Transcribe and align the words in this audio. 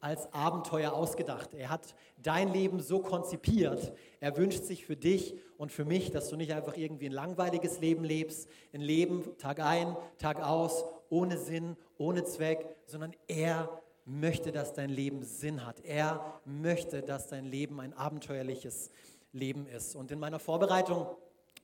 als 0.00 0.32
Abenteuer 0.32 0.92
ausgedacht. 0.92 1.54
Er 1.54 1.70
hat 1.70 1.94
dein 2.22 2.52
Leben 2.52 2.80
so 2.80 3.00
konzipiert. 3.00 3.92
Er 4.20 4.36
wünscht 4.36 4.64
sich 4.64 4.84
für 4.84 4.96
dich 4.96 5.36
und 5.56 5.72
für 5.72 5.84
mich, 5.84 6.10
dass 6.10 6.28
du 6.28 6.36
nicht 6.36 6.52
einfach 6.52 6.76
irgendwie 6.76 7.06
ein 7.06 7.12
langweiliges 7.12 7.80
Leben 7.80 8.04
lebst, 8.04 8.48
ein 8.72 8.80
Leben 8.80 9.36
Tag 9.38 9.60
ein, 9.60 9.96
Tag 10.18 10.42
aus, 10.42 10.84
ohne 11.10 11.38
Sinn, 11.38 11.76
ohne 11.96 12.24
Zweck, 12.24 12.76
sondern 12.86 13.14
er 13.26 13.68
möchte, 14.04 14.52
dass 14.52 14.72
dein 14.72 14.90
Leben 14.90 15.22
Sinn 15.22 15.66
hat. 15.66 15.84
Er 15.84 16.40
möchte, 16.44 17.02
dass 17.02 17.28
dein 17.28 17.44
Leben 17.44 17.80
ein 17.80 17.92
abenteuerliches 17.92 18.90
Leben 19.32 19.66
ist. 19.66 19.94
Und 19.94 20.10
in 20.10 20.18
meiner 20.18 20.38
Vorbereitung 20.38 21.06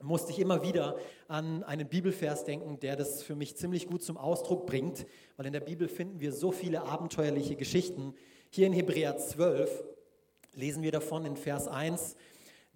musste 0.05 0.32
ich 0.32 0.39
immer 0.39 0.62
wieder 0.62 0.96
an 1.29 1.64
einen 1.64 1.89
Bibelvers 1.89 2.45
denken, 2.45 2.79
der 2.80 2.96
das 2.96 3.23
für 3.23 3.34
mich 3.34 3.57
ziemlich 3.57 3.87
gut 3.89 4.02
zum 4.02 4.16
Ausdruck 4.16 4.66
bringt, 4.66 5.07
weil 5.37 5.46
in 5.46 5.52
der 5.52 5.61
Bibel 5.61 5.88
finden 5.88 6.20
wir 6.20 6.32
so 6.32 6.52
viele 6.52 6.82
abenteuerliche 6.82 7.57
Geschichten. 7.57 8.14
Hier 8.51 8.66
in 8.66 8.73
Hebräer 8.73 9.16
12 9.16 9.82
lesen 10.52 10.83
wir 10.83 10.92
davon 10.92 11.25
in 11.25 11.37
Vers 11.37 11.66
1, 11.66 12.16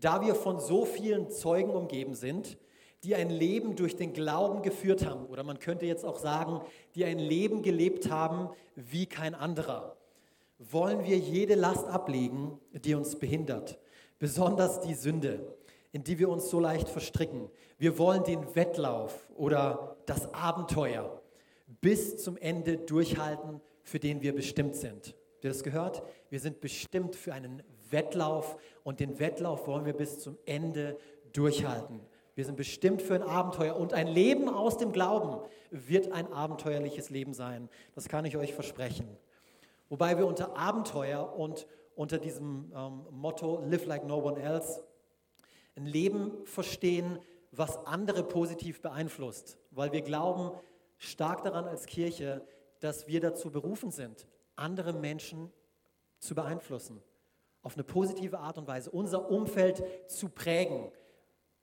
da 0.00 0.24
wir 0.24 0.34
von 0.34 0.58
so 0.58 0.84
vielen 0.84 1.30
Zeugen 1.30 1.70
umgeben 1.70 2.14
sind, 2.14 2.58
die 3.04 3.14
ein 3.14 3.30
Leben 3.30 3.76
durch 3.76 3.96
den 3.96 4.12
Glauben 4.12 4.62
geführt 4.62 5.06
haben, 5.06 5.26
oder 5.26 5.44
man 5.44 5.60
könnte 5.60 5.86
jetzt 5.86 6.04
auch 6.04 6.18
sagen, 6.18 6.60
die 6.94 7.04
ein 7.04 7.18
Leben 7.18 7.62
gelebt 7.62 8.10
haben 8.10 8.48
wie 8.74 9.06
kein 9.06 9.34
anderer, 9.34 9.96
wollen 10.58 11.04
wir 11.04 11.16
jede 11.16 11.54
Last 11.54 11.86
ablegen, 11.86 12.58
die 12.72 12.94
uns 12.94 13.16
behindert, 13.16 13.78
besonders 14.18 14.80
die 14.80 14.94
Sünde 14.94 15.57
in 15.92 16.04
die 16.04 16.18
wir 16.18 16.28
uns 16.28 16.50
so 16.50 16.60
leicht 16.60 16.88
verstricken. 16.88 17.50
Wir 17.78 17.98
wollen 17.98 18.24
den 18.24 18.54
Wettlauf 18.54 19.28
oder 19.36 19.96
das 20.06 20.32
Abenteuer 20.34 21.22
bis 21.80 22.16
zum 22.18 22.36
Ende 22.36 22.78
durchhalten, 22.78 23.60
für 23.82 23.98
den 23.98 24.22
wir 24.22 24.34
bestimmt 24.34 24.76
sind. 24.76 25.14
Habt 25.34 25.44
ihr 25.44 25.50
das 25.50 25.62
gehört? 25.62 26.02
Wir 26.30 26.40
sind 26.40 26.60
bestimmt 26.60 27.14
für 27.14 27.32
einen 27.32 27.62
Wettlauf 27.90 28.56
und 28.84 29.00
den 29.00 29.18
Wettlauf 29.18 29.66
wollen 29.66 29.84
wir 29.84 29.92
bis 29.92 30.18
zum 30.18 30.36
Ende 30.44 30.98
durchhalten. 31.32 32.00
Wir 32.34 32.44
sind 32.44 32.56
bestimmt 32.56 33.02
für 33.02 33.14
ein 33.14 33.22
Abenteuer 33.22 33.76
und 33.76 33.92
ein 33.94 34.06
Leben 34.06 34.48
aus 34.48 34.78
dem 34.78 34.92
Glauben 34.92 35.40
wird 35.70 36.12
ein 36.12 36.32
abenteuerliches 36.32 37.10
Leben 37.10 37.34
sein. 37.34 37.68
Das 37.94 38.08
kann 38.08 38.24
ich 38.24 38.36
euch 38.36 38.54
versprechen. 38.54 39.08
Wobei 39.88 40.18
wir 40.18 40.26
unter 40.26 40.56
Abenteuer 40.56 41.34
und 41.36 41.66
unter 41.96 42.18
diesem 42.18 42.70
ähm, 42.76 43.06
Motto 43.10 43.60
Live 43.66 43.86
like 43.86 44.06
no 44.06 44.18
one 44.18 44.40
else 44.40 44.84
ein 45.78 45.86
Leben 45.86 46.44
verstehen, 46.44 47.18
was 47.52 47.86
andere 47.86 48.24
positiv 48.24 48.82
beeinflusst, 48.82 49.58
weil 49.70 49.92
wir 49.92 50.02
glauben 50.02 50.50
stark 50.98 51.42
daran 51.44 51.66
als 51.66 51.86
Kirche, 51.86 52.44
dass 52.80 53.06
wir 53.06 53.20
dazu 53.20 53.50
berufen 53.50 53.90
sind, 53.90 54.26
andere 54.56 54.92
Menschen 54.92 55.52
zu 56.18 56.34
beeinflussen, 56.34 57.00
auf 57.62 57.74
eine 57.74 57.84
positive 57.84 58.38
Art 58.38 58.58
und 58.58 58.66
Weise, 58.66 58.90
unser 58.90 59.30
Umfeld 59.30 59.82
zu 60.08 60.28
prägen, 60.28 60.90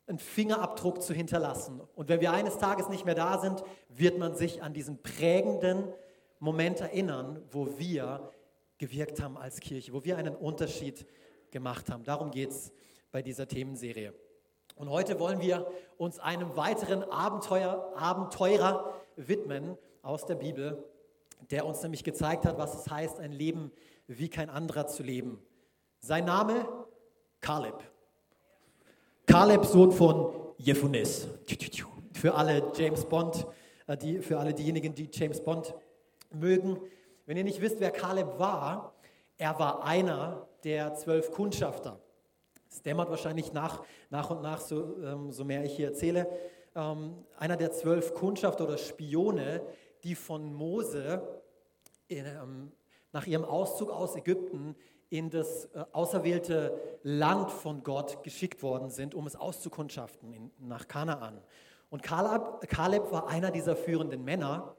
einen 0.07 0.19
Fingerabdruck 0.19 1.02
zu 1.02 1.13
hinterlassen. 1.13 1.81
Und 1.95 2.09
wenn 2.09 2.22
wir 2.22 2.31
eines 2.31 2.57
Tages 2.57 2.89
nicht 2.89 3.05
mehr 3.05 3.16
da 3.16 3.39
sind, 3.39 3.63
wird 3.89 4.17
man 4.17 4.35
sich 4.35 4.61
an 4.61 4.73
diesen 4.73 5.02
prägenden 5.02 5.91
Moment 6.39 6.79
erinnern, 6.79 7.41
wo 7.52 7.77
wir 7.77 8.31
gewirkt 8.77 9.22
haben 9.22 9.38
als 9.38 9.59
Kirche, 9.59 9.94
wo 9.94 10.03
wir 10.03 10.17
einen 10.17 10.35
Unterschied 10.35 11.05
gemacht 11.52 11.89
haben. 11.89 12.03
Darum 12.03 12.31
geht 12.31 12.52
es 12.52 12.72
bei 13.11 13.22
dieser 13.22 13.48
Themenserie. 13.48 14.14
Und 14.75 14.89
heute 14.89 15.20
wollen 15.20 15.39
wir 15.39 15.67
uns 15.98 16.20
einem 16.20 16.58
weiteren 16.58 17.03
Abenteuer, 17.03 17.94
Abenteurer 17.95 18.94
widmen 19.16 19.78
aus 20.02 20.25
der 20.25 20.36
Bibel, 20.36 20.84
der 21.52 21.66
uns 21.66 21.81
nämlich 21.81 22.03
gezeigt 22.03 22.45
hat, 22.45 22.58
was 22.58 22.75
es 22.75 22.92
heißt, 22.92 23.20
ein 23.20 23.31
Leben 23.31 23.72
wie 24.08 24.30
kein 24.30 24.50
anderer 24.50 24.88
zu 24.88 25.03
leben. 25.03 25.39
Sein 26.00 26.25
Name 26.25 26.67
Kaleb. 27.42 27.75
Kaleb, 29.25 29.66
Sohn 29.66 29.92
von 29.92 30.53
Jephunes. 30.58 31.28
Für 32.13 32.35
alle 32.35 32.72
James 32.75 33.06
Bond, 33.06 33.46
äh, 33.88 33.97
die, 33.97 34.19
für 34.19 34.40
alle 34.40 34.53
diejenigen, 34.53 34.94
die 34.94 35.09
James 35.12 35.41
Bond 35.41 35.74
mögen. 36.31 36.79
Wenn 37.25 37.38
ihr 37.38 37.44
nicht 37.44 37.62
wisst, 37.62 37.79
wer 37.79 37.91
Kaleb 37.91 38.40
war, 38.40 38.94
er 39.38 39.58
war 39.59 39.84
einer 39.84 40.47
der 40.63 40.94
zwölf 40.96 41.31
Kundschafter. 41.31 42.00
Es 42.75 42.81
dämmert 42.81 43.09
wahrscheinlich 43.09 43.53
nach, 43.53 43.84
nach 44.09 44.30
und 44.30 44.41
nach, 44.41 44.59
so, 44.59 44.97
ähm, 45.02 45.31
so 45.31 45.46
mehr 45.46 45.63
ich 45.63 45.78
hier 45.78 45.88
erzähle. 45.88 46.28
Ähm, 46.75 47.16
einer 47.38 47.56
der 47.56 47.72
zwölf 47.72 48.13
Kundschafter 48.13 48.66
oder 48.66 48.78
Spione, 48.78 49.62
die 50.03 50.13
von 50.13 50.53
Mose 50.53 51.22
in, 52.09 52.25
ähm, 52.25 52.72
nach 53.14 53.28
ihrem 53.28 53.46
Auszug 53.46 53.91
aus 53.91 54.18
Ägypten 54.18 54.75
in 55.09 55.30
das 55.30 55.66
äh, 55.74 55.85
auserwählte 55.94 56.78
Land 57.03 57.50
von 57.50 57.81
Gott 57.81 58.22
geschickt 58.24 58.62
worden 58.62 58.90
sind, 58.90 59.16
um 59.16 59.25
es 59.25 59.38
auszukundschaften 59.38 60.34
in, 60.34 60.52
nach 60.59 60.90
Kanaan. 60.90 61.40
Und 61.90 62.03
Kaleb, 62.03 62.68
Kaleb 62.68 63.09
war 63.09 63.30
einer 63.30 63.52
dieser 63.52 63.78
führenden 63.78 64.25
Männer 64.25 64.75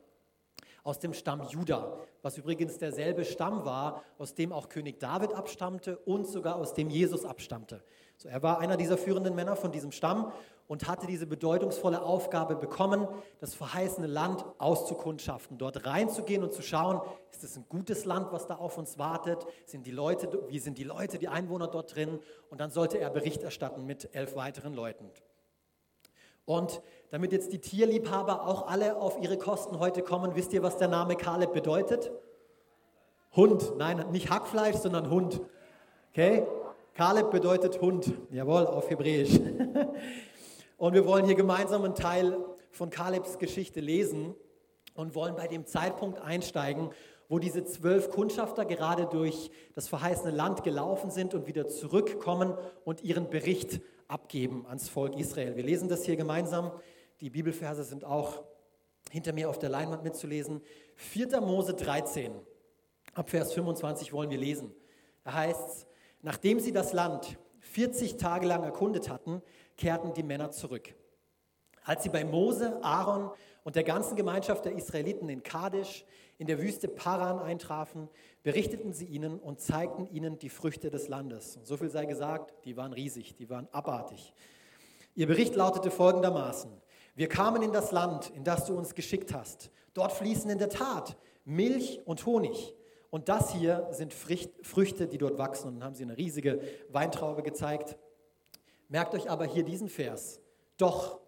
aus 0.86 1.00
dem 1.00 1.12
Stamm 1.12 1.42
Juda, 1.48 1.98
was 2.22 2.38
übrigens 2.38 2.78
derselbe 2.78 3.24
Stamm 3.24 3.64
war, 3.64 4.02
aus 4.18 4.34
dem 4.34 4.52
auch 4.52 4.68
König 4.68 5.00
David 5.00 5.34
abstammte 5.34 5.98
und 5.98 6.28
sogar 6.28 6.56
aus 6.56 6.74
dem 6.74 6.90
Jesus 6.90 7.24
abstammte. 7.24 7.82
So, 8.16 8.28
er 8.28 8.42
war 8.42 8.60
einer 8.60 8.76
dieser 8.76 8.96
führenden 8.96 9.34
Männer 9.34 9.56
von 9.56 9.72
diesem 9.72 9.90
Stamm 9.90 10.30
und 10.68 10.86
hatte 10.86 11.08
diese 11.08 11.26
bedeutungsvolle 11.26 12.02
Aufgabe 12.02 12.54
bekommen, 12.54 13.08
das 13.40 13.54
verheißene 13.54 14.06
Land 14.06 14.44
auszukundschaften, 14.58 15.58
dort 15.58 15.86
reinzugehen 15.86 16.44
und 16.44 16.52
zu 16.52 16.62
schauen, 16.62 17.00
ist 17.32 17.42
es 17.42 17.56
ein 17.56 17.66
gutes 17.68 18.04
Land, 18.04 18.32
was 18.32 18.46
da 18.46 18.54
auf 18.54 18.78
uns 18.78 18.96
wartet? 18.96 19.44
Sind 19.64 19.86
die 19.86 19.92
Leute, 19.92 20.44
wie 20.48 20.60
sind 20.60 20.78
die 20.78 20.84
Leute, 20.84 21.18
die 21.18 21.28
Einwohner 21.28 21.66
dort 21.66 21.96
drin? 21.96 22.20
Und 22.48 22.60
dann 22.60 22.70
sollte 22.70 22.98
er 22.98 23.10
Bericht 23.10 23.42
erstatten 23.42 23.86
mit 23.86 24.14
elf 24.14 24.36
weiteren 24.36 24.72
Leuten. 24.72 25.10
Und 26.46 26.80
damit 27.10 27.32
jetzt 27.32 27.52
die 27.52 27.58
Tierliebhaber 27.58 28.46
auch 28.46 28.68
alle 28.68 28.96
auf 28.96 29.20
ihre 29.20 29.36
Kosten 29.36 29.78
heute 29.78 30.02
kommen, 30.02 30.34
wisst 30.34 30.52
ihr, 30.52 30.62
was 30.62 30.78
der 30.78 30.88
Name 30.88 31.16
Kaleb 31.16 31.52
bedeutet? 31.52 32.10
Hund. 33.34 33.74
Nein, 33.76 34.06
nicht 34.12 34.30
Hackfleisch, 34.30 34.76
sondern 34.76 35.10
Hund. 35.10 35.40
Okay? 36.12 36.46
Kaleb 36.94 37.30
bedeutet 37.30 37.80
Hund. 37.82 38.12
Jawohl, 38.30 38.66
auf 38.66 38.88
Hebräisch. 38.88 39.38
Und 40.78 40.94
wir 40.94 41.04
wollen 41.04 41.26
hier 41.26 41.34
gemeinsam 41.34 41.84
einen 41.84 41.94
Teil 41.94 42.36
von 42.70 42.90
Kalebs 42.90 43.38
Geschichte 43.38 43.80
lesen 43.80 44.34
und 44.94 45.14
wollen 45.14 45.34
bei 45.34 45.46
dem 45.46 45.64
Zeitpunkt 45.64 46.20
einsteigen, 46.20 46.90
wo 47.28 47.38
diese 47.38 47.64
zwölf 47.64 48.10
Kundschafter 48.10 48.66
gerade 48.66 49.06
durch 49.06 49.50
das 49.74 49.88
verheißene 49.88 50.30
Land 50.30 50.62
gelaufen 50.64 51.10
sind 51.10 51.34
und 51.34 51.46
wieder 51.46 51.66
zurückkommen 51.66 52.54
und 52.84 53.02
ihren 53.02 53.30
Bericht 53.30 53.80
abgeben 54.08 54.66
ans 54.66 54.88
Volk 54.88 55.16
Israel. 55.16 55.56
Wir 55.56 55.64
lesen 55.64 55.88
das 55.88 56.04
hier 56.04 56.16
gemeinsam. 56.16 56.72
Die 57.20 57.30
Bibelverse 57.30 57.84
sind 57.84 58.04
auch 58.04 58.44
hinter 59.10 59.32
mir 59.32 59.48
auf 59.48 59.58
der 59.58 59.68
Leinwand 59.68 60.02
mitzulesen. 60.02 60.60
4. 60.96 61.40
Mose 61.40 61.74
13, 61.74 62.32
ab 63.14 63.30
Vers 63.30 63.52
25 63.52 64.12
wollen 64.12 64.30
wir 64.30 64.38
lesen. 64.38 64.74
Da 65.24 65.34
heißt 65.34 65.68
es, 65.68 65.86
nachdem 66.22 66.60
sie 66.60 66.72
das 66.72 66.92
Land 66.92 67.38
40 67.60 68.16
Tage 68.16 68.46
lang 68.46 68.62
erkundet 68.62 69.08
hatten, 69.08 69.42
kehrten 69.76 70.14
die 70.14 70.22
Männer 70.22 70.50
zurück. 70.50 70.94
Als 71.84 72.02
sie 72.02 72.08
bei 72.08 72.24
Mose, 72.24 72.82
Aaron 72.82 73.30
und 73.64 73.76
der 73.76 73.84
ganzen 73.84 74.16
Gemeinschaft 74.16 74.64
der 74.64 74.72
Israeliten 74.72 75.28
in 75.28 75.42
Kadesh 75.42 76.04
in 76.38 76.46
der 76.46 76.60
Wüste 76.60 76.88
Paran 76.88 77.38
eintrafen, 77.38 78.08
berichteten 78.46 78.92
sie 78.92 79.06
ihnen 79.06 79.40
und 79.40 79.60
zeigten 79.60 80.06
ihnen 80.06 80.38
die 80.38 80.50
Früchte 80.50 80.88
des 80.88 81.08
Landes. 81.08 81.56
Und 81.56 81.66
so 81.66 81.76
viel 81.76 81.90
sei 81.90 82.04
gesagt, 82.04 82.54
die 82.64 82.76
waren 82.76 82.92
riesig, 82.92 83.34
die 83.34 83.50
waren 83.50 83.66
abartig. 83.72 84.32
Ihr 85.16 85.26
Bericht 85.26 85.56
lautete 85.56 85.90
folgendermaßen. 85.90 86.70
Wir 87.16 87.28
kamen 87.28 87.60
in 87.62 87.72
das 87.72 87.90
Land, 87.90 88.30
in 88.36 88.44
das 88.44 88.64
du 88.66 88.78
uns 88.78 88.94
geschickt 88.94 89.34
hast. 89.34 89.72
Dort 89.94 90.12
fließen 90.12 90.48
in 90.48 90.58
der 90.58 90.68
Tat 90.68 91.16
Milch 91.44 92.00
und 92.04 92.24
Honig. 92.24 92.72
Und 93.10 93.28
das 93.28 93.52
hier 93.52 93.88
sind 93.90 94.14
Früchte, 94.14 95.08
die 95.08 95.18
dort 95.18 95.38
wachsen. 95.38 95.66
Und 95.66 95.74
dann 95.80 95.84
haben 95.84 95.94
sie 95.96 96.04
eine 96.04 96.16
riesige 96.16 96.62
Weintraube 96.90 97.42
gezeigt. 97.42 97.96
Merkt 98.88 99.12
euch 99.16 99.28
aber 99.28 99.46
hier 99.46 99.64
diesen 99.64 99.88
Vers. 99.88 100.40
Doch, 100.76 101.18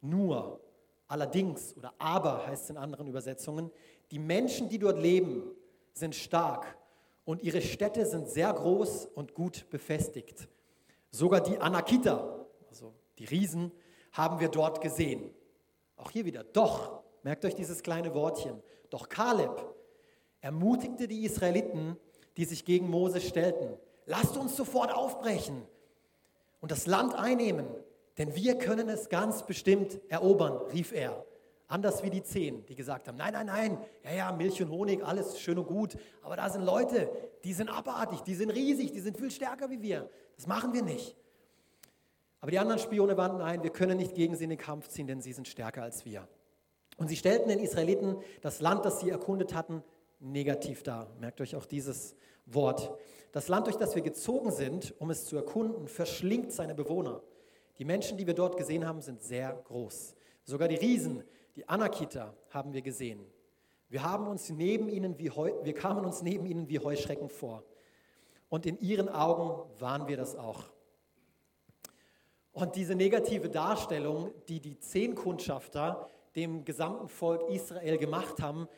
nur, 0.00 0.60
allerdings 1.08 1.76
oder 1.76 1.92
aber 1.98 2.46
heißt 2.46 2.62
es 2.62 2.70
in 2.70 2.76
anderen 2.76 3.08
Übersetzungen, 3.08 3.72
die 4.12 4.20
Menschen, 4.20 4.68
die 4.68 4.78
dort 4.78 5.00
leben, 5.00 5.56
sind 6.00 6.16
stark 6.16 6.76
und 7.24 7.42
ihre 7.42 7.60
Städte 7.62 8.04
sind 8.06 8.28
sehr 8.28 8.52
groß 8.52 9.06
und 9.14 9.34
gut 9.34 9.70
befestigt. 9.70 10.48
Sogar 11.10 11.40
die 11.40 11.58
Anakita, 11.58 12.46
also 12.68 12.92
die 13.18 13.26
Riesen, 13.26 13.70
haben 14.12 14.40
wir 14.40 14.48
dort 14.48 14.80
gesehen. 14.80 15.32
Auch 15.96 16.10
hier 16.10 16.24
wieder, 16.24 16.42
doch, 16.42 17.02
merkt 17.22 17.44
euch 17.44 17.54
dieses 17.54 17.82
kleine 17.82 18.14
Wortchen, 18.14 18.60
doch 18.88 19.08
Kaleb 19.08 19.74
ermutigte 20.40 21.06
die 21.06 21.24
Israeliten, 21.24 21.96
die 22.36 22.46
sich 22.46 22.64
gegen 22.64 22.88
Mose 22.88 23.20
stellten, 23.20 23.76
lasst 24.06 24.36
uns 24.36 24.56
sofort 24.56 24.92
aufbrechen 24.92 25.62
und 26.60 26.72
das 26.72 26.86
Land 26.86 27.14
einnehmen, 27.14 27.66
denn 28.18 28.34
wir 28.34 28.56
können 28.56 28.88
es 28.88 29.08
ganz 29.08 29.44
bestimmt 29.44 30.00
erobern, 30.08 30.56
rief 30.72 30.92
er. 30.92 31.24
Anders 31.70 32.02
wie 32.02 32.10
die 32.10 32.24
zehn, 32.24 32.66
die 32.66 32.74
gesagt 32.74 33.06
haben, 33.06 33.16
nein, 33.16 33.32
nein, 33.32 33.46
nein, 33.46 33.78
ja, 34.02 34.12
ja, 34.12 34.32
Milch 34.32 34.60
und 34.60 34.70
Honig, 34.70 35.04
alles 35.04 35.38
schön 35.38 35.56
und 35.56 35.68
gut. 35.68 35.96
Aber 36.20 36.34
da 36.34 36.50
sind 36.50 36.64
Leute, 36.64 37.08
die 37.44 37.52
sind 37.52 37.68
abartig, 37.68 38.22
die 38.22 38.34
sind 38.34 38.50
riesig, 38.50 38.90
die 38.90 38.98
sind 38.98 39.16
viel 39.16 39.30
stärker 39.30 39.70
wie 39.70 39.80
wir. 39.80 40.10
Das 40.34 40.48
machen 40.48 40.72
wir 40.72 40.82
nicht. 40.82 41.16
Aber 42.40 42.50
die 42.50 42.58
anderen 42.58 42.80
Spione 42.80 43.16
wandten 43.16 43.40
ein, 43.40 43.62
wir 43.62 43.70
können 43.70 43.98
nicht 43.98 44.16
gegen 44.16 44.34
sie 44.34 44.42
in 44.42 44.50
den 44.50 44.58
Kampf 44.58 44.88
ziehen, 44.88 45.06
denn 45.06 45.20
sie 45.20 45.32
sind 45.32 45.46
stärker 45.46 45.84
als 45.84 46.04
wir. 46.04 46.26
Und 46.96 47.06
sie 47.06 47.14
stellten 47.14 47.48
den 47.48 47.60
Israeliten 47.60 48.16
das 48.40 48.60
Land, 48.60 48.84
das 48.84 48.98
sie 48.98 49.10
erkundet 49.10 49.54
hatten, 49.54 49.84
negativ 50.18 50.82
dar. 50.82 51.06
Merkt 51.20 51.40
euch 51.40 51.54
auch 51.54 51.66
dieses 51.66 52.16
Wort. 52.46 52.98
Das 53.30 53.46
Land, 53.46 53.68
durch 53.68 53.76
das 53.76 53.94
wir 53.94 54.02
gezogen 54.02 54.50
sind, 54.50 54.92
um 54.98 55.10
es 55.10 55.24
zu 55.24 55.36
erkunden, 55.36 55.86
verschlingt 55.86 56.50
seine 56.50 56.74
Bewohner. 56.74 57.22
Die 57.78 57.84
Menschen, 57.84 58.18
die 58.18 58.26
wir 58.26 58.34
dort 58.34 58.56
gesehen 58.56 58.88
haben, 58.88 59.02
sind 59.02 59.22
sehr 59.22 59.52
groß. 59.68 60.16
Sogar 60.42 60.66
die 60.66 60.74
Riesen, 60.74 61.22
die 61.56 61.68
Anakita, 61.68 62.34
haben 62.50 62.72
wir 62.72 62.82
gesehen. 62.82 63.24
Wir, 63.88 64.02
haben 64.02 64.26
uns 64.26 64.50
neben 64.50 64.88
ihnen 64.88 65.18
wie 65.18 65.30
Heu, 65.30 65.52
wir 65.62 65.74
kamen 65.74 66.04
uns 66.04 66.22
neben 66.22 66.46
ihnen 66.46 66.68
wie 66.68 66.78
Heuschrecken 66.78 67.28
vor. 67.28 67.64
Und 68.48 68.66
in 68.66 68.78
ihren 68.78 69.08
Augen 69.08 69.68
waren 69.80 70.08
wir 70.08 70.16
das 70.16 70.36
auch. 70.36 70.64
Und 72.52 72.76
diese 72.76 72.94
negative 72.94 73.48
Darstellung, 73.48 74.32
die 74.48 74.60
die 74.60 74.78
zehn 74.78 75.14
Kundschafter 75.14 76.08
dem 76.36 76.64
gesamten 76.64 77.08
Volk 77.08 77.48
Israel 77.50 77.98
gemacht 77.98 78.40
haben, 78.40 78.68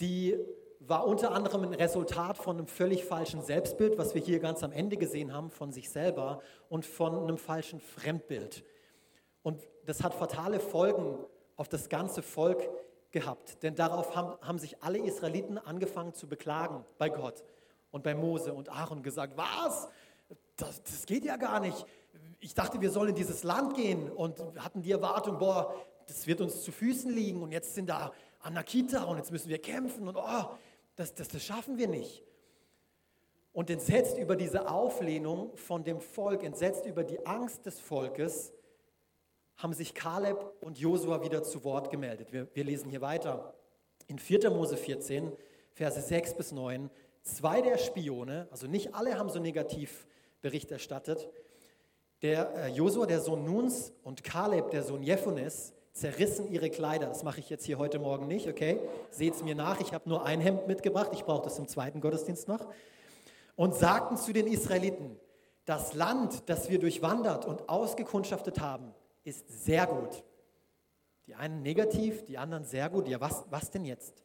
die 0.00 0.38
war 0.80 1.06
unter 1.06 1.32
anderem 1.32 1.62
ein 1.62 1.74
Resultat 1.74 2.38
von 2.38 2.56
einem 2.56 2.66
völlig 2.66 3.04
falschen 3.04 3.42
Selbstbild, 3.42 3.98
was 3.98 4.14
wir 4.14 4.22
hier 4.22 4.38
ganz 4.38 4.62
am 4.62 4.72
Ende 4.72 4.96
gesehen 4.96 5.32
haben, 5.32 5.50
von 5.50 5.72
sich 5.72 5.90
selber 5.90 6.40
und 6.70 6.86
von 6.86 7.16
einem 7.16 7.36
falschen 7.36 7.80
Fremdbild. 7.80 8.64
Und 9.42 9.62
das 9.84 10.02
hat 10.02 10.14
fatale 10.14 10.58
Folgen 10.58 11.18
auf 11.60 11.68
das 11.68 11.90
ganze 11.90 12.22
Volk 12.22 12.70
gehabt, 13.10 13.62
denn 13.62 13.74
darauf 13.74 14.16
haben, 14.16 14.32
haben 14.40 14.58
sich 14.58 14.82
alle 14.82 14.96
Israeliten 14.96 15.58
angefangen 15.58 16.14
zu 16.14 16.26
beklagen 16.26 16.86
bei 16.96 17.10
Gott 17.10 17.44
und 17.90 18.02
bei 18.02 18.14
Mose 18.14 18.54
und 18.54 18.70
Aaron 18.70 19.02
gesagt, 19.02 19.36
was? 19.36 19.86
Das, 20.56 20.82
das 20.82 21.04
geht 21.04 21.22
ja 21.26 21.36
gar 21.36 21.60
nicht. 21.60 21.84
Ich 22.38 22.54
dachte, 22.54 22.80
wir 22.80 22.90
sollen 22.90 23.10
in 23.10 23.14
dieses 23.14 23.42
Land 23.42 23.74
gehen 23.74 24.10
und 24.10 24.40
hatten 24.58 24.80
die 24.80 24.90
Erwartung, 24.90 25.38
boah, 25.38 25.74
das 26.06 26.26
wird 26.26 26.40
uns 26.40 26.62
zu 26.62 26.72
Füßen 26.72 27.12
liegen 27.12 27.42
und 27.42 27.52
jetzt 27.52 27.74
sind 27.74 27.90
da 27.90 28.10
Anakita 28.40 29.04
und 29.04 29.18
jetzt 29.18 29.30
müssen 29.30 29.50
wir 29.50 29.58
kämpfen 29.58 30.08
und 30.08 30.16
oh, 30.16 30.44
das, 30.96 31.12
das, 31.14 31.28
das 31.28 31.44
schaffen 31.44 31.76
wir 31.76 31.88
nicht. 31.88 32.24
Und 33.52 33.68
entsetzt 33.68 34.16
über 34.16 34.34
diese 34.34 34.66
Auflehnung 34.70 35.54
von 35.58 35.84
dem 35.84 36.00
Volk, 36.00 36.42
entsetzt 36.42 36.86
über 36.86 37.04
die 37.04 37.26
Angst 37.26 37.66
des 37.66 37.78
Volkes, 37.78 38.50
haben 39.62 39.74
sich 39.74 39.94
Kaleb 39.94 40.38
und 40.60 40.78
Josua 40.78 41.22
wieder 41.22 41.42
zu 41.42 41.64
Wort 41.64 41.90
gemeldet. 41.90 42.32
Wir, 42.32 42.48
wir 42.54 42.64
lesen 42.64 42.88
hier 42.88 43.02
weiter. 43.02 43.54
In 44.06 44.18
4. 44.18 44.50
Mose 44.50 44.76
14, 44.76 45.32
Verse 45.72 46.00
6 46.00 46.34
bis 46.34 46.52
9, 46.52 46.90
zwei 47.22 47.60
der 47.60 47.78
Spione, 47.78 48.48
also 48.50 48.66
nicht 48.66 48.94
alle 48.94 49.18
haben 49.18 49.28
so 49.28 49.38
negativ 49.38 50.06
Bericht 50.40 50.70
erstattet, 50.70 51.28
der 52.22 52.54
äh, 52.54 52.68
Josua, 52.68 53.06
der 53.06 53.20
Sohn 53.20 53.44
Nuns, 53.44 53.92
und 54.02 54.24
Kaleb, 54.24 54.70
der 54.70 54.82
Sohn 54.82 55.02
Jephunes, 55.02 55.72
zerrissen 55.92 56.50
ihre 56.50 56.70
Kleider. 56.70 57.06
Das 57.06 57.22
mache 57.22 57.40
ich 57.40 57.50
jetzt 57.50 57.64
hier 57.64 57.78
heute 57.78 57.98
Morgen 57.98 58.26
nicht, 58.26 58.48
okay? 58.48 58.78
Seht 59.10 59.34
es 59.34 59.42
mir 59.42 59.54
nach, 59.54 59.80
ich 59.80 59.92
habe 59.92 60.08
nur 60.08 60.24
ein 60.24 60.40
Hemd 60.40 60.66
mitgebracht, 60.66 61.10
ich 61.12 61.24
brauche 61.24 61.42
das 61.42 61.58
im 61.58 61.68
zweiten 61.68 62.00
Gottesdienst 62.00 62.48
noch. 62.48 62.66
Und 63.56 63.74
sagten 63.74 64.16
zu 64.16 64.32
den 64.32 64.46
Israeliten, 64.46 65.18
das 65.66 65.92
Land, 65.92 66.48
das 66.48 66.70
wir 66.70 66.78
durchwandert 66.78 67.44
und 67.44 67.68
ausgekundschaftet 67.68 68.60
haben, 68.60 68.94
ist 69.24 69.64
sehr 69.64 69.86
gut. 69.86 70.24
Die 71.26 71.34
einen 71.34 71.62
negativ, 71.62 72.24
die 72.24 72.38
anderen 72.38 72.64
sehr 72.64 72.88
gut. 72.90 73.08
Ja, 73.08 73.20
was, 73.20 73.44
was 73.50 73.70
denn 73.70 73.84
jetzt? 73.84 74.22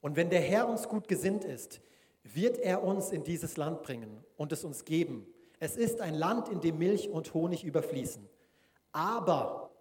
Und 0.00 0.16
wenn 0.16 0.30
der 0.30 0.40
Herr 0.40 0.68
uns 0.68 0.88
gut 0.88 1.08
gesinnt 1.08 1.44
ist, 1.44 1.80
wird 2.24 2.58
er 2.58 2.82
uns 2.82 3.10
in 3.10 3.24
dieses 3.24 3.56
Land 3.56 3.82
bringen 3.82 4.24
und 4.36 4.52
es 4.52 4.64
uns 4.64 4.84
geben. 4.84 5.26
Es 5.58 5.76
ist 5.76 6.00
ein 6.00 6.14
Land, 6.14 6.48
in 6.48 6.60
dem 6.60 6.78
Milch 6.78 7.08
und 7.08 7.34
Honig 7.34 7.64
überfließen. 7.64 8.28
Aber 8.92 9.72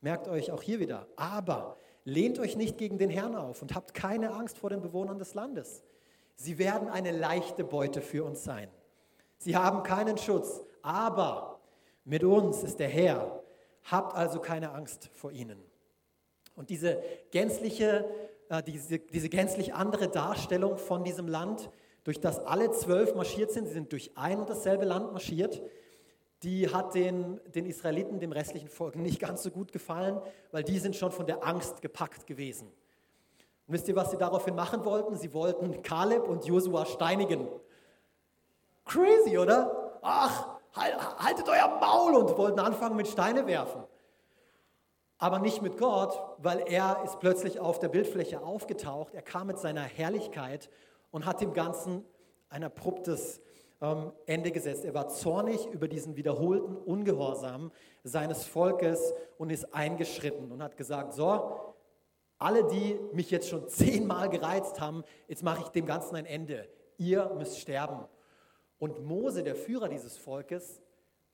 Merkt 0.00 0.28
euch 0.28 0.50
auch 0.50 0.62
hier 0.62 0.80
wieder, 0.80 1.06
aber 1.16 1.76
lehnt 2.04 2.38
euch 2.38 2.56
nicht 2.56 2.78
gegen 2.78 2.96
den 2.96 3.10
Herrn 3.10 3.34
auf 3.34 3.60
und 3.60 3.74
habt 3.74 3.92
keine 3.92 4.32
Angst 4.32 4.56
vor 4.58 4.70
den 4.70 4.80
Bewohnern 4.80 5.18
des 5.18 5.34
Landes. 5.34 5.84
Sie 6.36 6.58
werden 6.58 6.88
eine 6.88 7.10
leichte 7.10 7.64
Beute 7.64 8.00
für 8.00 8.24
uns 8.24 8.42
sein. 8.42 8.68
Sie 9.36 9.56
haben 9.56 9.82
keinen 9.82 10.16
Schutz, 10.16 10.62
aber 10.80 11.60
mit 12.04 12.24
uns 12.24 12.62
ist 12.62 12.80
der 12.80 12.88
Herr. 12.88 13.39
Habt 13.84 14.14
also 14.14 14.40
keine 14.40 14.72
Angst 14.72 15.10
vor 15.14 15.32
ihnen. 15.32 15.58
Und 16.54 16.70
diese 16.70 17.02
gänzliche, 17.30 18.04
äh, 18.48 18.62
diese, 18.62 18.98
diese 18.98 19.28
gänzlich 19.28 19.74
andere 19.74 20.08
Darstellung 20.08 20.76
von 20.76 21.04
diesem 21.04 21.26
Land, 21.26 21.70
durch 22.04 22.20
das 22.20 22.38
alle 22.38 22.70
zwölf 22.70 23.14
marschiert 23.14 23.52
sind, 23.52 23.66
sie 23.66 23.74
sind 23.74 23.92
durch 23.92 24.16
ein 24.16 24.40
und 24.40 24.48
dasselbe 24.48 24.84
Land 24.84 25.12
marschiert, 25.12 25.62
die 26.42 26.72
hat 26.72 26.94
den, 26.94 27.38
den 27.54 27.66
Israeliten, 27.66 28.18
dem 28.18 28.32
restlichen 28.32 28.68
Volk, 28.68 28.96
nicht 28.96 29.20
ganz 29.20 29.42
so 29.42 29.50
gut 29.50 29.72
gefallen, 29.72 30.20
weil 30.52 30.64
die 30.64 30.78
sind 30.78 30.96
schon 30.96 31.12
von 31.12 31.26
der 31.26 31.46
Angst 31.46 31.82
gepackt 31.82 32.26
gewesen. 32.26 32.68
Und 33.66 33.74
wisst 33.74 33.88
ihr, 33.88 33.96
was 33.96 34.10
sie 34.10 34.16
daraufhin 34.16 34.54
machen 34.54 34.84
wollten? 34.84 35.16
Sie 35.16 35.34
wollten 35.34 35.82
Kaleb 35.82 36.26
und 36.26 36.46
Josua 36.46 36.86
steinigen. 36.86 37.46
Crazy, 38.86 39.36
oder? 39.36 39.98
Ach, 40.02 40.59
haltet 40.74 41.48
euer 41.48 41.78
Maul 41.80 42.14
und 42.14 42.36
wollten 42.36 42.60
anfangen 42.60 42.96
mit 42.96 43.08
Steine 43.08 43.46
werfen. 43.46 43.82
Aber 45.18 45.38
nicht 45.38 45.60
mit 45.60 45.76
Gott, 45.76 46.18
weil 46.38 46.60
er 46.60 47.02
ist 47.04 47.20
plötzlich 47.20 47.60
auf 47.60 47.78
der 47.78 47.88
Bildfläche 47.88 48.40
aufgetaucht. 48.40 49.14
Er 49.14 49.22
kam 49.22 49.48
mit 49.48 49.58
seiner 49.58 49.82
Herrlichkeit 49.82 50.70
und 51.10 51.26
hat 51.26 51.40
dem 51.40 51.52
Ganzen 51.52 52.04
ein 52.48 52.64
abruptes 52.64 53.40
ähm, 53.82 54.12
Ende 54.26 54.50
gesetzt. 54.50 54.84
Er 54.84 54.94
war 54.94 55.08
zornig 55.08 55.66
über 55.66 55.88
diesen 55.88 56.16
wiederholten 56.16 56.76
Ungehorsam 56.76 57.70
seines 58.02 58.44
Volkes 58.44 59.12
und 59.38 59.50
ist 59.50 59.74
eingeschritten 59.74 60.50
und 60.50 60.62
hat 60.62 60.76
gesagt, 60.76 61.12
so, 61.12 61.74
alle, 62.38 62.64
die 62.64 62.98
mich 63.12 63.30
jetzt 63.30 63.48
schon 63.48 63.68
zehnmal 63.68 64.30
gereizt 64.30 64.80
haben, 64.80 65.04
jetzt 65.28 65.42
mache 65.42 65.62
ich 65.62 65.68
dem 65.68 65.84
Ganzen 65.84 66.16
ein 66.16 66.26
Ende. 66.26 66.66
Ihr 66.96 67.30
müsst 67.36 67.58
sterben. 67.58 68.06
Und 68.80 69.04
Mose, 69.04 69.44
der 69.44 69.54
Führer 69.54 69.88
dieses 69.88 70.16
Volkes, 70.16 70.82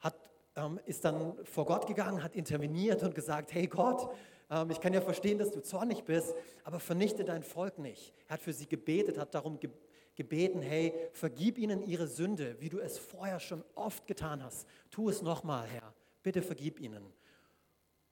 hat, 0.00 0.14
ähm, 0.54 0.78
ist 0.84 1.06
dann 1.06 1.34
vor 1.44 1.64
Gott 1.64 1.86
gegangen, 1.86 2.22
hat 2.22 2.36
interveniert 2.36 3.02
und 3.02 3.14
gesagt, 3.14 3.54
hey 3.54 3.66
Gott, 3.66 4.10
ähm, 4.50 4.70
ich 4.70 4.80
kann 4.80 4.92
ja 4.92 5.00
verstehen, 5.00 5.38
dass 5.38 5.52
du 5.52 5.62
zornig 5.62 6.04
bist, 6.04 6.34
aber 6.64 6.80
vernichte 6.80 7.24
dein 7.24 7.42
Volk 7.42 7.78
nicht. 7.78 8.12
Er 8.28 8.34
hat 8.34 8.42
für 8.42 8.52
sie 8.52 8.66
gebetet, 8.66 9.16
hat 9.16 9.34
darum 9.34 9.58
gebetet, 9.58 9.86
gebeten, 10.16 10.62
hey, 10.62 10.92
vergib 11.12 11.58
ihnen 11.58 11.82
ihre 11.82 12.08
Sünde, 12.08 12.56
wie 12.58 12.70
du 12.70 12.80
es 12.80 12.98
vorher 12.98 13.38
schon 13.38 13.62
oft 13.74 14.06
getan 14.06 14.42
hast. 14.42 14.66
Tu 14.90 15.08
es 15.10 15.22
nochmal, 15.22 15.66
Herr. 15.68 15.94
Bitte 16.22 16.42
vergib 16.42 16.80
ihnen. 16.80 17.12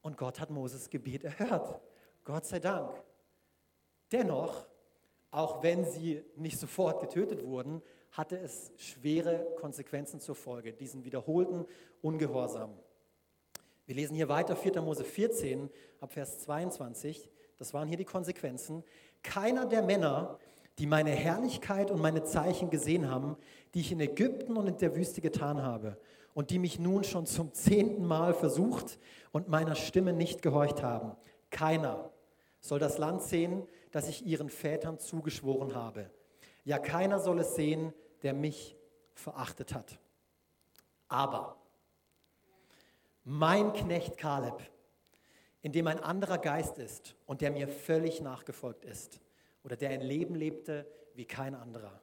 Und 0.03 0.19
Gott 0.19 0.39
hat 0.39 0.51
Moses 0.51 0.91
Gebet 0.91 1.25
erhört. 1.25 1.81
Gott 2.25 2.45
sei 2.45 2.61
Dank. 2.61 2.91
Dennoch, 4.13 4.67
auch 5.31 5.63
wenn 5.63 5.85
sie 5.85 6.23
nicht 6.37 6.59
sofort 6.59 7.01
getötet 7.01 7.43
wurden, 7.43 7.83
hatte 8.15 8.39
es 8.39 8.73
schwere 8.77 9.45
Konsequenzen 9.57 10.21
zur 10.21 10.37
Folge, 10.37 10.73
diesen 10.73 11.05
wiederholten 11.05 11.67
Ungehorsam. 12.01 12.73
Wir 13.87 13.97
lesen 13.97 14.15
hier 14.15 14.29
weiter 14.29 14.55
4. 14.57 14.81
Mose 14.81 15.05
14 15.05 15.69
ab 16.01 16.13
Vers 16.13 16.39
22. 16.41 17.29
Das 17.59 17.75
waren 17.75 17.89
hier 17.89 17.97
die 17.97 18.05
Konsequenzen. 18.05 18.85
Keiner 19.23 19.67
der 19.67 19.83
Männer, 19.83 20.39
die 20.79 20.87
meine 20.87 21.11
Herrlichkeit 21.11 21.91
und 21.91 22.01
meine 22.01 22.23
Zeichen 22.23 22.71
gesehen 22.71 23.11
haben, 23.11 23.37
die 23.75 23.81
ich 23.81 23.91
in 23.91 24.01
Ägypten 24.01 24.57
und 24.57 24.69
in 24.69 24.79
der 24.79 24.95
Wüste 24.95 25.21
getan 25.21 25.63
habe 25.63 25.99
und 26.35 26.51
die 26.51 26.61
mich 26.61 26.79
nun 26.79 27.03
schon 27.03 27.27
zum 27.27 27.53
zehnten 27.53 28.05
Mal 28.07 28.33
versucht 28.33 28.99
und 29.33 29.49
meiner 29.49 29.75
Stimme 29.75 30.13
nicht 30.13 30.41
gehorcht 30.41 30.83
haben. 30.83 31.17
Keiner 31.51 32.13
soll 32.61 32.79
das 32.79 32.97
Land 32.99 33.23
sehen, 33.23 33.67
das 33.91 34.09
ich 34.09 34.25
ihren 34.25 34.51
Vätern 34.51 35.01
zugeschworen 35.01 35.75
habe. 35.75 36.11
Ja, 36.65 36.79
keiner 36.79 37.19
soll 37.19 37.41
es 37.41 37.57
sehen, 37.57 37.93
der 38.25 38.35
mich 38.35 38.77
verachtet 39.15 39.75
hat. 39.75 39.99
Aber 41.09 41.57
mein 43.23 43.73
Knecht 43.73 44.17
Kaleb, 44.17 44.61
in 45.63 45.73
dem 45.73 45.87
ein 45.87 46.01
anderer 46.01 46.39
Geist 46.39 46.79
ist 46.79 47.15
und 47.27 47.41
der 47.41 47.51
mir 47.51 47.69
völlig 47.69 48.21
nachgefolgt 48.21 48.85
ist, 48.85 49.21
oder 49.63 49.77
der 49.77 49.91
ein 49.91 50.03
Leben 50.03 50.35
lebte 50.35 50.87
wie 51.15 51.25
kein 51.25 51.55
anderer. 51.55 52.03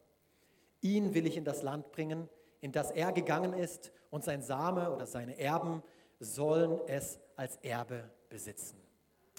Ihn 0.81 1.13
will 1.13 1.27
ich 1.27 1.37
in 1.37 1.43
das 1.43 1.61
Land 1.61 1.91
bringen, 1.91 2.29
in 2.59 2.71
das 2.71 2.91
er 2.91 3.11
gegangen 3.11 3.53
ist, 3.53 3.91
und 4.09 4.23
sein 4.23 4.41
Same 4.41 4.91
oder 4.91 5.05
seine 5.05 5.37
Erben 5.37 5.83
sollen 6.19 6.79
es 6.87 7.19
als 7.35 7.57
Erbe 7.57 8.09
besitzen. 8.29 8.77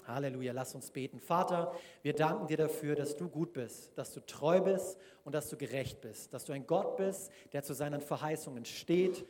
Halleluja, 0.07 0.53
lass 0.53 0.75
uns 0.75 0.91
beten. 0.91 1.19
Vater, 1.19 1.73
wir 2.01 2.13
danken 2.13 2.47
dir 2.47 2.57
dafür, 2.57 2.95
dass 2.95 3.15
du 3.15 3.29
gut 3.29 3.53
bist, 3.53 3.91
dass 3.97 4.13
du 4.13 4.19
treu 4.21 4.61
bist 4.61 4.97
und 5.23 5.33
dass 5.33 5.49
du 5.49 5.57
gerecht 5.57 6.01
bist, 6.01 6.33
dass 6.33 6.45
du 6.45 6.53
ein 6.53 6.67
Gott 6.67 6.97
bist, 6.97 7.31
der 7.53 7.63
zu 7.63 7.73
seinen 7.73 8.01
Verheißungen 8.01 8.65
steht, 8.65 9.25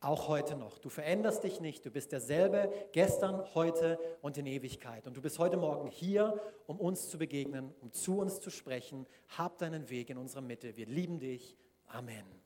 auch 0.00 0.28
heute 0.28 0.56
noch. 0.56 0.78
Du 0.78 0.88
veränderst 0.88 1.44
dich 1.44 1.60
nicht, 1.60 1.84
du 1.84 1.90
bist 1.90 2.12
derselbe 2.12 2.72
gestern, 2.92 3.44
heute 3.54 3.98
und 4.22 4.38
in 4.38 4.46
Ewigkeit. 4.46 5.06
Und 5.06 5.16
du 5.16 5.20
bist 5.20 5.38
heute 5.38 5.58
Morgen 5.58 5.88
hier, 5.88 6.40
um 6.66 6.80
uns 6.80 7.10
zu 7.10 7.18
begegnen, 7.18 7.74
um 7.82 7.92
zu 7.92 8.18
uns 8.18 8.40
zu 8.40 8.50
sprechen. 8.50 9.06
Hab 9.36 9.58
deinen 9.58 9.90
Weg 9.90 10.08
in 10.08 10.16
unserer 10.16 10.40
Mitte. 10.40 10.76
Wir 10.76 10.86
lieben 10.86 11.18
dich. 11.18 11.56
Amen. 11.86 12.39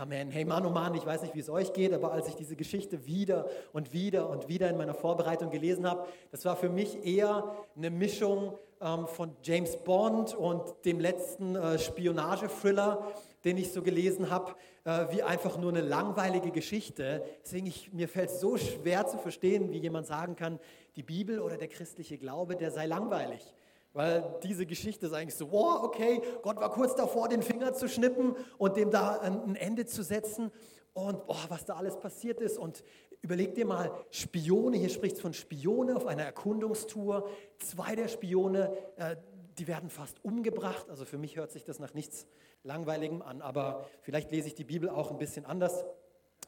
Amen. 0.00 0.30
Hey 0.30 0.44
Mann, 0.44 0.64
oh 0.64 0.70
Mann, 0.70 0.94
ich 0.94 1.04
weiß 1.04 1.22
nicht, 1.22 1.34
wie 1.34 1.40
es 1.40 1.50
euch 1.50 1.72
geht, 1.72 1.92
aber 1.92 2.12
als 2.12 2.28
ich 2.28 2.36
diese 2.36 2.54
Geschichte 2.54 3.04
wieder 3.04 3.48
und 3.72 3.92
wieder 3.92 4.30
und 4.30 4.46
wieder 4.46 4.70
in 4.70 4.76
meiner 4.76 4.94
Vorbereitung 4.94 5.50
gelesen 5.50 5.90
habe, 5.90 6.06
das 6.30 6.44
war 6.44 6.54
für 6.54 6.68
mich 6.68 7.04
eher 7.04 7.56
eine 7.76 7.90
Mischung 7.90 8.56
ähm, 8.80 9.08
von 9.08 9.32
James 9.42 9.76
Bond 9.78 10.36
und 10.36 10.62
dem 10.84 11.00
letzten 11.00 11.56
äh, 11.56 11.80
Spionage-Thriller 11.80 13.08
den 13.44 13.56
ich 13.56 13.72
so 13.72 13.82
gelesen 13.82 14.30
habe, 14.30 14.54
äh, 14.84 15.06
wie 15.10 15.22
einfach 15.22 15.56
nur 15.58 15.70
eine 15.70 15.80
langweilige 15.80 16.50
Geschichte. 16.50 17.24
Deswegen 17.44 17.66
ich, 17.66 17.92
mir 17.92 18.08
fällt 18.08 18.30
es 18.30 18.40
so 18.40 18.56
schwer 18.56 19.06
zu 19.06 19.18
verstehen, 19.18 19.70
wie 19.70 19.78
jemand 19.78 20.06
sagen 20.06 20.34
kann, 20.34 20.58
die 20.96 21.02
Bibel 21.02 21.40
oder 21.40 21.56
der 21.56 21.68
christliche 21.68 22.18
Glaube, 22.18 22.56
der 22.56 22.70
sei 22.70 22.86
langweilig. 22.86 23.54
Weil 23.98 24.38
diese 24.44 24.64
Geschichte 24.64 25.06
ist 25.06 25.12
eigentlich 25.12 25.34
so, 25.34 25.50
wow, 25.50 25.82
okay, 25.82 26.22
Gott 26.42 26.60
war 26.60 26.70
kurz 26.70 26.94
davor, 26.94 27.28
den 27.28 27.42
Finger 27.42 27.72
zu 27.72 27.88
schnippen 27.88 28.36
und 28.56 28.76
dem 28.76 28.92
da 28.92 29.18
ein, 29.18 29.56
Ende 29.56 29.86
zu 29.86 30.04
setzen. 30.04 30.52
Und 30.92 31.20
oh, 31.26 31.34
was 31.48 31.64
da 31.64 31.74
alles 31.74 31.98
passiert 31.98 32.40
ist. 32.40 32.58
Und 32.58 32.84
überleg 33.22 33.56
dir 33.56 33.66
mal, 33.66 33.90
Spione, 34.12 34.76
hier 34.76 34.88
spricht 34.88 35.16
es 35.16 35.20
von 35.20 35.34
Spione 35.34 35.96
auf 35.96 36.06
einer 36.06 36.22
Erkundungstour. 36.22 37.28
Zwei 37.58 37.96
der 37.96 38.06
Spione, 38.06 38.72
äh, 38.98 39.16
die 39.58 39.66
werden 39.66 39.90
fast 39.90 40.24
umgebracht. 40.24 40.88
Also 40.88 41.04
für 41.04 41.18
mich 41.18 41.34
hört 41.34 41.50
sich 41.50 41.64
das 41.64 41.80
nach 41.80 41.92
nichts 41.92 42.28
Langweiligem 42.62 43.20
an, 43.20 43.42
aber 43.42 43.84
vielleicht 44.02 44.30
lese 44.30 44.46
ich 44.46 44.54
die 44.54 44.62
Bibel 44.62 44.90
auch 44.90 45.10
ein 45.10 45.18
bisschen 45.18 45.44
anders 45.44 45.84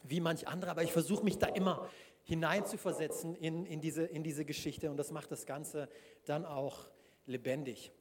wie 0.04 0.20
manch 0.20 0.46
andere, 0.46 0.70
aber 0.70 0.84
ich 0.84 0.92
versuche 0.92 1.24
mich 1.24 1.38
da 1.38 1.48
immer 1.48 1.88
hineinzuversetzen 2.22 3.34
in, 3.34 3.66
in, 3.66 3.80
diese, 3.80 4.04
in 4.04 4.22
diese 4.22 4.44
Geschichte 4.44 4.88
und 4.88 4.96
das 4.96 5.10
macht 5.10 5.32
das 5.32 5.46
Ganze 5.46 5.88
dann 6.26 6.44
auch 6.44 6.86
lebendig. 7.26 7.92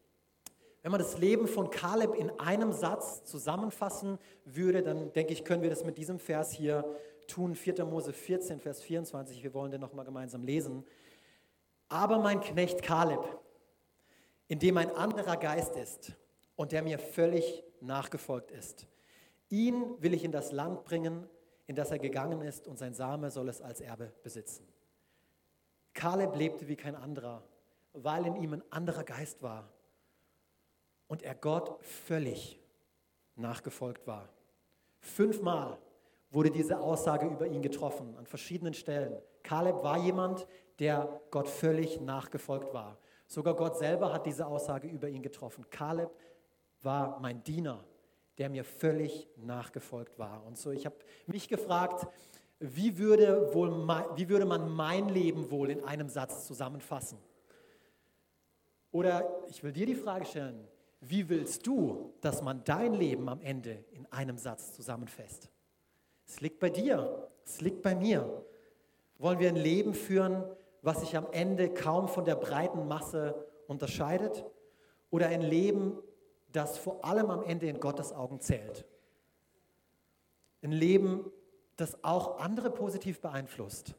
Wenn 0.82 0.92
man 0.92 1.00
das 1.00 1.18
Leben 1.18 1.48
von 1.48 1.70
Kaleb 1.70 2.16
in 2.16 2.32
einem 2.40 2.72
Satz 2.72 3.26
zusammenfassen 3.26 4.18
würde, 4.46 4.82
dann 4.82 5.12
denke 5.12 5.34
ich, 5.34 5.44
können 5.44 5.62
wir 5.62 5.70
das 5.70 5.84
mit 5.84 5.98
diesem 5.98 6.20
Vers 6.20 6.52
hier 6.52 6.86
tun, 7.28 7.56
4. 7.56 7.86
Mose 7.86 8.14
14, 8.14 8.60
Vers 8.60 8.82
24. 8.82 9.44
Wir 9.44 9.54
wollen 9.54 9.72
den 9.72 9.82
nochmal 9.82 10.06
gemeinsam 10.06 10.44
lesen. 10.44 10.86
Aber 11.90 12.20
mein 12.20 12.40
Knecht 12.40 12.82
Kaleb, 12.82 13.20
in 14.48 14.60
dem 14.60 14.78
ein 14.78 14.92
anderer 14.92 15.38
Geist 15.38 15.76
ist 15.76 16.14
und 16.56 16.72
der 16.72 16.82
mir 16.82 16.98
völlig 16.98 17.64
nachgefolgt 17.82 18.52
ist. 18.52 18.88
Ihn 19.50 20.02
will 20.02 20.14
ich 20.14 20.24
in 20.24 20.32
das 20.32 20.52
Land 20.52 20.84
bringen, 20.86 21.28
in 21.68 21.76
das 21.76 21.92
er 21.92 22.00
gegangen 22.00 22.42
ist, 22.42 22.68
und 22.68 22.78
sein 22.78 22.94
Same 22.94 23.32
soll 23.32 23.50
es 23.50 23.62
als 23.62 23.82
Erbe 23.82 24.14
besitzen. 24.24 24.68
Kaleb 25.94 26.36
lebte 26.36 26.68
wie 26.68 26.76
kein 26.76 26.96
anderer, 26.96 27.44
weil 28.04 28.26
in 28.26 28.36
ihm 28.36 28.54
ein 28.54 28.64
anderer 28.72 29.04
Geist 29.04 29.42
war 29.42 29.72
und 31.08 31.24
er 31.24 31.36
Gott 31.36 31.84
völlig 31.84 32.60
nachgefolgt 33.36 34.06
war. 34.08 34.30
Fünfmal 35.00 35.78
wurde 36.30 36.52
diese 36.52 36.80
Aussage 36.80 37.28
über 37.28 37.48
ihn 37.48 37.62
getroffen, 37.62 38.16
an 38.18 38.26
verschiedenen 38.26 38.74
Stellen. 38.74 39.18
Kaleb 39.44 39.84
war 39.84 39.98
jemand, 39.98 40.46
der 40.78 41.22
Gott 41.32 41.48
völlig 41.48 42.00
nachgefolgt 42.00 42.74
war. 42.74 42.98
Sogar 43.28 43.56
Gott 43.56 43.78
selber 43.78 44.14
hat 44.14 44.26
diese 44.26 44.46
Aussage 44.46 44.88
über 44.88 45.10
ihn 45.10 45.22
getroffen. 45.22 45.66
Kaleb 45.70 46.10
war 46.82 47.20
mein 47.20 47.44
Diener, 47.44 47.84
der 48.38 48.50
mir 48.50 48.64
völlig 48.64 49.28
nachgefolgt 49.38 50.18
war. 50.18 50.46
Und 50.46 50.58
so, 50.58 50.72
ich 50.72 50.86
habe 50.86 50.96
mich 51.28 51.48
gefragt, 51.48 52.08
wie 52.60 52.98
würde, 52.98 53.54
wohl, 53.54 53.72
wie 54.16 54.30
würde 54.30 54.46
man 54.46 54.70
mein 54.70 55.10
Leben 55.10 55.50
wohl 55.50 55.70
in 55.70 55.84
einem 55.84 56.10
Satz 56.10 56.46
zusammenfassen? 56.46 57.18
Oder 58.92 59.44
ich 59.48 59.64
will 59.64 59.72
dir 59.72 59.86
die 59.86 59.96
Frage 59.96 60.26
stellen, 60.26 60.68
wie 61.02 61.30
willst 61.30 61.66
du, 61.66 62.14
dass 62.22 62.42
man 62.42 62.64
dein 62.64 62.94
Leben 62.94 63.30
am 63.30 63.42
Ende 63.42 63.84
in 63.92 64.06
einem 64.12 64.38
Satz 64.38 64.74
zusammenfasst? 64.74 65.50
Es 66.28 66.42
liegt 66.42 66.60
bei 66.60 66.70
dir, 66.70 67.30
es 67.46 67.62
liegt 67.62 67.82
bei 67.82 67.96
mir. 67.96 68.44
Wollen 69.18 69.40
wir 69.40 69.50
ein 69.50 69.56
Leben 69.56 69.94
führen, 69.94 70.44
was 70.82 71.02
sich 71.02 71.16
am 71.16 71.28
Ende 71.32 71.74
kaum 71.74 72.08
von 72.08 72.26
der 72.26 72.36
breiten 72.36 72.88
Masse 72.88 73.48
unterscheidet? 73.68 74.46
Oder 75.10 75.28
ein 75.28 75.42
Leben, 75.42 75.98
das 76.52 76.78
vor 76.78 77.04
allem 77.06 77.30
am 77.30 77.44
Ende 77.44 77.68
in 77.68 77.80
Gottes 77.80 78.12
Augen 78.12 78.40
zählt. 78.40 78.86
Ein 80.62 80.72
Leben, 80.72 81.32
das 81.78 82.04
auch 82.04 82.40
andere 82.40 82.70
positiv 82.70 83.22
beeinflusst. 83.22 83.96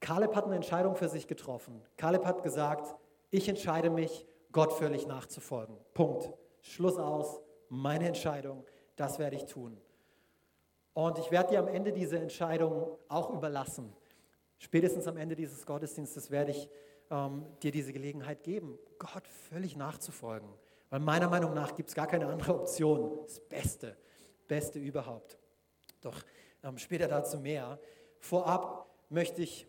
Kaleb 0.00 0.34
hat 0.34 0.46
eine 0.46 0.56
Entscheidung 0.56 0.96
für 0.96 1.08
sich 1.08 1.26
getroffen. 1.26 1.82
Kaleb 1.96 2.24
hat 2.24 2.42
gesagt, 2.42 2.96
ich 3.30 3.48
entscheide 3.48 3.90
mich, 3.90 4.26
Gott 4.52 4.72
völlig 4.72 5.06
nachzufolgen. 5.06 5.76
Punkt. 5.94 6.32
Schluss 6.60 6.98
aus. 6.98 7.40
Meine 7.68 8.08
Entscheidung, 8.08 8.64
das 8.96 9.18
werde 9.18 9.36
ich 9.36 9.46
tun. 9.46 9.80
Und 10.92 11.18
ich 11.18 11.30
werde 11.30 11.50
dir 11.50 11.60
am 11.60 11.68
Ende 11.68 11.92
diese 11.92 12.18
Entscheidung 12.18 12.98
auch 13.08 13.30
überlassen. 13.30 13.92
Spätestens 14.58 15.06
am 15.06 15.16
Ende 15.16 15.36
dieses 15.36 15.64
Gottesdienstes 15.64 16.30
werde 16.30 16.50
ich 16.50 16.68
ähm, 17.10 17.46
dir 17.62 17.70
diese 17.70 17.92
Gelegenheit 17.92 18.42
geben, 18.42 18.78
Gott 18.98 19.26
völlig 19.26 19.76
nachzufolgen. 19.76 20.48
Weil 20.90 21.00
meiner 21.00 21.28
Meinung 21.28 21.54
nach 21.54 21.74
gibt 21.76 21.88
es 21.88 21.94
gar 21.94 22.08
keine 22.08 22.26
andere 22.26 22.54
Option. 22.54 23.20
Das 23.22 23.38
Beste, 23.40 23.96
Beste 24.48 24.80
überhaupt. 24.80 25.38
Doch 26.00 26.20
ähm, 26.64 26.76
später 26.76 27.06
dazu 27.06 27.38
mehr. 27.38 27.78
Vorab 28.18 28.86
möchte 29.08 29.42
ich 29.42 29.66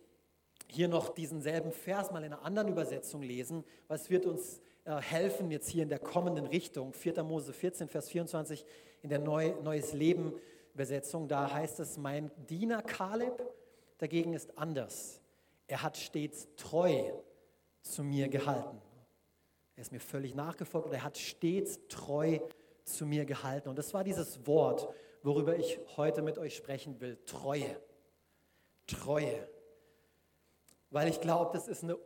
hier 0.72 0.88
noch 0.88 1.10
diesen 1.10 1.42
selben 1.42 1.72
Vers 1.72 2.12
mal 2.12 2.24
in 2.24 2.32
einer 2.34 2.44
anderen 2.44 2.70
Übersetzung 2.70 3.22
lesen, 3.22 3.66
was 3.88 4.10
wird 4.10 4.26
uns 4.26 4.62
äh, 4.86 4.96
helfen 4.96 5.52
jetzt 5.52 5.68
hier 5.68 5.84
in 5.84 5.90
der 5.90 6.00
kommenden 6.00 6.46
Richtung. 6.48 6.94
4. 6.94 7.24
Mose 7.24 7.52
14, 7.52 7.90
Vers 7.90 8.10
24 8.10 8.66
in 9.02 9.10
der 9.10 9.20
Neu 9.20 9.54
Neues 9.62 9.94
Leben 9.94 10.34
Übersetzung. 10.74 11.28
Da 11.28 11.52
heißt 11.54 11.82
es, 11.82 11.98
mein 11.98 12.32
Diener 12.50 12.82
Kaleb 12.82 13.44
dagegen 13.98 14.34
ist 14.34 14.58
anders. 14.58 15.22
Er 15.68 15.84
hat 15.84 15.98
stets 15.98 16.48
treu 16.56 17.12
zu 17.82 18.04
mir 18.04 18.30
gehalten. 18.30 18.82
Er 19.76 19.82
ist 19.82 19.92
mir 19.92 20.00
völlig 20.00 20.36
nachgefolgt 20.36 20.88
und 20.88 20.94
er 20.94 21.04
hat 21.04 21.18
stets 21.18 21.80
treu 21.90 22.40
zu 22.86 23.06
mir 23.06 23.26
gehalten. 23.26 23.68
Und 23.68 23.78
das 23.78 23.94
war 23.94 24.06
dieses 24.06 24.48
Wort, 24.48 24.88
worüber 25.22 25.58
ich 25.58 25.80
heute 25.98 26.22
mit 26.22 26.38
euch 26.38 26.56
sprechen 26.56 27.02
will. 27.02 27.18
Treue. 27.26 27.78
Treue. 28.88 29.48
Weil 30.92 31.08
ich 31.08 31.20
glaube, 31.20 31.52
das 31.54 31.68
ist 31.68 31.84
eine 31.84 31.98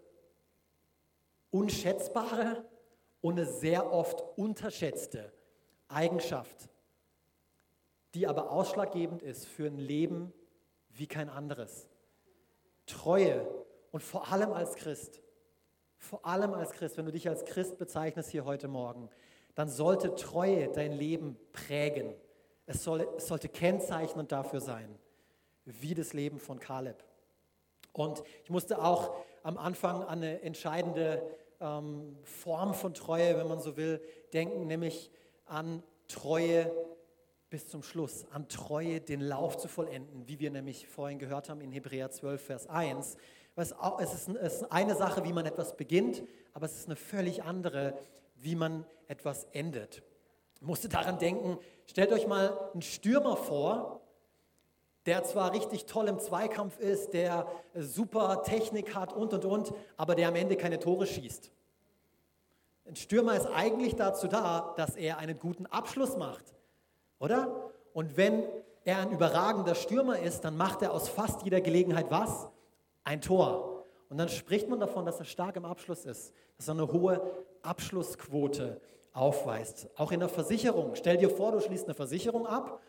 unschätzbare 1.51 2.63
und 3.21 3.33
eine 3.33 3.45
sehr 3.45 3.91
oft 3.91 4.23
unterschätzte 4.37 5.33
Eigenschaft, 5.87 6.69
die 8.13 8.27
aber 8.27 8.51
ausschlaggebend 8.51 9.21
ist 9.21 9.45
für 9.45 9.67
ein 9.67 9.77
Leben 9.77 10.33
wie 10.89 11.07
kein 11.07 11.29
anderes. 11.29 11.89
Treue 12.85 13.45
und 13.91 14.01
vor 14.01 14.31
allem 14.31 14.53
als 14.53 14.75
Christ 14.75 15.21
vor 16.05 16.25
allem 16.25 16.53
als 16.53 16.71
Christ, 16.71 16.97
wenn 16.97 17.05
du 17.05 17.11
dich 17.11 17.27
als 17.27 17.45
Christ 17.45 17.77
bezeichnest 17.77 18.29
hier 18.29 18.45
heute 18.45 18.67
Morgen, 18.67 19.09
dann 19.55 19.69
sollte 19.69 20.15
Treue 20.15 20.67
dein 20.67 20.91
Leben 20.91 21.37
prägen. 21.51 22.13
Es, 22.65 22.83
soll, 22.83 23.07
es 23.17 23.27
sollte 23.27 23.49
kennzeichnend 23.49 24.31
dafür 24.31 24.59
sein, 24.61 24.99
wie 25.65 25.93
das 25.93 26.13
Leben 26.13 26.39
von 26.39 26.59
Kaleb. 26.59 27.03
Und 27.97 28.23
ich 28.43 28.49
musste 28.49 28.81
auch 28.81 29.15
am 29.43 29.57
Anfang 29.57 30.03
an 30.03 30.19
eine 30.19 30.41
entscheidende 30.41 31.21
ähm, 31.59 32.17
Form 32.23 32.73
von 32.73 32.93
Treue, 32.93 33.37
wenn 33.37 33.47
man 33.47 33.59
so 33.59 33.77
will, 33.77 34.01
denken, 34.33 34.67
nämlich 34.67 35.11
an 35.45 35.83
Treue 36.07 36.71
bis 37.49 37.67
zum 37.67 37.83
Schluss, 37.83 38.25
an 38.31 38.47
Treue 38.49 38.99
den 38.99 39.21
Lauf 39.21 39.57
zu 39.57 39.67
vollenden, 39.67 40.27
wie 40.27 40.39
wir 40.39 40.51
nämlich 40.51 40.87
vorhin 40.87 41.19
gehört 41.19 41.49
haben 41.49 41.61
in 41.61 41.71
Hebräer 41.71 42.11
12, 42.11 42.41
Vers 42.41 42.67
1. 42.67 43.17
Es 43.55 43.71
ist 43.71 44.71
eine 44.71 44.95
Sache, 44.95 45.23
wie 45.23 45.31
man 45.31 45.45
etwas 45.45 45.77
beginnt, 45.77 46.23
aber 46.53 46.65
es 46.65 46.75
ist 46.75 46.87
eine 46.87 46.97
völlig 46.97 47.43
andere, 47.43 47.97
wie 48.35 48.55
man 48.55 48.85
etwas 49.07 49.45
endet. 49.53 50.03
Ich 50.59 50.67
musste 50.67 50.89
daran 50.89 51.19
denken, 51.19 51.57
stellt 51.85 52.11
euch 52.11 52.27
mal 52.27 52.57
einen 52.73 52.81
Stürmer 52.81 53.37
vor, 53.37 54.01
der 55.05 55.23
zwar 55.23 55.53
richtig 55.53 55.85
toll 55.85 56.07
im 56.07 56.19
Zweikampf 56.19 56.79
ist, 56.79 57.13
der 57.13 57.47
super 57.75 58.43
Technik 58.43 58.95
hat 58.95 59.13
und, 59.13 59.33
und, 59.33 59.45
und, 59.45 59.73
aber 59.97 60.15
der 60.15 60.27
am 60.27 60.35
Ende 60.35 60.55
keine 60.55 60.79
Tore 60.79 61.05
schießt. 61.05 61.51
Ein 62.87 62.95
Stürmer 62.95 63.35
ist 63.35 63.47
eigentlich 63.47 63.95
dazu 63.95 64.27
da, 64.27 64.73
dass 64.77 64.95
er 64.95 65.17
einen 65.17 65.39
guten 65.39 65.65
Abschluss 65.65 66.17
macht, 66.17 66.53
oder? 67.19 67.71
Und 67.93 68.17
wenn 68.17 68.43
er 68.83 68.99
ein 68.99 69.11
überragender 69.11 69.73
Stürmer 69.73 70.19
ist, 70.19 70.41
dann 70.41 70.57
macht 70.57 70.81
er 70.81 70.93
aus 70.93 71.09
fast 71.09 71.43
jeder 71.43 71.61
Gelegenheit 71.61 72.11
was? 72.11 72.49
ein 73.05 73.21
Tor. 73.21 73.85
Und 74.09 74.17
dann 74.17 74.27
spricht 74.27 74.67
man 74.67 74.79
davon, 74.79 75.05
dass 75.05 75.19
er 75.19 75.25
stark 75.25 75.55
im 75.55 75.65
Abschluss 75.65 76.05
ist, 76.05 76.33
dass 76.57 76.67
er 76.67 76.73
eine 76.73 76.91
hohe 76.91 77.21
Abschlussquote 77.61 78.81
aufweist. 79.13 79.87
Auch 79.95 80.11
in 80.11 80.19
der 80.19 80.29
Versicherung. 80.29 80.95
Stell 80.95 81.17
dir 81.17 81.29
vor, 81.29 81.53
du 81.53 81.61
schließt 81.61 81.85
eine 81.85 81.93
Versicherung 81.93 82.45
ab. 82.45 82.81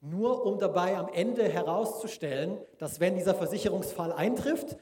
Nur 0.00 0.44
um 0.46 0.58
dabei 0.58 0.96
am 0.96 1.08
Ende 1.08 1.44
herauszustellen, 1.44 2.58
dass 2.78 3.00
wenn 3.00 3.16
dieser 3.16 3.34
Versicherungsfall 3.34 4.12
eintrifft, 4.12 4.76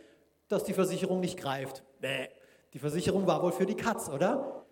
dass 0.49 0.65
die 0.65 0.75
Versicherung 0.75 1.21
nicht 1.21 1.39
greift. 1.39 1.83
Bäh. 2.01 2.29
Die 2.73 2.79
Versicherung 2.79 3.27
war 3.27 3.43
wohl 3.43 3.53
für 3.53 3.67
die 3.67 3.75
Katz, 3.75 4.09
oder? 4.09 4.67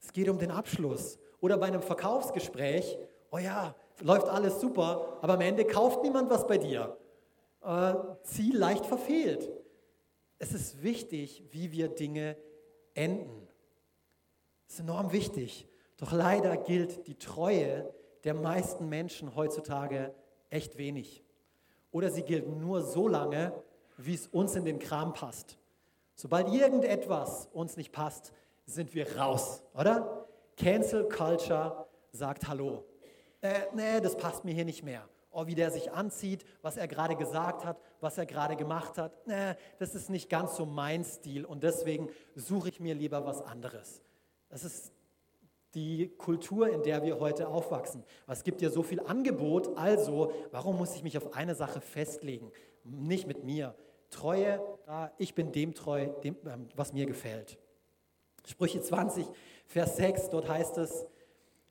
Es 0.00 0.12
geht 0.12 0.28
um 0.28 0.38
den 0.38 0.50
Abschluss. 0.50 1.18
Oder 1.40 1.56
bei 1.56 1.66
einem 1.66 1.82
Verkaufsgespräch, 1.82 2.98
oh 3.30 3.38
ja, 3.38 3.74
läuft 4.00 4.28
alles 4.28 4.60
super, 4.60 5.18
aber 5.20 5.34
am 5.34 5.40
Ende 5.40 5.64
kauft 5.64 6.02
niemand 6.02 6.30
was 6.30 6.46
bei 6.46 6.58
dir. 6.58 6.96
Äh, 7.64 7.94
Ziel 8.24 8.56
leicht 8.56 8.86
verfehlt. 8.86 9.50
Es 10.38 10.52
ist 10.52 10.82
wichtig, 10.82 11.44
wie 11.50 11.70
wir 11.70 11.88
Dinge 11.88 12.36
enden. 12.94 13.48
Das 14.66 14.74
ist 14.74 14.80
enorm 14.80 15.12
wichtig. 15.12 15.68
Doch 15.98 16.10
leider 16.10 16.56
gilt 16.56 17.06
die 17.06 17.16
Treue 17.16 17.92
der 18.24 18.34
meisten 18.34 18.88
Menschen 18.88 19.34
heutzutage 19.34 20.14
echt 20.50 20.78
wenig. 20.78 21.24
Oder 21.90 22.10
sie 22.10 22.22
gilt 22.22 22.48
nur 22.48 22.82
so 22.82 23.08
lange, 23.08 23.52
wie 23.96 24.14
es 24.14 24.26
uns 24.28 24.54
in 24.54 24.64
den 24.64 24.78
Kram 24.78 25.12
passt. 25.12 25.58
Sobald 26.14 26.48
irgendetwas 26.48 27.48
uns 27.52 27.76
nicht 27.76 27.92
passt, 27.92 28.32
sind 28.66 28.94
wir 28.94 29.16
raus, 29.16 29.62
oder? 29.74 30.26
Cancel 30.56 31.08
Culture 31.08 31.86
sagt 32.12 32.46
Hallo. 32.48 32.84
Äh, 33.40 33.62
nee, 33.74 34.00
das 34.00 34.16
passt 34.16 34.44
mir 34.44 34.54
hier 34.54 34.64
nicht 34.64 34.82
mehr. 34.82 35.08
Oh, 35.30 35.46
wie 35.46 35.54
der 35.54 35.70
sich 35.70 35.90
anzieht, 35.90 36.44
was 36.60 36.76
er 36.76 36.86
gerade 36.86 37.16
gesagt 37.16 37.64
hat, 37.64 37.78
was 38.00 38.18
er 38.18 38.26
gerade 38.26 38.54
gemacht 38.54 38.98
hat. 38.98 39.26
Nee, 39.26 39.54
das 39.78 39.94
ist 39.94 40.10
nicht 40.10 40.28
ganz 40.28 40.56
so 40.56 40.66
mein 40.66 41.04
Stil 41.04 41.46
und 41.46 41.62
deswegen 41.62 42.10
suche 42.34 42.68
ich 42.68 42.80
mir 42.80 42.94
lieber 42.94 43.24
was 43.24 43.40
anderes. 43.40 44.02
Das 44.50 44.62
ist 44.62 44.92
die 45.74 46.08
Kultur, 46.18 46.68
in 46.68 46.82
der 46.82 47.02
wir 47.02 47.18
heute 47.18 47.48
aufwachsen. 47.48 48.04
Es 48.26 48.44
gibt 48.44 48.60
ja 48.60 48.70
so 48.70 48.82
viel 48.82 49.00
Angebot, 49.00 49.76
also 49.76 50.32
warum 50.50 50.76
muss 50.76 50.94
ich 50.94 51.02
mich 51.02 51.16
auf 51.16 51.34
eine 51.34 51.54
Sache 51.54 51.80
festlegen? 51.80 52.50
Nicht 52.84 53.26
mit 53.26 53.44
mir. 53.44 53.74
Treue, 54.10 54.60
ich 55.16 55.34
bin 55.34 55.52
dem 55.52 55.74
treu, 55.74 56.08
dem, 56.22 56.36
ähm, 56.46 56.68
was 56.76 56.92
mir 56.92 57.06
gefällt. 57.06 57.58
Sprüche 58.46 58.80
20, 58.82 59.26
Vers 59.66 59.96
6, 59.96 60.28
dort 60.28 60.48
heißt 60.48 60.76
es, 60.78 61.06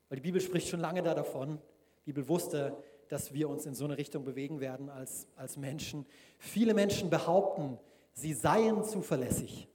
weil 0.08 0.16
die 0.16 0.22
Bibel 0.22 0.40
spricht 0.40 0.68
schon 0.68 0.80
lange 0.80 1.02
da 1.02 1.14
davon, 1.14 1.58
die 2.04 2.12
Bibel 2.12 2.28
wusste, 2.28 2.76
dass 3.08 3.32
wir 3.32 3.48
uns 3.48 3.66
in 3.66 3.74
so 3.74 3.84
eine 3.84 3.98
Richtung 3.98 4.24
bewegen 4.24 4.60
werden 4.60 4.88
als, 4.88 5.28
als 5.36 5.56
Menschen. 5.56 6.06
Viele 6.38 6.74
Menschen 6.74 7.10
behaupten, 7.10 7.78
sie 8.14 8.32
seien 8.32 8.82
zuverlässig. 8.84 9.68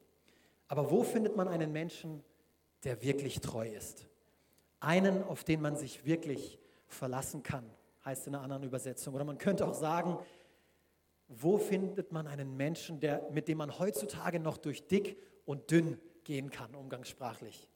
Aber 0.67 0.91
wo 0.91 1.03
findet 1.03 1.35
man 1.35 1.47
einen 1.47 1.71
Menschen, 1.71 2.23
der 2.83 3.01
wirklich 3.01 3.39
treu 3.39 3.69
ist? 3.69 4.07
Einen, 4.79 5.23
auf 5.23 5.43
den 5.43 5.61
man 5.61 5.75
sich 5.75 6.05
wirklich 6.05 6.59
verlassen 6.87 7.43
kann, 7.43 7.69
heißt 8.05 8.27
in 8.27 8.35
einer 8.35 8.43
anderen 8.43 8.63
Übersetzung. 8.63 9.15
Oder 9.15 9.23
man 9.23 9.37
könnte 9.37 9.67
auch 9.67 9.73
sagen, 9.73 10.17
wo 11.27 11.57
findet 11.57 12.11
man 12.11 12.27
einen 12.27 12.55
Menschen, 12.55 12.99
der, 12.99 13.27
mit 13.31 13.47
dem 13.47 13.57
man 13.57 13.79
heutzutage 13.79 14.39
noch 14.39 14.57
durch 14.57 14.87
dick 14.87 15.17
und 15.45 15.69
dünn 15.71 15.99
gehen 16.23 16.49
kann, 16.49 16.73
umgangssprachlich? 16.73 17.67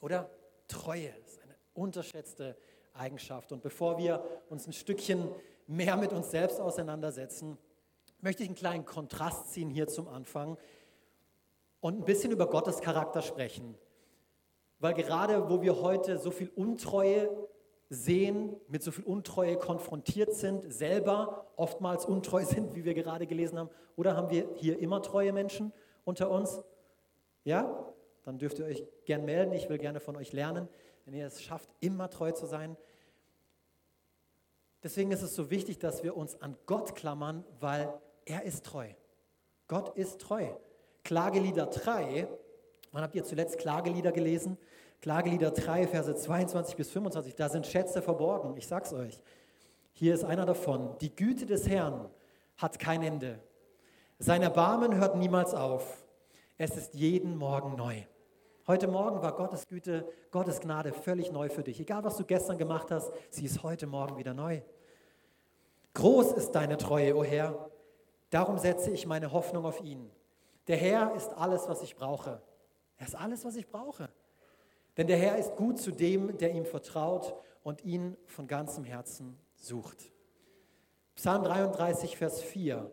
Oder 0.00 0.30
Treue 0.66 1.08
ist 1.26 1.40
eine 1.42 1.54
unterschätzte 1.74 2.56
Eigenschaft. 2.94 3.52
Und 3.52 3.62
bevor 3.62 3.98
wir 3.98 4.24
uns 4.48 4.66
ein 4.66 4.72
Stückchen 4.72 5.28
mehr 5.66 5.96
mit 5.96 6.12
uns 6.12 6.30
selbst 6.30 6.60
auseinandersetzen, 6.60 7.58
möchte 8.20 8.42
ich 8.42 8.48
einen 8.48 8.56
kleinen 8.56 8.84
Kontrast 8.84 9.52
ziehen 9.52 9.70
hier 9.70 9.86
zum 9.86 10.08
Anfang 10.08 10.58
und 11.80 11.98
ein 11.98 12.04
bisschen 12.04 12.32
über 12.32 12.48
Gottes 12.48 12.80
Charakter 12.80 13.22
sprechen. 13.22 13.76
Weil 14.80 14.94
gerade 14.94 15.48
wo 15.48 15.60
wir 15.62 15.80
heute 15.80 16.18
so 16.18 16.30
viel 16.30 16.50
Untreue 16.56 17.30
sehen, 17.90 18.56
mit 18.68 18.82
so 18.82 18.90
viel 18.90 19.04
Untreue 19.04 19.56
konfrontiert 19.56 20.32
sind, 20.34 20.72
selber 20.72 21.46
oftmals 21.56 22.06
untreu 22.06 22.44
sind, 22.46 22.74
wie 22.74 22.84
wir 22.84 22.94
gerade 22.94 23.26
gelesen 23.26 23.58
haben, 23.58 23.70
oder 23.96 24.16
haben 24.16 24.30
wir 24.30 24.48
hier 24.56 24.78
immer 24.78 25.02
treue 25.02 25.32
Menschen 25.32 25.72
unter 26.04 26.30
uns? 26.30 26.62
Ja? 27.44 27.92
Dann 28.22 28.38
dürft 28.38 28.58
ihr 28.58 28.64
euch 28.64 28.86
gern 29.04 29.24
melden. 29.24 29.52
Ich 29.52 29.68
will 29.68 29.78
gerne 29.78 30.00
von 30.00 30.16
euch 30.16 30.32
lernen, 30.32 30.68
wenn 31.04 31.14
ihr 31.14 31.26
es 31.26 31.42
schafft, 31.42 31.68
immer 31.80 32.08
treu 32.08 32.32
zu 32.32 32.46
sein. 32.46 32.76
Deswegen 34.82 35.10
ist 35.10 35.22
es 35.22 35.34
so 35.34 35.50
wichtig, 35.50 35.78
dass 35.78 36.02
wir 36.02 36.16
uns 36.16 36.40
an 36.40 36.56
Gott 36.64 36.94
klammern, 36.94 37.44
weil 37.58 37.92
er 38.24 38.44
ist 38.44 38.64
treu. 38.64 38.88
Gott 39.68 39.96
ist 39.96 40.20
treu. 40.20 40.46
Klagelieder 41.04 41.66
3 41.66 42.28
Wann 42.92 43.02
habt 43.02 43.14
ihr 43.14 43.24
zuletzt 43.24 43.58
Klagelieder 43.58 44.12
gelesen? 44.12 44.58
Klagelieder 45.00 45.50
3, 45.50 45.86
Verse 45.86 46.14
22 46.14 46.76
bis 46.76 46.90
25. 46.90 47.34
Da 47.34 47.48
sind 47.48 47.66
Schätze 47.66 48.02
verborgen. 48.02 48.56
Ich 48.56 48.66
sag's 48.66 48.92
euch. 48.92 49.22
Hier 49.92 50.14
ist 50.14 50.24
einer 50.24 50.44
davon. 50.44 50.96
Die 51.00 51.14
Güte 51.14 51.46
des 51.46 51.68
Herrn 51.68 52.08
hat 52.56 52.78
kein 52.78 53.02
Ende. 53.02 53.38
Sein 54.18 54.42
Erbarmen 54.42 54.96
hört 54.96 55.16
niemals 55.16 55.54
auf. 55.54 56.04
Es 56.58 56.76
ist 56.76 56.94
jeden 56.94 57.36
Morgen 57.36 57.76
neu. 57.76 58.02
Heute 58.66 58.86
Morgen 58.86 59.22
war 59.22 59.34
Gottes 59.34 59.66
Güte, 59.66 60.06
Gottes 60.30 60.60
Gnade 60.60 60.92
völlig 60.92 61.32
neu 61.32 61.48
für 61.48 61.62
dich. 61.62 61.80
Egal, 61.80 62.04
was 62.04 62.16
du 62.16 62.24
gestern 62.24 62.58
gemacht 62.58 62.90
hast, 62.90 63.10
sie 63.30 63.46
ist 63.46 63.62
heute 63.62 63.86
Morgen 63.86 64.18
wieder 64.18 64.34
neu. 64.34 64.60
Groß 65.94 66.32
ist 66.32 66.52
deine 66.52 66.76
Treue, 66.76 67.16
o 67.16 67.20
oh 67.20 67.24
Herr. 67.24 67.70
Darum 68.28 68.58
setze 68.58 68.90
ich 68.90 69.06
meine 69.06 69.32
Hoffnung 69.32 69.64
auf 69.64 69.82
ihn. 69.82 70.10
Der 70.68 70.76
Herr 70.76 71.14
ist 71.14 71.32
alles, 71.32 71.68
was 71.68 71.82
ich 71.82 71.96
brauche. 71.96 72.42
Er 73.00 73.06
ist 73.06 73.14
alles, 73.14 73.46
was 73.46 73.56
ich 73.56 73.66
brauche. 73.66 74.10
Denn 74.98 75.06
der 75.06 75.16
Herr 75.16 75.38
ist 75.38 75.56
gut 75.56 75.78
zu 75.78 75.90
dem, 75.90 76.36
der 76.36 76.52
ihm 76.52 76.66
vertraut 76.66 77.34
und 77.62 77.82
ihn 77.82 78.14
von 78.26 78.46
ganzem 78.46 78.84
Herzen 78.84 79.40
sucht. 79.56 80.12
Psalm 81.14 81.42
33, 81.42 82.18
Vers 82.18 82.42
4. 82.42 82.92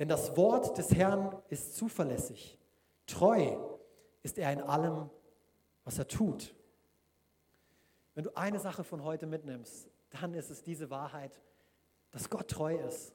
Denn 0.00 0.08
das 0.08 0.36
Wort 0.36 0.76
des 0.76 0.92
Herrn 0.92 1.40
ist 1.50 1.76
zuverlässig. 1.76 2.58
Treu 3.06 3.56
ist 4.24 4.38
er 4.38 4.52
in 4.52 4.60
allem, 4.60 5.08
was 5.84 6.00
er 6.00 6.08
tut. 6.08 6.52
Wenn 8.14 8.24
du 8.24 8.36
eine 8.36 8.58
Sache 8.58 8.82
von 8.82 9.04
heute 9.04 9.26
mitnimmst, 9.26 9.88
dann 10.10 10.34
ist 10.34 10.50
es 10.50 10.64
diese 10.64 10.90
Wahrheit, 10.90 11.40
dass 12.10 12.28
Gott 12.28 12.48
treu 12.48 12.76
ist 12.76 13.14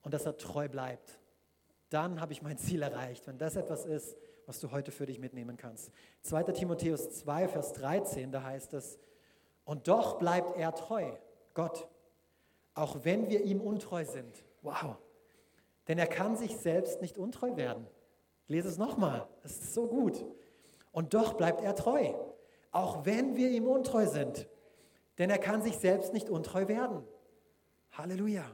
und 0.00 0.14
dass 0.14 0.24
er 0.24 0.38
treu 0.38 0.70
bleibt. 0.70 1.20
Dann 1.90 2.18
habe 2.18 2.32
ich 2.32 2.40
mein 2.40 2.56
Ziel 2.56 2.80
erreicht. 2.80 3.26
Wenn 3.26 3.36
das 3.36 3.56
etwas 3.56 3.84
ist, 3.84 4.16
was 4.46 4.60
du 4.60 4.70
heute 4.70 4.92
für 4.92 5.06
dich 5.06 5.18
mitnehmen 5.18 5.56
kannst. 5.56 5.90
2. 6.22 6.44
Timotheus 6.44 7.10
2, 7.10 7.48
Vers 7.48 7.72
13, 7.74 8.32
da 8.32 8.42
heißt 8.44 8.72
es, 8.74 8.98
und 9.64 9.88
doch 9.88 10.18
bleibt 10.18 10.56
er 10.56 10.72
treu, 10.74 11.12
Gott, 11.52 11.88
auch 12.74 13.04
wenn 13.04 13.28
wir 13.28 13.42
ihm 13.42 13.60
untreu 13.60 14.04
sind. 14.04 14.44
Wow. 14.62 14.96
Denn 15.88 15.98
er 15.98 16.06
kann 16.06 16.36
sich 16.36 16.56
selbst 16.56 17.02
nicht 17.02 17.18
untreu 17.18 17.56
werden. 17.56 17.86
Ich 18.44 18.48
lese 18.50 18.68
es 18.68 18.78
nochmal, 18.78 19.26
das 19.42 19.52
ist 19.52 19.74
so 19.74 19.88
gut. 19.88 20.24
Und 20.92 21.14
doch 21.14 21.34
bleibt 21.34 21.60
er 21.62 21.74
treu, 21.74 22.14
auch 22.70 23.04
wenn 23.04 23.36
wir 23.36 23.50
ihm 23.50 23.66
untreu 23.66 24.06
sind. 24.06 24.48
Denn 25.18 25.30
er 25.30 25.38
kann 25.38 25.62
sich 25.62 25.78
selbst 25.78 26.12
nicht 26.12 26.30
untreu 26.30 26.68
werden. 26.68 27.02
Halleluja. 27.92 28.44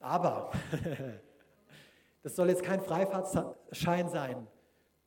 Aber 0.00 0.50
Das 2.26 2.34
soll 2.34 2.48
jetzt 2.48 2.64
kein 2.64 2.80
Freifahrtschein 2.80 4.08
sein 4.08 4.48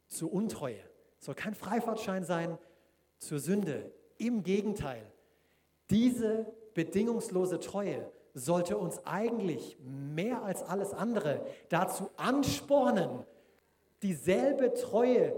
zur 0.07 0.31
Untreue. 0.31 0.79
Es 1.19 1.25
soll 1.25 1.35
kein 1.35 1.53
Freifahrtschein 1.53 2.23
sein 2.23 2.57
zur 3.17 3.39
Sünde. 3.39 3.91
Im 4.17 4.41
Gegenteil, 4.41 5.05
diese 5.89 6.45
bedingungslose 6.75 7.59
Treue 7.59 8.09
sollte 8.33 8.77
uns 8.77 9.05
eigentlich 9.05 9.77
mehr 9.81 10.43
als 10.43 10.63
alles 10.63 10.93
andere 10.93 11.45
dazu 11.67 12.09
anspornen, 12.15 13.25
dieselbe 14.01 14.73
Treue 14.75 15.35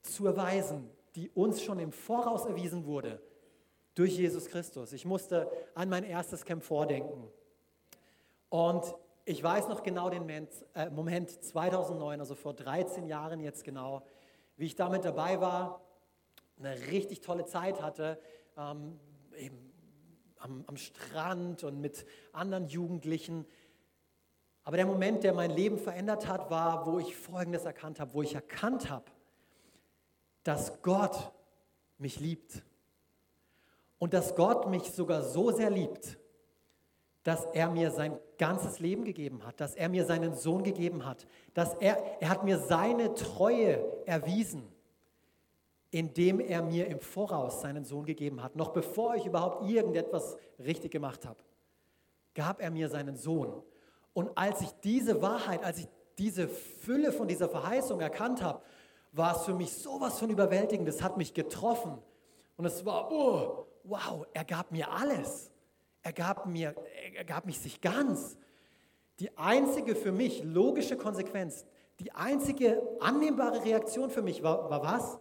zu 0.00 0.26
erweisen, 0.26 0.88
die 1.14 1.28
uns 1.28 1.62
schon 1.62 1.78
im 1.78 1.92
Voraus 1.92 2.46
erwiesen 2.46 2.86
wurde 2.86 3.20
durch 3.94 4.16
Jesus 4.16 4.46
Christus. 4.46 4.94
Ich 4.94 5.04
musste 5.04 5.50
an 5.74 5.90
mein 5.90 6.04
erstes 6.04 6.46
Camp 6.46 6.62
vordenken. 6.62 7.28
Und 8.48 8.94
ich 9.24 9.42
weiß 9.42 9.68
noch 9.68 9.82
genau 9.82 10.10
den 10.10 10.20
Moment, 10.22 10.50
äh, 10.74 10.90
Moment 10.90 11.30
2009, 11.30 12.20
also 12.20 12.34
vor 12.34 12.54
13 12.54 13.06
Jahren 13.06 13.40
jetzt 13.40 13.64
genau, 13.64 14.04
wie 14.56 14.66
ich 14.66 14.74
damit 14.74 15.04
dabei 15.04 15.40
war, 15.40 15.80
eine 16.58 16.74
richtig 16.88 17.20
tolle 17.20 17.44
Zeit 17.44 17.80
hatte, 17.80 18.20
ähm, 18.56 18.98
am, 20.38 20.64
am 20.66 20.76
Strand 20.76 21.62
und 21.64 21.80
mit 21.80 22.04
anderen 22.32 22.66
Jugendlichen. 22.66 23.46
Aber 24.64 24.76
der 24.76 24.86
Moment, 24.86 25.24
der 25.24 25.34
mein 25.34 25.50
Leben 25.50 25.78
verändert 25.78 26.26
hat, 26.26 26.50
war, 26.50 26.86
wo 26.86 26.98
ich 26.98 27.16
Folgendes 27.16 27.64
erkannt 27.64 28.00
habe, 28.00 28.14
wo 28.14 28.22
ich 28.22 28.34
erkannt 28.34 28.90
habe, 28.90 29.04
dass 30.42 30.82
Gott 30.82 31.32
mich 31.98 32.18
liebt. 32.18 32.62
Und 33.98 34.14
dass 34.14 34.34
Gott 34.34 34.68
mich 34.68 34.90
sogar 34.90 35.22
so 35.22 35.52
sehr 35.52 35.70
liebt, 35.70 36.18
dass 37.22 37.44
er 37.46 37.70
mir 37.70 37.92
sein 37.92 38.18
ganzes 38.42 38.80
Leben 38.80 39.04
gegeben 39.04 39.46
hat, 39.46 39.60
dass 39.60 39.76
er 39.76 39.88
mir 39.88 40.04
seinen 40.04 40.34
Sohn 40.34 40.64
gegeben 40.64 41.06
hat, 41.06 41.28
dass 41.54 41.74
er, 41.74 42.20
er 42.20 42.28
hat 42.28 42.42
mir 42.42 42.58
seine 42.58 43.14
Treue 43.14 43.78
erwiesen. 44.04 44.64
indem 45.94 46.40
er 46.40 46.62
mir 46.62 46.86
im 46.88 47.00
Voraus 47.00 47.60
seinen 47.60 47.84
Sohn 47.84 48.06
gegeben 48.06 48.42
hat. 48.42 48.56
Noch 48.56 48.70
bevor 48.72 49.14
ich 49.14 49.26
überhaupt 49.26 49.68
irgendetwas 49.68 50.38
richtig 50.58 50.90
gemacht 50.90 51.26
habe, 51.26 51.38
gab 52.34 52.62
er 52.62 52.70
mir 52.70 52.88
seinen 52.88 53.16
Sohn. 53.16 53.62
Und 54.14 54.30
als 54.36 54.62
ich 54.62 54.72
diese 54.82 55.20
Wahrheit, 55.20 55.62
als 55.62 55.78
ich 55.80 55.88
diese 56.16 56.48
Fülle 56.48 57.12
von 57.12 57.28
dieser 57.28 57.48
Verheißung 57.48 58.00
erkannt 58.00 58.42
habe, 58.42 58.62
war 59.12 59.36
es 59.36 59.44
für 59.44 59.54
mich 59.54 59.70
sowas 59.74 60.18
von 60.18 60.30
überwältigend. 60.30 60.88
Das 60.88 61.02
hat 61.02 61.18
mich 61.18 61.34
getroffen. 61.34 61.98
Und 62.56 62.64
es 62.64 62.86
war, 62.86 63.12
oh, 63.12 63.66
wow, 63.84 64.26
er 64.32 64.44
gab 64.44 64.72
mir 64.72 64.90
alles. 64.90 65.50
Er 66.02 66.14
gab, 66.14 66.46
mir, 66.46 66.74
er 67.14 67.24
gab 67.24 67.46
mich 67.46 67.58
sich 67.58 67.80
ganz. 67.80 68.36
Die 69.20 69.36
einzige 69.36 69.94
für 69.94 70.12
mich 70.12 70.42
logische 70.42 70.96
Konsequenz, 70.96 71.64
die 72.00 72.12
einzige 72.12 72.82
annehmbare 73.00 73.64
Reaktion 73.64 74.10
für 74.10 74.22
mich 74.22 74.42
war, 74.42 74.70
war 74.70 74.82
was? 74.82 75.18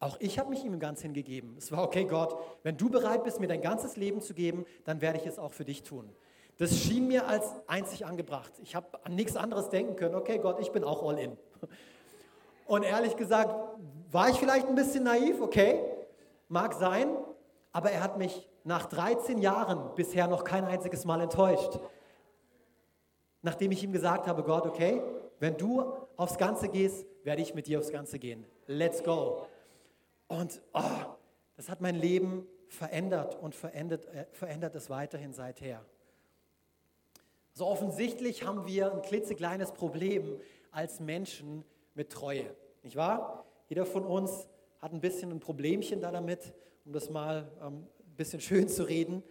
Auch 0.00 0.16
ich 0.20 0.38
habe 0.38 0.50
mich 0.50 0.64
ihm 0.64 0.78
ganz 0.78 1.00
hingegeben. 1.00 1.56
Es 1.56 1.72
war, 1.72 1.82
okay, 1.82 2.04
Gott, 2.04 2.36
wenn 2.62 2.76
du 2.76 2.90
bereit 2.90 3.24
bist, 3.24 3.40
mir 3.40 3.46
dein 3.46 3.62
ganzes 3.62 3.96
Leben 3.96 4.20
zu 4.20 4.34
geben, 4.34 4.66
dann 4.84 5.00
werde 5.00 5.18
ich 5.18 5.26
es 5.26 5.38
auch 5.38 5.52
für 5.52 5.64
dich 5.64 5.82
tun. 5.82 6.10
Das 6.58 6.78
schien 6.78 7.08
mir 7.08 7.26
als 7.26 7.44
einzig 7.66 8.06
angebracht. 8.06 8.52
Ich 8.62 8.74
habe 8.74 9.02
an 9.04 9.14
nichts 9.14 9.36
anderes 9.36 9.70
denken 9.70 9.96
können. 9.96 10.14
Okay, 10.14 10.38
Gott, 10.38 10.60
ich 10.60 10.70
bin 10.72 10.84
auch 10.84 11.02
all 11.02 11.18
in. 11.18 11.36
Und 12.66 12.82
ehrlich 12.82 13.16
gesagt, 13.16 13.54
war 14.10 14.28
ich 14.28 14.36
vielleicht 14.36 14.68
ein 14.68 14.74
bisschen 14.74 15.04
naiv, 15.04 15.40
okay, 15.40 15.82
mag 16.48 16.74
sein, 16.74 17.08
aber 17.72 17.90
er 17.90 18.02
hat 18.02 18.18
mich 18.18 18.48
nach 18.64 18.86
13 18.86 19.38
Jahren 19.38 19.94
bisher 19.94 20.26
noch 20.26 20.42
kein 20.42 20.64
einziges 20.64 21.04
Mal 21.04 21.20
enttäuscht. 21.20 21.78
Nachdem 23.42 23.72
ich 23.72 23.84
ihm 23.84 23.92
gesagt 23.92 24.26
habe, 24.26 24.42
Gott, 24.42 24.66
okay, 24.66 25.02
wenn 25.38 25.56
du 25.56 25.92
aufs 26.16 26.38
Ganze 26.38 26.68
gehst, 26.68 27.06
werde 27.24 27.42
ich 27.42 27.54
mit 27.54 27.66
dir 27.66 27.78
aufs 27.78 27.92
Ganze 27.92 28.18
gehen. 28.18 28.46
Let's 28.66 29.02
go. 29.02 29.46
Und 30.28 30.62
oh, 30.72 30.80
das 31.56 31.68
hat 31.68 31.82
mein 31.82 31.94
Leben 31.94 32.46
verändert 32.68 33.36
und 33.40 33.54
verändert, 33.54 34.06
äh, 34.06 34.24
verändert 34.32 34.74
es 34.74 34.88
weiterhin 34.88 35.34
seither. 35.34 35.84
So 37.52 37.66
offensichtlich 37.66 38.44
haben 38.44 38.66
wir 38.66 38.92
ein 38.92 39.02
klitzekleines 39.02 39.72
Problem 39.72 40.40
als 40.72 40.98
Menschen 40.98 41.64
mit 41.94 42.10
Treue, 42.10 42.54
nicht 42.82 42.96
wahr? 42.96 43.44
Jeder 43.68 43.86
von 43.86 44.04
uns 44.04 44.48
hat 44.80 44.92
ein 44.92 45.00
bisschen 45.00 45.30
ein 45.30 45.40
Problemchen 45.40 46.00
da 46.00 46.10
damit, 46.10 46.52
um 46.84 46.92
das 46.92 47.10
mal 47.10 47.50
ähm, 47.62 47.86
ein 48.14 48.16
bisschen 48.16 48.40
schön 48.40 48.68
zu 48.68 48.84
reden. 48.84 49.24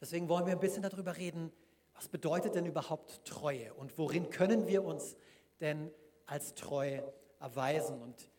Deswegen 0.00 0.28
wollen 0.28 0.46
wir 0.46 0.52
ein 0.52 0.60
bisschen 0.60 0.82
darüber 0.82 1.16
reden, 1.16 1.50
was 1.92 2.06
bedeutet 2.06 2.54
denn 2.54 2.66
überhaupt 2.66 3.24
Treue 3.24 3.74
und 3.74 3.98
worin 3.98 4.30
können 4.30 4.68
wir 4.68 4.84
uns 4.84 5.16
denn 5.60 5.90
als 6.26 6.54
treu 6.54 7.00
erweisen? 7.40 8.00
Und 8.00 8.30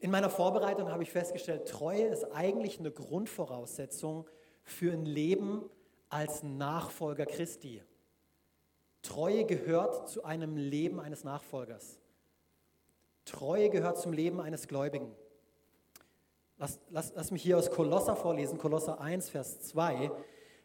in 0.00 0.10
meiner 0.10 0.30
Vorbereitung 0.30 0.90
habe 0.90 1.02
ich 1.02 1.10
festgestellt, 1.10 1.68
Treue 1.68 2.06
ist 2.06 2.24
eigentlich 2.32 2.78
eine 2.78 2.90
Grundvoraussetzung 2.90 4.26
für 4.64 4.92
ein 4.92 5.04
Leben 5.04 5.68
als 6.08 6.42
Nachfolger 6.42 7.26
Christi. 7.26 7.82
Treue 9.02 9.44
gehört 9.44 10.08
zu 10.08 10.24
einem 10.24 10.56
Leben 10.56 11.00
eines 11.00 11.22
Nachfolgers. 11.22 11.98
Treue 13.26 13.68
gehört 13.68 13.98
zum 13.98 14.14
Leben 14.14 14.40
eines 14.40 14.68
Gläubigen. 14.68 15.14
Lass, 16.58 16.78
lass, 16.90 17.12
lass 17.14 17.30
mich 17.30 17.42
hier 17.42 17.58
aus 17.58 17.70
Kolosser 17.70 18.16
vorlesen, 18.16 18.58
Kolosser 18.58 19.00
1, 19.00 19.30
Vers 19.30 19.60
2. 19.62 20.10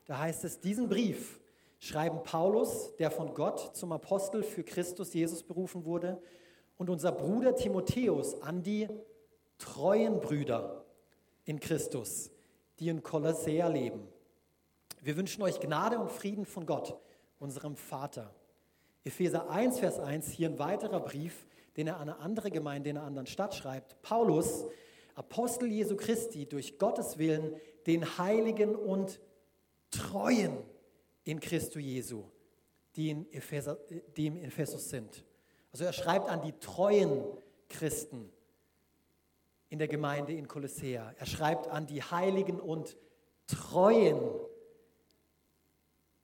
Da 0.06 0.20
heißt 0.20 0.44
es, 0.44 0.60
diesen 0.60 0.88
Brief 0.90 1.40
schreiben 1.80 2.24
Paulus, 2.24 2.96
der 2.98 3.12
von 3.12 3.34
Gott 3.34 3.76
zum 3.76 3.92
Apostel 3.92 4.44
für 4.44 4.64
Christus 4.64 5.14
Jesus 5.14 5.44
berufen 5.44 5.86
wurde, 5.86 6.22
und 6.78 6.90
unser 6.90 7.12
Bruder 7.12 7.56
Timotheus 7.56 8.42
an 8.42 8.62
die 8.62 8.88
treuen 9.58 10.20
Brüder 10.20 10.86
in 11.46 11.60
Christus, 11.60 12.30
die 12.80 12.90
in 12.90 13.02
Kolossea 13.02 13.68
leben. 13.68 14.08
Wir 15.02 15.18
wünschen 15.18 15.42
euch 15.42 15.60
Gnade 15.60 15.98
und 15.98 16.12
Frieden 16.12 16.46
von 16.46 16.66
Gott, 16.66 17.00
unserem 17.40 17.76
Vater. 17.76 18.34
Epheser 19.04 19.50
1, 19.50 19.80
Vers 19.80 20.00
1, 20.00 20.30
hier 20.32 20.50
ein 20.50 20.60
weiterer 20.60 21.00
Brief, 21.00 21.46
den 21.78 21.88
er 21.88 21.96
an 21.98 22.10
eine 22.10 22.20
andere 22.20 22.52
Gemeinde 22.52 22.90
in 22.90 22.98
einer 22.98 23.08
anderen 23.08 23.28
Stadt 23.28 23.56
schreibt. 23.56 24.02
Paulus, 24.02 24.66
Apostel 25.18 25.72
Jesu 25.72 25.96
Christi, 25.96 26.46
durch 26.46 26.78
Gottes 26.78 27.18
Willen, 27.18 27.56
den 27.88 28.20
Heiligen 28.20 28.76
und 28.76 29.20
Treuen 29.90 30.60
in 31.24 31.40
Christo 31.40 31.80
Jesu, 31.80 32.26
die, 32.96 33.10
in 33.10 33.34
Epheser, 33.34 33.80
die 34.16 34.28
im 34.28 34.38
Ephesus 34.38 34.90
sind. 34.90 35.26
Also 35.72 35.86
er 35.86 35.94
schreibt 35.94 36.30
an 36.30 36.44
die 36.44 36.52
treuen 36.60 37.24
Christen 37.68 38.32
in 39.70 39.80
der 39.80 39.88
Gemeinde 39.88 40.34
in 40.34 40.48
Kolossea. 40.48 41.14
Er 41.18 41.26
schreibt 41.26 41.68
an 41.68 41.88
die 41.88 42.04
Heiligen 42.04 42.60
und 42.60 42.96
Treuen 43.48 44.22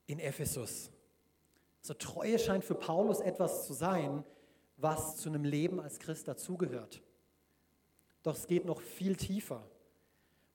in 0.06 0.19
Ephesus. 0.19 0.91
So 1.82 1.95
Treue 1.95 2.38
scheint 2.38 2.63
für 2.63 2.75
Paulus 2.75 3.21
etwas 3.21 3.65
zu 3.65 3.73
sein, 3.73 4.23
was 4.77 5.17
zu 5.17 5.29
einem 5.29 5.45
Leben 5.45 5.79
als 5.79 5.97
Christ 5.99 6.27
dazugehört. 6.27 7.01
Doch 8.24 8.36
es 8.36 8.48
geht 8.48 8.66
noch 8.66 8.82
viel 8.82 9.16
tiefer, 9.16 9.64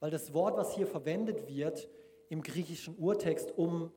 weil 0.00 0.10
das 0.10 0.32
Wort, 0.32 0.56
was 0.56 0.74
hier 0.74 0.86
verwendet 0.86 1.48
wird 1.48 1.88
im 2.28 2.42
griechischen 2.42 2.96
Urtext, 2.98 3.52
um 3.56 3.92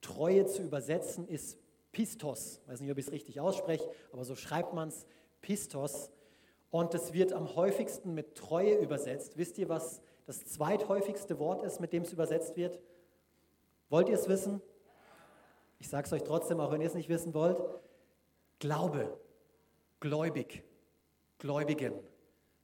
Treue 0.00 0.46
zu 0.46 0.62
übersetzen, 0.62 1.28
ist 1.28 1.58
Pistos. 1.92 2.60
Ich 2.62 2.68
weiß 2.72 2.80
nicht, 2.80 2.90
ob 2.90 2.98
ich 2.98 3.06
es 3.06 3.12
richtig 3.12 3.40
ausspreche, 3.40 3.88
aber 4.12 4.24
so 4.24 4.34
schreibt 4.34 4.74
man 4.74 4.88
es, 4.88 5.06
Pistos. 5.40 6.10
Und 6.70 6.94
es 6.94 7.12
wird 7.12 7.32
am 7.32 7.56
häufigsten 7.56 8.14
mit 8.14 8.36
Treue 8.36 8.76
übersetzt. 8.76 9.36
Wisst 9.36 9.58
ihr, 9.58 9.68
was 9.68 10.00
das 10.26 10.46
zweithäufigste 10.46 11.38
Wort 11.38 11.62
ist, 11.62 11.80
mit 11.80 11.92
dem 11.92 12.04
es 12.04 12.12
übersetzt 12.12 12.56
wird? 12.56 12.78
Wollt 13.88 14.08
ihr 14.08 14.14
es 14.14 14.28
wissen? 14.28 14.62
Ich 15.80 15.88
sage 15.88 16.06
es 16.06 16.12
euch 16.12 16.22
trotzdem, 16.22 16.60
auch 16.60 16.70
wenn 16.70 16.80
ihr 16.80 16.86
es 16.86 16.94
nicht 16.94 17.08
wissen 17.08 17.34
wollt. 17.34 17.60
Glaube 18.60 19.18
gläubig, 20.00 20.62
Gläubigen. 21.38 21.92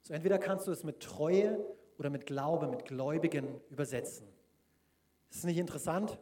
So 0.06 0.14
entweder 0.14 0.38
kannst 0.38 0.68
du 0.68 0.70
es 0.70 0.84
mit 0.84 1.00
Treue 1.00 1.58
oder 1.98 2.10
mit 2.10 2.26
Glaube, 2.26 2.68
mit 2.68 2.84
Gläubigen 2.84 3.60
übersetzen. 3.70 4.28
Ist 5.30 5.44
nicht 5.44 5.58
interessant? 5.58 6.16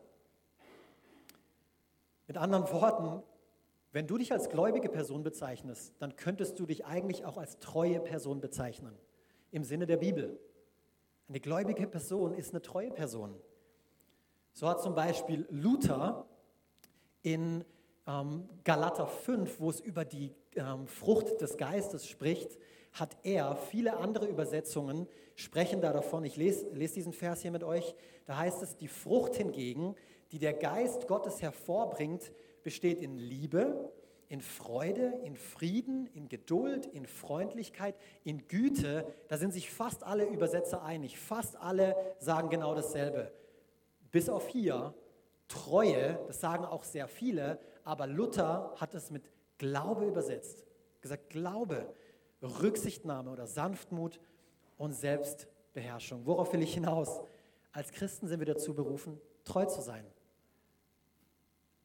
Mit 2.27 2.39
anderen 2.39 2.67
Worten, 2.73 3.23
wenn 3.93 4.07
du 4.07 4.17
dich 4.17 4.33
als 4.33 4.49
gläubige 4.49 4.89
Person 4.89 5.23
bezeichnest, 5.23 5.93
dann 5.99 6.17
könntest 6.17 6.59
du 6.59 6.65
dich 6.65 6.87
eigentlich 6.87 7.27
auch 7.27 7.37
als 7.37 7.59
treue 7.59 8.01
Person 8.01 8.41
bezeichnen, 8.41 8.97
im 9.51 9.65
Sinne 9.65 9.85
der 9.85 9.99
Bibel. 9.99 10.41
Eine 11.29 11.41
gläubige 11.41 11.87
Person 11.87 12.33
ist 12.33 12.55
eine 12.55 12.63
treue 12.63 12.91
Person. 12.91 13.39
So 14.55 14.67
hat 14.67 14.81
zum 14.81 14.95
Beispiel 14.95 15.47
Luther 15.51 16.27
in 17.21 17.67
ähm, 18.07 18.49
Galater 18.65 19.07
5, 19.07 19.61
wo 19.61 19.69
es 19.69 19.81
über 19.81 20.07
die 20.07 20.35
ähm, 20.57 20.87
Frucht 20.87 21.39
des 21.43 21.59
Geistes 21.59 22.09
spricht, 22.09 22.59
hat 22.95 23.17
er, 23.25 23.57
viele 23.57 23.97
andere 23.99 24.27
Übersetzungen 24.27 25.09
sprechen 25.35 25.81
da 25.81 25.93
davon. 25.93 26.25
Ich 26.25 26.37
lese, 26.37 26.69
lese 26.71 26.95
diesen 26.95 27.13
Vers 27.13 27.43
hier 27.43 27.51
mit 27.51 27.65
euch. 27.65 27.95
Da 28.25 28.39
heißt 28.39 28.63
es, 28.63 28.77
die 28.77 28.89
Frucht 28.89 29.35
hingegen, 29.35 29.97
die 30.33 30.39
der 30.39 30.55
Geist 30.55 31.09
Gottes 31.09 31.43
hervorbringt, 31.43 32.33
besteht 32.63 33.01
in 33.01 33.19
Liebe, 33.19 33.93
in 34.29 34.41
Freude, 34.41 35.13
in 35.25 35.37
Frieden, 35.37 36.07
in 36.15 36.29
Geduld, 36.29 36.87
in 36.87 37.07
Freundlichkeit, 37.07 37.97
in 38.23 38.47
Güte. 38.47 39.07
Da 39.29 39.37
sind 39.37 39.53
sich 39.53 39.71
fast 39.71 40.05
alle 40.05 40.25
Übersetzer 40.27 40.83
einig. 40.83 41.19
Fast 41.19 41.57
alle 41.57 41.97
sagen 42.19 42.49
genau 42.49 42.75
dasselbe. 42.75 43.33
Bis 44.13 44.29
auf 44.29 44.49
hier, 44.49 44.95
Treue, 45.49 46.19
das 46.29 46.41
sagen 46.41 46.65
auch 46.65 46.85
sehr 46.85 47.09
viele, 47.09 47.59
aber 47.85 48.07
Luther 48.07 48.73
hat 48.77 48.95
es 48.95 49.11
mit 49.11 49.25
Glaube 49.59 50.07
übersetzt. 50.07 50.65
Gesagt, 51.01 51.31
Glaube, 51.31 51.93
Rücksichtnahme 52.45 53.31
oder 53.31 53.47
Sanftmut 53.47 54.21
und 54.77 54.93
Selbstbeherrschung. 54.93 56.27
Worauf 56.27 56.53
will 56.53 56.63
ich 56.63 56.75
hinaus? 56.75 57.21
Als 57.73 57.93
Christen 57.93 58.29
sind 58.29 58.39
wir 58.39 58.47
dazu 58.47 58.75
berufen, 58.75 59.21
treu 59.45 59.67
zu 59.67 59.81
sein. 59.83 60.05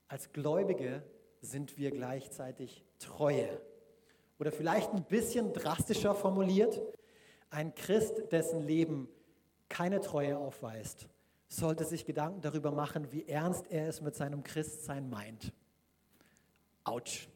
Als 0.08 0.32
Gläubige 0.32 1.04
sind 1.42 1.78
wir 1.78 1.92
gleichzeitig 1.92 2.84
treue. 3.00 3.62
Oder 4.40 4.52
vielleicht 4.52 4.92
ein 4.94 5.04
bisschen 5.04 5.54
drastischer 5.54 6.16
formuliert, 6.16 6.82
ein 7.50 7.74
Christ, 7.76 8.32
dessen 8.32 8.62
Leben 8.62 9.10
keine 9.68 10.02
Treue 10.02 10.38
aufweist, 10.38 11.08
sollte 11.48 11.84
sich 11.84 12.06
Gedanken 12.06 12.42
darüber 12.42 12.72
machen, 12.72 13.12
wie 13.12 13.28
ernst 13.28 13.66
er 13.72 13.88
es 13.88 14.02
mit 14.02 14.16
seinem 14.16 14.44
Christsein 14.44 15.10
meint. 15.10 15.52
Autsch. 16.84 17.28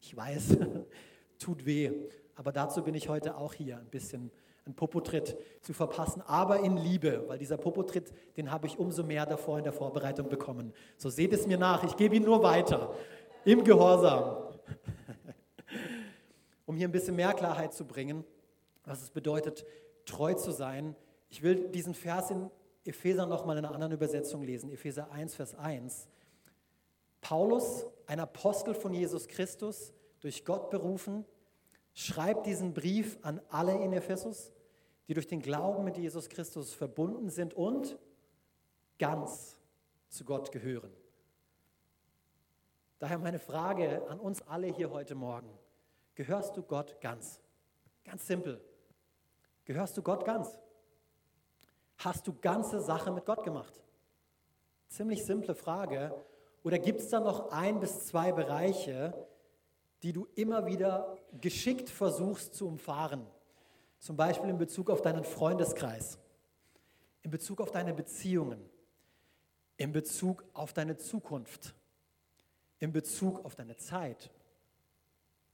Ich 0.00 0.16
weiß, 0.16 0.56
tut 1.38 1.66
weh. 1.66 1.92
Aber 2.36 2.52
dazu 2.52 2.82
bin 2.82 2.94
ich 2.94 3.08
heute 3.08 3.36
auch 3.36 3.54
hier, 3.54 3.78
ein 3.78 3.86
bisschen 3.86 4.30
einen 4.64 4.74
Popotritt 4.74 5.36
zu 5.62 5.72
verpassen, 5.72 6.22
aber 6.26 6.60
in 6.60 6.76
Liebe, 6.76 7.24
weil 7.28 7.38
dieser 7.38 7.56
Popotritt, 7.56 8.12
den 8.36 8.50
habe 8.50 8.66
ich 8.66 8.78
umso 8.78 9.04
mehr 9.04 9.24
davor 9.24 9.58
in 9.58 9.64
der 9.64 9.72
Vorbereitung 9.72 10.28
bekommen. 10.28 10.72
So 10.96 11.08
seht 11.08 11.32
es 11.32 11.46
mir 11.46 11.56
nach, 11.56 11.84
ich 11.84 11.96
gebe 11.96 12.16
ihn 12.16 12.24
nur 12.24 12.42
weiter, 12.42 12.94
im 13.44 13.64
Gehorsam. 13.64 14.36
um 16.66 16.76
hier 16.76 16.88
ein 16.88 16.92
bisschen 16.92 17.14
mehr 17.14 17.32
Klarheit 17.32 17.72
zu 17.72 17.84
bringen, 17.84 18.24
was 18.84 19.02
es 19.02 19.10
bedeutet, 19.10 19.64
treu 20.04 20.34
zu 20.34 20.50
sein. 20.50 20.96
Ich 21.30 21.42
will 21.42 21.68
diesen 21.68 21.94
Vers 21.94 22.30
in 22.30 22.50
Epheser 22.84 23.26
nochmal 23.26 23.58
in 23.58 23.64
einer 23.64 23.74
anderen 23.74 23.92
Übersetzung 23.92 24.42
lesen, 24.42 24.70
Epheser 24.70 25.10
1, 25.10 25.34
Vers 25.36 25.54
1. 25.54 26.08
Paulus, 27.20 27.86
ein 28.06 28.20
Apostel 28.20 28.74
von 28.74 28.92
Jesus 28.92 29.26
Christus, 29.28 29.92
durch 30.20 30.44
Gott 30.44 30.70
berufen, 30.70 31.24
schreibt 31.96 32.44
diesen 32.44 32.74
Brief 32.74 33.18
an 33.22 33.40
alle 33.48 33.82
in 33.82 33.92
Ephesus, 33.94 34.52
die 35.08 35.14
durch 35.14 35.26
den 35.26 35.40
Glauben 35.40 35.82
mit 35.82 35.96
Jesus 35.96 36.28
Christus 36.28 36.74
verbunden 36.74 37.30
sind 37.30 37.54
und 37.54 37.98
ganz 38.98 39.56
zu 40.08 40.24
Gott 40.26 40.52
gehören. 40.52 40.92
Daher 42.98 43.18
meine 43.18 43.38
Frage 43.38 44.06
an 44.08 44.20
uns 44.20 44.42
alle 44.42 44.66
hier 44.66 44.90
heute 44.90 45.14
Morgen. 45.14 45.48
Gehörst 46.14 46.56
du 46.56 46.62
Gott 46.62 47.00
ganz? 47.00 47.40
Ganz 48.04 48.26
simpel. 48.26 48.60
Gehörst 49.64 49.96
du 49.96 50.02
Gott 50.02 50.26
ganz? 50.26 50.58
Hast 51.96 52.26
du 52.26 52.34
ganze 52.34 52.80
Sache 52.80 53.10
mit 53.10 53.24
Gott 53.24 53.42
gemacht? 53.42 53.82
Ziemlich 54.88 55.24
simple 55.24 55.54
Frage. 55.54 56.14
Oder 56.62 56.78
gibt 56.78 57.00
es 57.00 57.08
da 57.08 57.20
noch 57.20 57.52
ein 57.52 57.80
bis 57.80 58.06
zwei 58.06 58.32
Bereiche, 58.32 59.14
die 60.02 60.12
du 60.12 60.26
immer 60.34 60.66
wieder 60.66 61.16
geschickt 61.40 61.88
versuchst 61.88 62.54
zu 62.54 62.66
umfahren? 62.66 63.26
Zum 63.98 64.16
Beispiel 64.16 64.50
in 64.50 64.58
Bezug 64.58 64.90
auf 64.90 65.02
deinen 65.02 65.24
Freundeskreis, 65.24 66.18
in 67.22 67.30
Bezug 67.30 67.60
auf 67.60 67.70
deine 67.70 67.94
Beziehungen, 67.94 68.60
in 69.76 69.92
Bezug 69.92 70.44
auf 70.52 70.72
deine 70.72 70.96
Zukunft, 70.96 71.74
in 72.78 72.92
Bezug 72.92 73.44
auf 73.44 73.54
deine 73.54 73.76
Zeit, 73.76 74.30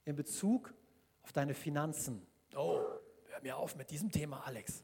in 0.05 0.15
Bezug 0.15 0.73
auf 1.23 1.31
deine 1.31 1.53
Finanzen. 1.53 2.25
Oh, 2.55 2.79
hör 3.27 3.41
mir 3.41 3.57
auf 3.57 3.75
mit 3.75 3.89
diesem 3.89 4.11
Thema, 4.11 4.45
Alex. 4.45 4.83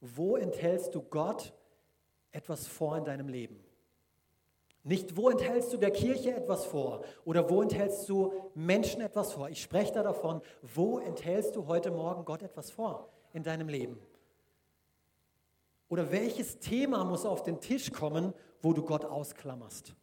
Wo 0.00 0.36
enthältst 0.36 0.94
du 0.94 1.02
Gott 1.02 1.52
etwas 2.30 2.66
vor 2.66 2.96
in 2.96 3.04
deinem 3.04 3.28
Leben? 3.28 3.64
Nicht, 4.84 5.16
wo 5.16 5.28
enthältst 5.28 5.72
du 5.72 5.76
der 5.76 5.90
Kirche 5.90 6.34
etwas 6.34 6.64
vor 6.64 7.04
oder 7.24 7.50
wo 7.50 7.62
enthältst 7.62 8.08
du 8.08 8.32
Menschen 8.54 9.00
etwas 9.00 9.32
vor. 9.32 9.48
Ich 9.50 9.62
spreche 9.62 9.92
da 9.92 10.02
davon, 10.02 10.40
wo 10.62 10.98
enthältst 10.98 11.56
du 11.56 11.66
heute 11.66 11.90
Morgen 11.90 12.24
Gott 12.24 12.42
etwas 12.42 12.70
vor 12.70 13.08
in 13.32 13.42
deinem 13.42 13.68
Leben? 13.68 13.98
Oder 15.88 16.10
welches 16.12 16.58
Thema 16.58 17.04
muss 17.04 17.24
auf 17.24 17.42
den 17.42 17.60
Tisch 17.60 17.92
kommen, 17.92 18.32
wo 18.62 18.72
du 18.72 18.82
Gott 18.82 19.04
ausklammerst? 19.04 19.94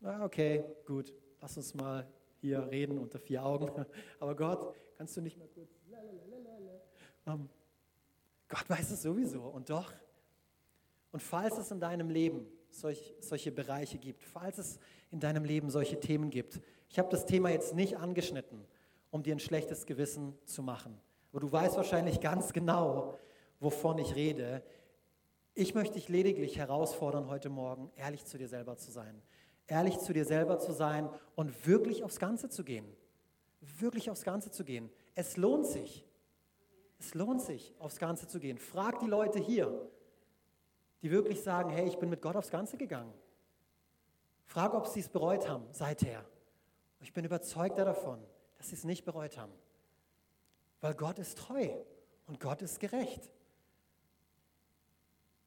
Na, 0.00 0.24
okay, 0.24 0.64
gut, 0.86 1.12
lass 1.40 1.56
uns 1.56 1.74
mal 1.74 2.06
hier 2.40 2.66
reden 2.70 2.98
unter 2.98 3.18
vier 3.18 3.44
Augen. 3.44 3.70
Aber 4.20 4.36
Gott, 4.36 4.74
kannst 4.96 5.16
du 5.16 5.20
nicht 5.20 5.38
mal 5.38 5.48
kurz. 5.48 5.70
Um, 7.24 7.48
Gott 8.48 8.70
weiß 8.70 8.92
es 8.92 9.02
sowieso 9.02 9.42
und 9.42 9.68
doch. 9.68 9.92
Und 11.10 11.20
falls 11.20 11.58
es 11.58 11.72
in 11.72 11.80
deinem 11.80 12.08
Leben 12.08 12.46
solch, 12.80 13.14
solche 13.20 13.52
Bereiche 13.52 13.98
gibt, 13.98 14.22
falls 14.22 14.58
es 14.58 14.78
in 15.10 15.20
deinem 15.20 15.44
Leben 15.44 15.70
solche 15.70 15.98
Themen 16.00 16.30
gibt, 16.30 16.60
ich 16.88 16.98
habe 16.98 17.08
das 17.10 17.26
Thema 17.26 17.50
jetzt 17.50 17.74
nicht 17.74 17.96
angeschnitten, 17.96 18.64
um 19.10 19.22
dir 19.22 19.34
ein 19.34 19.40
schlechtes 19.40 19.86
Gewissen 19.86 20.38
zu 20.44 20.62
machen. 20.62 20.98
Aber 21.30 21.40
du 21.40 21.50
weißt 21.50 21.76
wahrscheinlich 21.76 22.20
ganz 22.20 22.52
genau, 22.52 23.18
wovon 23.60 23.98
ich 23.98 24.14
rede. 24.14 24.62
Ich 25.54 25.74
möchte 25.74 25.94
dich 25.94 26.08
lediglich 26.08 26.58
herausfordern, 26.58 27.28
heute 27.28 27.48
Morgen 27.48 27.90
ehrlich 27.96 28.24
zu 28.24 28.38
dir 28.38 28.48
selber 28.48 28.76
zu 28.76 28.90
sein. 28.90 29.20
Ehrlich 29.66 29.98
zu 29.98 30.12
dir 30.12 30.24
selber 30.24 30.58
zu 30.58 30.72
sein 30.72 31.08
und 31.34 31.66
wirklich 31.66 32.04
aufs 32.04 32.18
Ganze 32.18 32.48
zu 32.48 32.62
gehen. 32.62 32.86
Wirklich 33.80 34.10
aufs 34.10 34.22
Ganze 34.22 34.50
zu 34.50 34.64
gehen. 34.64 34.90
Es 35.14 35.36
lohnt 35.36 35.66
sich. 35.66 36.04
Es 36.98 37.14
lohnt 37.14 37.42
sich, 37.42 37.74
aufs 37.78 37.98
Ganze 37.98 38.26
zu 38.26 38.38
gehen. 38.38 38.58
Frag 38.58 39.00
die 39.00 39.06
Leute 39.06 39.38
hier, 39.38 39.90
die 41.02 41.10
wirklich 41.10 41.42
sagen, 41.42 41.70
hey, 41.70 41.86
ich 41.86 41.98
bin 41.98 42.10
mit 42.10 42.22
Gott 42.22 42.36
aufs 42.36 42.50
Ganze 42.50 42.76
gegangen. 42.76 43.12
Frag, 44.46 44.74
ob 44.74 44.86
sie 44.86 45.00
es 45.00 45.08
bereut 45.08 45.48
haben 45.48 45.66
seither. 45.72 46.24
Ich 47.00 47.12
bin 47.12 47.24
überzeugt 47.24 47.78
davon, 47.78 48.20
dass 48.56 48.68
sie 48.68 48.76
es 48.76 48.84
nicht 48.84 49.04
bereut 49.04 49.36
haben. 49.36 49.52
Weil 50.80 50.94
Gott 50.94 51.18
ist 51.18 51.38
treu 51.38 51.68
und 52.26 52.40
Gott 52.40 52.62
ist 52.62 52.80
gerecht. 52.80 53.30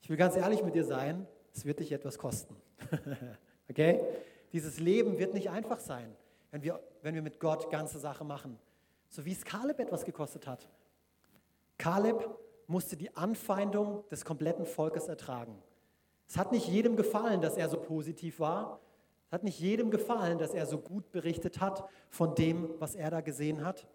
Ich 0.01 0.09
will 0.09 0.17
ganz 0.17 0.35
ehrlich 0.35 0.63
mit 0.63 0.75
dir 0.75 0.85
sein, 0.85 1.27
es 1.53 1.65
wird 1.65 1.79
dich 1.79 1.91
etwas 1.91 2.17
kosten. 2.17 2.55
okay? 3.69 4.03
Dieses 4.53 4.79
Leben 4.79 5.17
wird 5.17 5.33
nicht 5.33 5.49
einfach 5.49 5.79
sein, 5.79 6.15
wenn 6.51 6.63
wir, 6.63 6.79
wenn 7.01 7.15
wir 7.15 7.21
mit 7.21 7.39
Gott 7.39 7.69
ganze 7.69 7.99
Sache 7.99 8.23
machen. 8.23 8.57
So 9.09 9.25
wie 9.25 9.31
es 9.31 9.43
Kaleb 9.43 9.79
etwas 9.79 10.05
gekostet 10.05 10.47
hat. 10.47 10.67
Kaleb 11.77 12.27
musste 12.69 12.95
die 12.95 13.15
Anfeindung 13.15 14.03
des 14.10 14.23
kompletten 14.23 14.65
Volkes 14.65 15.08
ertragen. 15.08 15.55
Es 16.27 16.38
hat 16.38 16.51
nicht 16.51 16.67
jedem 16.67 16.95
gefallen, 16.95 17.41
dass 17.41 17.58
er 17.58 17.67
so 17.67 17.77
positiv 17.77 18.39
war. 18.39 18.79
Es 19.27 19.34
hat 19.34 19.43
nicht 19.43 19.60
jedem 19.60 19.89
gefallen, 19.89 20.38
dass 20.38 20.53
er 20.53 20.65
so 20.67 20.77
gut 20.77 21.12
berichtet 21.12 21.60
hat 21.60 21.84
von 22.10 22.36
dem, 22.36 22.69
was 22.77 22.95
er 22.95 23.10
da 23.10 23.21
gesehen 23.21 23.65
hat. 23.65 23.88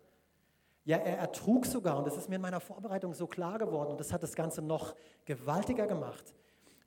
Ja, 0.85 0.99
er 0.99 1.19
ertrug 1.19 1.67
sogar, 1.67 1.97
und 1.97 2.07
das 2.07 2.17
ist 2.17 2.29
mir 2.29 2.37
in 2.37 2.43
meiner 2.43 2.61
Vorbereitung 2.61 3.15
so 3.15 3.27
klar 3.27 3.59
geworden, 3.59 3.93
und 3.93 4.01
das 4.01 4.13
hat 4.13 4.23
das 4.23 4.35
Ganze 4.35 4.61
noch 4.61 4.95
gewaltiger 5.25 5.87
gemacht. 5.87 6.35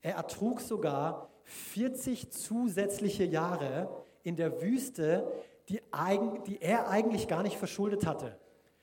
Er 0.01 0.15
ertrug 0.15 0.59
sogar 0.61 1.29
40 1.43 2.31
zusätzliche 2.31 3.23
Jahre 3.23 3.89
in 4.23 4.35
der 4.35 4.61
Wüste, 4.61 5.31
die, 5.69 5.81
eigen, 5.91 6.43
die 6.43 6.61
er 6.61 6.89
eigentlich 6.89 7.27
gar 7.27 7.43
nicht 7.43 7.57
verschuldet 7.57 8.05
hatte. 8.05 8.37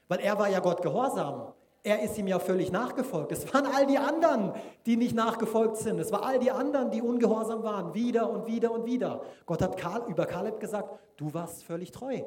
Weil 0.09 0.21
er 0.21 0.39
war 0.39 0.49
ja 0.49 0.61
Gott 0.61 0.83
gehorsam. 0.83 1.53
Er 1.87 2.03
ist 2.03 2.17
ihm 2.17 2.27
ja 2.27 2.39
völlig 2.39 2.73
nachgefolgt. 2.73 3.31
Es 3.31 3.53
waren 3.53 3.67
all 3.67 3.87
die 3.87 3.99
anderen, 3.99 4.55
die 4.87 4.97
nicht 4.97 5.15
nachgefolgt 5.15 5.77
sind. 5.77 5.99
Es 5.99 6.11
waren 6.11 6.25
all 6.25 6.39
die 6.39 6.51
anderen, 6.51 6.91
die 6.91 7.03
ungehorsam 7.03 7.63
waren, 7.63 7.93
wieder 7.93 8.31
und 8.31 8.47
wieder 8.47 8.73
und 8.73 8.87
wieder. 8.87 9.23
Gott 9.45 9.61
hat 9.61 9.77
Karl, 9.77 10.11
über 10.11 10.25
Kaleb 10.25 10.61
gesagt, 10.61 10.99
du 11.19 11.35
warst 11.35 11.63
völlig 11.63 11.93
treu. 11.93 12.23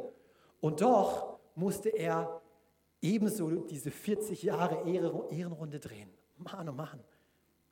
Und 0.61 0.81
doch 0.81 1.39
musste 1.55 1.89
er 1.89 2.39
ebenso 3.01 3.49
diese 3.49 3.89
40 3.89 4.43
Jahre 4.43 4.87
Ehrenrunde 4.87 5.79
drehen. 5.79 6.11
Mann, 6.37 6.69
oh 6.69 6.73
Mann, 6.73 7.03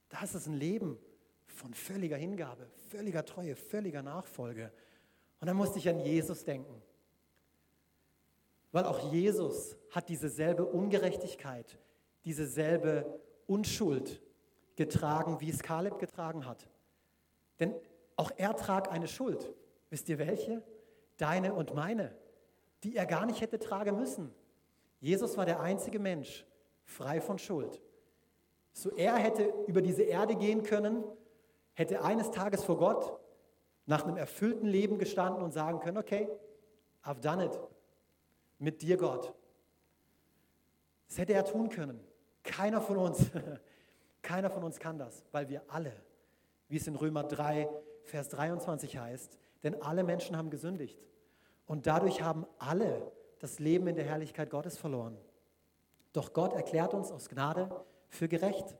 das 0.09 0.33
ist 0.33 0.47
ein 0.47 0.55
Leben 0.55 0.97
von 1.45 1.71
völliger 1.75 2.17
Hingabe, 2.17 2.65
völliger 2.89 3.23
Treue, 3.23 3.55
völliger 3.55 4.01
Nachfolge. 4.01 4.71
Und 5.39 5.47
dann 5.47 5.55
musste 5.55 5.77
ich 5.77 5.87
an 5.87 5.99
Jesus 5.99 6.43
denken. 6.43 6.81
Weil 8.75 8.83
auch 8.83 9.13
Jesus 9.13 9.77
hat 9.89 10.09
dieselbe 10.09 10.65
Ungerechtigkeit, 10.65 11.79
dieselbe 12.25 13.21
Unschuld 13.47 14.21
getragen, 14.75 15.39
wie 15.39 15.49
es 15.49 15.63
Kaleb 15.63 15.97
getragen 15.97 16.45
hat. 16.45 16.67
Denn 17.61 17.73
auch 18.17 18.31
er 18.35 18.53
trag 18.57 18.91
eine 18.91 19.07
Schuld. 19.07 19.49
Wisst 19.89 20.09
ihr 20.09 20.19
welche? 20.19 20.61
Deine 21.15 21.53
und 21.53 21.73
meine, 21.73 22.17
die 22.83 22.97
er 22.97 23.05
gar 23.05 23.25
nicht 23.25 23.39
hätte 23.39 23.59
tragen 23.59 23.95
müssen. 23.95 24.35
Jesus 24.99 25.37
war 25.37 25.45
der 25.45 25.61
einzige 25.61 25.97
Mensch 25.99 26.45
frei 26.83 27.21
von 27.21 27.39
Schuld. 27.39 27.81
So 28.73 28.91
er 28.91 29.15
hätte 29.15 29.53
über 29.67 29.81
diese 29.81 30.03
Erde 30.03 30.35
gehen 30.35 30.63
können, 30.63 31.01
hätte 31.75 32.03
eines 32.03 32.29
Tages 32.29 32.65
vor 32.65 32.77
Gott 32.77 33.21
nach 33.85 34.03
einem 34.03 34.17
erfüllten 34.17 34.67
Leben 34.67 34.97
gestanden 34.97 35.41
und 35.41 35.53
sagen 35.53 35.79
können, 35.79 35.97
okay, 35.97 36.27
I've 37.05 37.21
done 37.21 37.45
it 37.45 37.57
mit 38.59 38.81
dir, 38.81 38.97
Gott. 38.97 39.33
Das 41.07 41.17
hätte 41.17 41.33
er 41.33 41.45
tun 41.45 41.69
können. 41.69 41.99
Keiner 42.43 42.81
von 42.81 42.97
uns, 42.97 43.19
keiner 44.21 44.49
von 44.49 44.63
uns 44.63 44.79
kann 44.79 44.97
das, 44.97 45.23
weil 45.31 45.49
wir 45.49 45.61
alle, 45.67 45.93
wie 46.67 46.77
es 46.77 46.87
in 46.87 46.95
Römer 46.95 47.23
3, 47.23 47.69
Vers 48.03 48.29
23 48.29 48.97
heißt, 48.97 49.37
denn 49.63 49.81
alle 49.81 50.03
Menschen 50.03 50.37
haben 50.37 50.49
gesündigt. 50.49 50.99
Und 51.65 51.87
dadurch 51.87 52.21
haben 52.21 52.45
alle 52.59 53.11
das 53.39 53.59
Leben 53.59 53.87
in 53.87 53.95
der 53.95 54.05
Herrlichkeit 54.05 54.49
Gottes 54.49 54.77
verloren. 54.77 55.17
Doch 56.13 56.33
Gott 56.33 56.53
erklärt 56.53 56.93
uns 56.93 57.11
aus 57.11 57.29
Gnade 57.29 57.69
für 58.07 58.27
gerecht. 58.27 58.75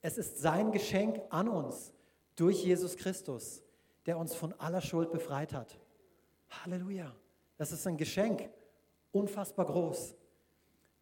Es 0.00 0.18
ist 0.18 0.38
sein 0.38 0.72
Geschenk 0.72 1.20
an 1.30 1.48
uns 1.48 1.92
durch 2.34 2.64
Jesus 2.64 2.96
Christus, 2.96 3.62
der 4.06 4.18
uns 4.18 4.34
von 4.34 4.52
aller 4.58 4.80
Schuld 4.80 5.12
befreit 5.12 5.52
hat. 5.52 5.78
Halleluja. 6.64 7.14
Das 7.56 7.72
ist 7.72 7.86
ein 7.86 7.96
Geschenk 7.96 8.50
unfassbar 9.12 9.66
groß. 9.66 10.14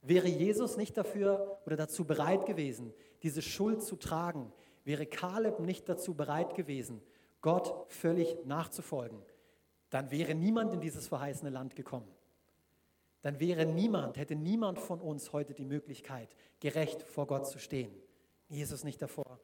Wäre 0.03 0.29
Jesus 0.29 0.77
nicht 0.77 0.97
dafür 0.97 1.59
oder 1.67 1.77
dazu 1.77 2.05
bereit 2.05 2.47
gewesen, 2.47 2.93
diese 3.23 3.43
Schuld 3.43 3.83
zu 3.83 3.97
tragen, 3.97 4.53
wäre 4.85 5.07
Kaleb 5.07 5.61
nicht 5.61 5.89
dazu 5.89 6.15
bereit 6.15 6.55
gewesen, 6.55 7.03
Gott 7.41 7.75
völlig 7.89 8.45
nachzufolgen, 8.45 9.23
dann 9.91 10.11
wäre 10.11 10.35
niemand 10.35 10.73
in 10.73 10.81
dieses 10.81 11.09
verheißene 11.09 11.51
Land 11.51 11.77
gekommen. 11.77 12.09
Dann 13.23 13.39
wäre 13.39 13.67
niemand, 13.67 14.17
hätte 14.17 14.35
niemand 14.35 14.79
von 14.79 15.01
uns 15.01 15.33
heute 15.33 15.53
die 15.53 15.67
Möglichkeit, 15.67 16.35
gerecht 16.59 17.03
vor 17.03 17.27
Gott 17.27 17.47
zu 17.47 17.59
stehen. 17.59 17.93
Jesus 18.49 18.83
nicht 18.83 19.03
davor 19.03 19.39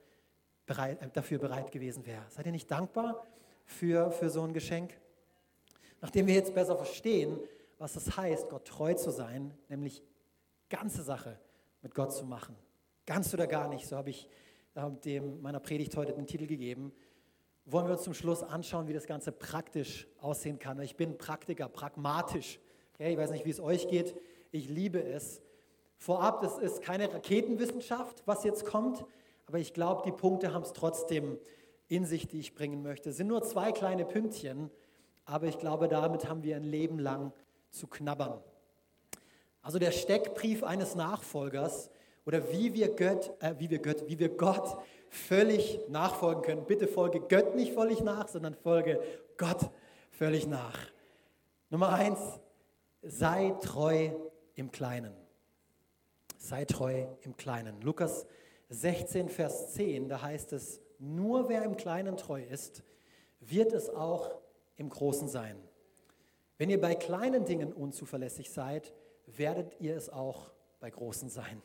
bereit, 0.66 1.02
äh, 1.02 1.08
dafür 1.12 1.38
bereit 1.38 1.70
gewesen 1.70 2.06
wäre. 2.06 2.24
Seid 2.28 2.46
ihr 2.46 2.52
nicht 2.52 2.70
dankbar 2.70 3.24
für, 3.64 4.10
für 4.10 4.30
so 4.30 4.42
ein 4.42 4.52
Geschenk? 4.52 4.98
Nachdem 6.00 6.26
wir 6.26 6.34
jetzt 6.34 6.54
besser 6.54 6.76
verstehen, 6.76 7.38
was 7.78 7.96
es 7.96 8.16
heißt, 8.16 8.48
Gott 8.48 8.66
treu 8.66 8.94
zu 8.94 9.10
sein, 9.10 9.52
nämlich 9.68 10.02
ganze 10.68 11.02
Sache 11.02 11.38
mit 11.82 11.94
Gott 11.94 12.12
zu 12.12 12.24
machen. 12.24 12.56
Ganz 13.04 13.32
oder 13.34 13.46
gar 13.46 13.68
nicht, 13.68 13.86
so 13.86 13.96
habe 13.96 14.10
ich 14.10 14.28
äh, 14.74 14.90
dem 15.04 15.40
meiner 15.42 15.60
Predigt 15.60 15.96
heute 15.96 16.12
den 16.12 16.26
Titel 16.26 16.46
gegeben. 16.46 16.92
Wollen 17.64 17.86
wir 17.86 17.92
uns 17.92 18.02
zum 18.02 18.14
Schluss 18.14 18.42
anschauen, 18.42 18.88
wie 18.88 18.92
das 18.92 19.06
Ganze 19.06 19.32
praktisch 19.32 20.06
aussehen 20.20 20.58
kann. 20.58 20.80
Ich 20.80 20.96
bin 20.96 21.18
Praktiker, 21.18 21.68
pragmatisch. 21.68 22.60
Okay, 22.94 23.12
ich 23.12 23.18
weiß 23.18 23.30
nicht, 23.30 23.44
wie 23.44 23.50
es 23.50 23.60
euch 23.60 23.88
geht. 23.88 24.16
Ich 24.52 24.68
liebe 24.68 25.02
es. 25.02 25.42
Vorab, 25.98 26.40
das 26.42 26.58
ist 26.58 26.82
keine 26.82 27.12
Raketenwissenschaft, 27.12 28.22
was 28.26 28.44
jetzt 28.44 28.64
kommt, 28.66 29.04
aber 29.46 29.58
ich 29.58 29.72
glaube, 29.72 30.02
die 30.04 30.12
Punkte 30.12 30.52
haben 30.52 30.62
es 30.62 30.72
trotzdem 30.72 31.38
in 31.88 32.04
sich, 32.04 32.26
die 32.26 32.38
ich 32.38 32.54
bringen 32.54 32.82
möchte. 32.82 33.10
Es 33.10 33.16
sind 33.16 33.28
nur 33.28 33.42
zwei 33.42 33.72
kleine 33.72 34.04
Pünktchen, 34.04 34.70
aber 35.24 35.46
ich 35.46 35.58
glaube, 35.58 35.88
damit 35.88 36.28
haben 36.28 36.42
wir 36.42 36.56
ein 36.56 36.64
Leben 36.64 36.98
lang 36.98 37.32
zu 37.76 37.86
knabbern. 37.86 38.42
Also 39.62 39.78
der 39.78 39.90
Steckbrief 39.90 40.62
eines 40.62 40.94
Nachfolgers 40.94 41.90
oder 42.24 42.50
wie 42.52 42.74
wir, 42.74 42.94
Gott, 42.94 43.32
äh, 43.40 43.54
wie, 43.58 43.70
wir 43.70 43.80
Gott, 43.80 44.06
wie 44.08 44.18
wir 44.18 44.28
Gott 44.28 44.78
völlig 45.08 45.80
nachfolgen 45.88 46.42
können. 46.42 46.64
Bitte 46.66 46.88
folge 46.88 47.20
Gott 47.20 47.54
nicht 47.54 47.72
völlig 47.72 48.00
nach, 48.00 48.28
sondern 48.28 48.54
folge 48.54 49.00
Gott 49.36 49.70
völlig 50.10 50.46
nach. 50.46 50.78
Nummer 51.70 51.92
eins, 51.92 52.20
sei 53.02 53.54
treu 53.60 54.10
im 54.54 54.70
Kleinen. 54.70 55.12
Sei 56.38 56.64
treu 56.64 57.06
im 57.22 57.36
Kleinen. 57.36 57.80
Lukas 57.82 58.26
16, 58.68 59.28
Vers 59.28 59.72
10, 59.74 60.08
da 60.08 60.22
heißt 60.22 60.52
es, 60.52 60.80
nur 60.98 61.48
wer 61.48 61.62
im 61.62 61.76
Kleinen 61.76 62.16
treu 62.16 62.42
ist, 62.42 62.82
wird 63.40 63.72
es 63.72 63.90
auch 63.90 64.30
im 64.76 64.88
Großen 64.88 65.28
sein. 65.28 65.56
Wenn 66.58 66.70
ihr 66.70 66.80
bei 66.80 66.94
kleinen 66.94 67.44
Dingen 67.44 67.72
unzuverlässig 67.72 68.50
seid, 68.50 68.94
werdet 69.26 69.80
ihr 69.80 69.96
es 69.96 70.08
auch 70.08 70.50
bei 70.80 70.90
großen 70.90 71.28
sein. 71.28 71.62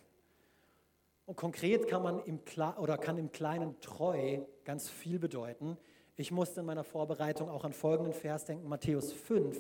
Und 1.26 1.38
konkret 1.38 1.88
kann 1.88 2.04
man 2.04 2.20
im 2.26 2.42
oder 2.78 2.98
kann 2.98 3.18
im 3.18 3.32
Kleinen 3.32 3.80
treu 3.80 4.42
ganz 4.66 4.90
viel 4.90 5.20
bedeuten. 5.20 5.78
Ich 6.18 6.32
musste 6.32 6.60
in 6.60 6.66
meiner 6.66 6.84
Vorbereitung 6.84 7.50
auch 7.50 7.64
an 7.64 7.74
folgenden 7.74 8.14
Vers 8.14 8.46
denken, 8.46 8.68
Matthäus 8.68 9.14
5, 9.14 9.58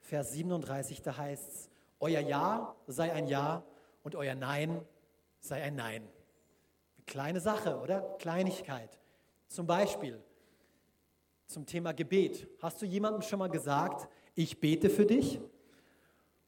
Vers 0.00 0.32
37, 0.32 1.02
da 1.02 1.16
heißt 1.16 1.48
es, 1.48 1.70
euer 1.98 2.20
Ja 2.20 2.74
sei 2.86 3.12
ein 3.12 3.26
Ja 3.26 3.62
und 4.02 4.16
euer 4.16 4.34
Nein 4.34 4.80
sei 5.40 5.62
ein 5.62 5.76
Nein. 5.76 6.08
Kleine 7.06 7.40
Sache, 7.40 7.78
oder? 7.80 8.16
Kleinigkeit. 8.18 8.98
Zum 9.48 9.66
Beispiel 9.66 10.22
zum 11.46 11.66
Thema 11.66 11.92
Gebet. 11.92 12.48
Hast 12.62 12.80
du 12.80 12.86
jemandem 12.86 13.22
schon 13.22 13.40
mal 13.40 13.50
gesagt, 13.50 14.08
ich 14.42 14.60
bete 14.60 14.90
für 14.90 15.06
dich? 15.06 15.40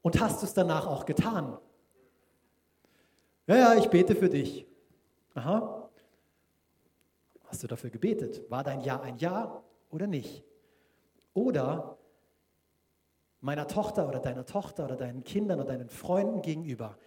Und 0.01 0.19
hast 0.19 0.41
du 0.41 0.45
es 0.45 0.53
danach 0.53 0.87
auch 0.87 1.05
getan? 1.05 1.57
Ja, 3.47 3.55
ja, 3.55 3.75
ich 3.75 3.89
bete 3.89 4.15
für 4.15 4.29
dich. 4.29 4.65
Aha. 5.33 5.89
Hast 7.45 7.63
du 7.63 7.67
dafür 7.67 7.89
gebetet? 7.89 8.49
War 8.49 8.63
dein 8.63 8.81
Ja 8.81 9.01
ein 9.01 9.17
Ja 9.17 9.63
oder 9.89 10.07
nicht? 10.07 10.43
Oder 11.33 11.97
meiner 13.41 13.67
Tochter 13.67 14.07
oder 14.07 14.19
deiner 14.19 14.45
Tochter 14.45 14.85
oder 14.85 14.95
deinen 14.95 15.23
Kindern 15.23 15.59
oder 15.59 15.69
deinen 15.69 15.89
Freunden 15.89 16.41
gegenüber. 16.41 16.97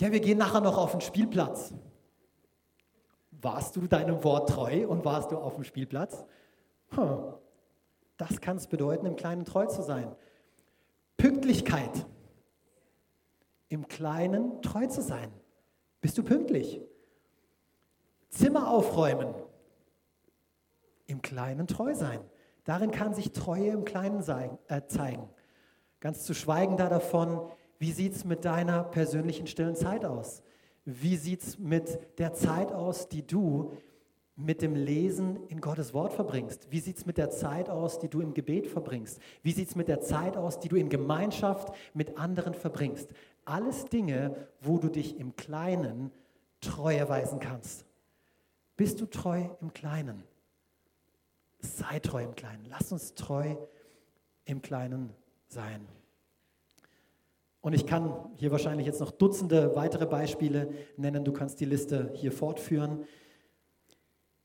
Ja, 0.00 0.12
wir 0.12 0.20
gehen 0.20 0.38
nachher 0.38 0.60
noch 0.60 0.76
auf 0.76 0.92
den 0.92 1.00
Spielplatz. 1.00 1.72
Warst 3.30 3.76
du 3.76 3.86
deinem 3.86 4.22
Wort 4.24 4.50
treu 4.50 4.86
und 4.86 5.04
warst 5.04 5.30
du 5.30 5.38
auf 5.38 5.54
dem 5.54 5.64
Spielplatz? 5.64 6.24
Hm. 6.90 7.34
Das 8.16 8.40
kann 8.40 8.56
es 8.56 8.66
bedeuten, 8.66 9.06
im 9.06 9.16
Kleinen 9.16 9.44
treu 9.44 9.66
zu 9.66 9.82
sein. 9.82 10.14
Pünktlichkeit. 11.16 12.06
Im 13.68 13.88
Kleinen 13.88 14.62
treu 14.62 14.86
zu 14.86 15.02
sein. 15.02 15.32
Bist 16.00 16.18
du 16.18 16.22
pünktlich? 16.22 16.80
Zimmer 18.28 18.70
aufräumen. 18.70 19.34
Im 21.06 21.22
Kleinen 21.22 21.66
treu 21.66 21.94
sein. 21.94 22.20
Darin 22.64 22.90
kann 22.90 23.14
sich 23.14 23.32
Treue 23.32 23.70
im 23.70 23.84
Kleinen 23.84 24.22
sein, 24.22 24.58
äh, 24.68 24.82
zeigen. 24.86 25.28
Ganz 26.00 26.24
zu 26.24 26.34
schweigen 26.34 26.76
da 26.76 26.88
davon, 26.88 27.50
wie 27.78 27.92
sieht 27.92 28.14
es 28.14 28.24
mit 28.24 28.44
deiner 28.44 28.84
persönlichen 28.84 29.46
stillen 29.46 29.76
Zeit 29.76 30.04
aus? 30.04 30.42
Wie 30.84 31.16
sieht 31.16 31.42
es 31.42 31.58
mit 31.58 32.18
der 32.18 32.34
Zeit 32.34 32.72
aus, 32.72 33.08
die 33.08 33.26
du 33.26 33.72
mit 34.36 34.62
dem 34.62 34.74
Lesen 34.74 35.46
in 35.48 35.60
Gottes 35.60 35.94
Wort 35.94 36.12
verbringst? 36.12 36.70
Wie 36.70 36.80
sieht 36.80 36.96
es 36.96 37.06
mit 37.06 37.18
der 37.18 37.30
Zeit 37.30 37.70
aus, 37.70 37.98
die 37.98 38.08
du 38.08 38.20
im 38.20 38.34
Gebet 38.34 38.66
verbringst? 38.66 39.20
Wie 39.42 39.52
sieht 39.52 39.68
es 39.68 39.76
mit 39.76 39.88
der 39.88 40.00
Zeit 40.00 40.36
aus, 40.36 40.58
die 40.58 40.68
du 40.68 40.76
in 40.76 40.88
Gemeinschaft 40.88 41.72
mit 41.94 42.18
anderen 42.18 42.54
verbringst? 42.54 43.10
Alles 43.44 43.84
Dinge, 43.86 44.48
wo 44.60 44.78
du 44.78 44.88
dich 44.88 45.18
im 45.18 45.36
Kleinen 45.36 46.10
treu 46.60 46.94
erweisen 46.94 47.38
kannst. 47.38 47.84
Bist 48.76 49.00
du 49.00 49.06
treu 49.06 49.44
im 49.60 49.72
Kleinen? 49.72 50.24
Sei 51.60 52.00
treu 52.00 52.24
im 52.24 52.34
Kleinen. 52.34 52.64
Lass 52.68 52.90
uns 52.90 53.14
treu 53.14 53.54
im 54.44 54.62
Kleinen 54.62 55.10
sein. 55.46 55.86
Und 57.60 57.72
ich 57.72 57.86
kann 57.86 58.12
hier 58.36 58.50
wahrscheinlich 58.50 58.86
jetzt 58.86 59.00
noch 59.00 59.10
Dutzende 59.10 59.74
weitere 59.74 60.04
Beispiele 60.04 60.74
nennen. 60.96 61.24
Du 61.24 61.32
kannst 61.32 61.60
die 61.60 61.64
Liste 61.64 62.10
hier 62.14 62.32
fortführen. 62.32 63.04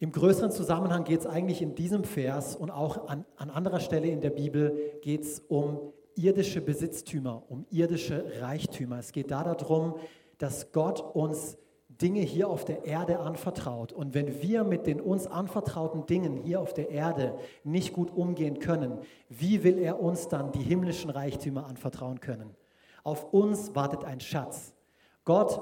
Im 0.01 0.13
größeren 0.13 0.51
Zusammenhang 0.51 1.03
geht 1.03 1.19
es 1.19 1.27
eigentlich 1.27 1.61
in 1.61 1.75
diesem 1.75 2.05
Vers 2.05 2.55
und 2.55 2.71
auch 2.71 3.09
an, 3.09 3.25
an 3.35 3.49
anderer 3.49 3.81
Stelle 3.81 4.07
in 4.07 4.21
der 4.21 4.29
Bibel 4.29 4.79
geht 5.01 5.23
es 5.23 5.41
um 5.49 5.91
irdische 6.15 6.61
Besitztümer, 6.61 7.43
um 7.49 7.65
irdische 7.69 8.23
Reichtümer. 8.39 8.99
Es 8.99 9.11
geht 9.11 9.29
da 9.29 9.43
darum, 9.43 9.95
dass 10.37 10.71
Gott 10.71 11.01
uns 11.01 11.57
Dinge 11.89 12.21
hier 12.21 12.47
auf 12.47 12.63
der 12.63 12.85
Erde 12.85 13.19
anvertraut. 13.19 13.91
Und 13.91 14.13
wenn 14.13 14.41
wir 14.41 14.63
mit 14.63 14.87
den 14.87 15.01
uns 15.01 15.27
anvertrauten 15.27 16.05
Dingen 16.05 16.37
hier 16.37 16.61
auf 16.61 16.73
der 16.73 16.91
Erde 16.91 17.35
nicht 17.65 17.91
gut 17.91 18.09
umgehen 18.09 18.59
können, 18.59 18.99
wie 19.27 19.65
will 19.65 19.77
er 19.77 20.01
uns 20.01 20.29
dann 20.29 20.53
die 20.53 20.63
himmlischen 20.63 21.09
Reichtümer 21.09 21.67
anvertrauen 21.67 22.21
können? 22.21 22.55
Auf 23.03 23.33
uns 23.33 23.75
wartet 23.75 24.05
ein 24.05 24.21
Schatz. 24.21 24.73
Gott 25.25 25.59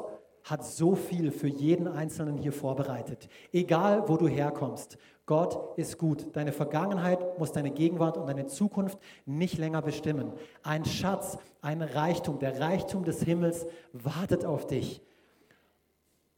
hat 0.49 0.65
so 0.65 0.95
viel 0.95 1.31
für 1.31 1.47
jeden 1.47 1.87
Einzelnen 1.87 2.37
hier 2.37 2.53
vorbereitet. 2.53 3.27
Egal, 3.51 4.07
wo 4.07 4.17
du 4.17 4.27
herkommst, 4.27 4.97
Gott 5.25 5.77
ist 5.77 5.97
gut. 5.97 6.35
Deine 6.35 6.53
Vergangenheit 6.53 7.37
muss 7.37 7.51
deine 7.51 7.71
Gegenwart 7.71 8.17
und 8.17 8.27
deine 8.27 8.47
Zukunft 8.47 8.97
nicht 9.25 9.57
länger 9.57 9.81
bestimmen. 9.81 10.31
Ein 10.63 10.85
Schatz, 10.85 11.37
ein 11.61 11.81
Reichtum, 11.81 12.39
der 12.39 12.61
Reichtum 12.61 13.03
des 13.03 13.21
Himmels 13.23 13.65
wartet 13.91 14.45
auf 14.45 14.67
dich. 14.67 15.01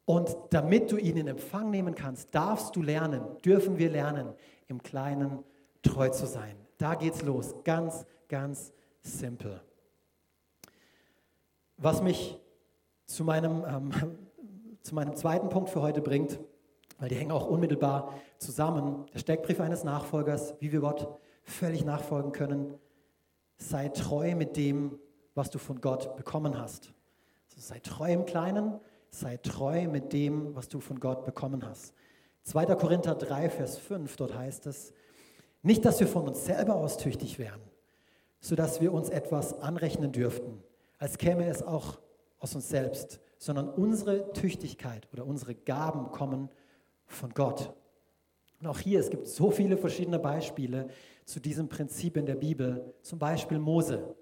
Und 0.06 0.36
damit 0.50 0.92
du 0.92 0.98
ihn 0.98 1.18
in 1.18 1.28
Empfang 1.28 1.70
nehmen 1.70 1.94
kannst, 1.94 2.34
darfst 2.34 2.76
du 2.76 2.82
lernen, 2.82 3.22
dürfen 3.46 3.78
wir 3.78 3.92
lernen, 3.92 4.34
im 4.68 4.82
Kleinen 4.82 5.44
treu 5.84 6.10
zu 6.10 6.26
sein. 6.26 6.56
Da 6.80 6.96
geht's 6.96 7.22
los. 7.22 7.54
Ganz, 7.64 8.08
ganz 8.28 8.74
simpel. 9.04 9.62
Was 11.78 12.02
mich 12.02 12.40
zu 13.10 13.24
meinem, 13.24 13.66
ähm, 13.68 13.92
zu 14.82 14.96
meinem 14.96 15.16
zweiten 15.16 15.50
Punkt 15.50 15.70
für 15.70 15.82
heute 15.82 16.02
bringt, 16.02 16.40
weil 17.00 17.10
die 17.10 17.16
hängen 17.16 17.32
auch 17.32 17.48
unmittelbar 17.48 18.14
zusammen. 18.38 19.06
Der 19.14 19.20
Steckbrief 19.20 19.60
eines 19.60 19.84
Nachfolgers, 19.84 20.56
wie 20.60 20.72
wir 20.72 20.80
Gott 20.80 21.08
völlig 21.44 21.84
nachfolgen 21.84 22.32
können. 22.32 22.74
Sei 23.58 23.90
treu 23.90 24.36
mit 24.36 24.56
dem, 24.56 25.00
was 25.36 25.50
du 25.50 25.58
von 25.58 25.82
Gott 25.82 26.16
bekommen 26.16 26.58
hast. 26.58 26.94
Also 27.50 27.62
sei 27.62 27.80
treu 27.80 28.12
im 28.12 28.26
Kleinen, 28.26 28.80
sei 29.10 29.38
treu 29.38 29.88
mit 29.88 30.14
dem, 30.14 30.56
was 30.56 30.70
du 30.70 30.80
von 30.80 31.00
Gott 31.00 31.26
bekommen 31.26 31.66
hast. 31.68 31.94
2. 32.44 32.66
Korinther 32.76 33.16
3, 33.16 33.50
Vers 33.50 33.78
5, 33.78 34.16
dort 34.16 34.36
heißt 34.36 34.66
es, 34.68 34.94
nicht, 35.62 35.84
dass 35.84 36.00
wir 36.00 36.08
von 36.08 36.28
uns 36.28 36.46
selber 36.46 36.76
aus 36.76 36.98
tüchtig 36.98 37.38
wären, 37.38 37.62
sodass 38.40 38.80
wir 38.82 38.94
uns 38.94 39.10
etwas 39.10 39.60
anrechnen 39.60 40.12
dürften 40.12 40.64
als 41.00 41.18
käme 41.18 41.48
es 41.48 41.64
auch 41.64 41.98
aus 42.40 42.56
uns 42.56 42.70
selbst, 42.70 43.20
sondern 43.38 43.70
unsere 43.70 44.32
Tüchtigkeit 44.34 45.08
oder 45.14 45.26
unsere 45.26 45.56
Gaben 45.56 46.12
kommen 46.12 46.50
von 47.06 47.34
Gott. 47.34 47.74
Und 48.60 48.68
auch 48.68 48.80
hier, 48.80 49.00
es 49.00 49.10
gibt 49.10 49.28
so 49.28 49.52
viele 49.52 49.78
verschiedene 49.78 50.20
Beispiele 50.20 50.90
zu 51.26 51.40
diesem 51.40 51.70
Prinzip 51.70 52.18
in 52.18 52.26
der 52.26 52.36
Bibel. 52.36 52.94
Zum 53.02 53.20
Beispiel 53.20 53.60
Mose. 53.60 54.16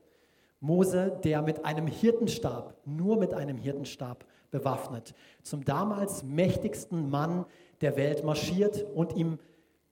Mose, 0.60 1.20
der 1.24 1.42
mit 1.42 1.65
einem 1.65 1.88
Hirtenstab, 1.88 2.76
nur 2.86 3.18
mit 3.18 3.34
einem 3.34 3.58
Hirtenstab 3.58 4.26
bewaffnet, 4.52 5.13
zum 5.44 5.63
damals 5.63 6.24
mächtigsten 6.24 7.10
Mann 7.10 7.46
der 7.82 7.96
Welt 7.96 8.24
marschiert 8.24 8.86
und 8.96 9.15
ihm 9.15 9.40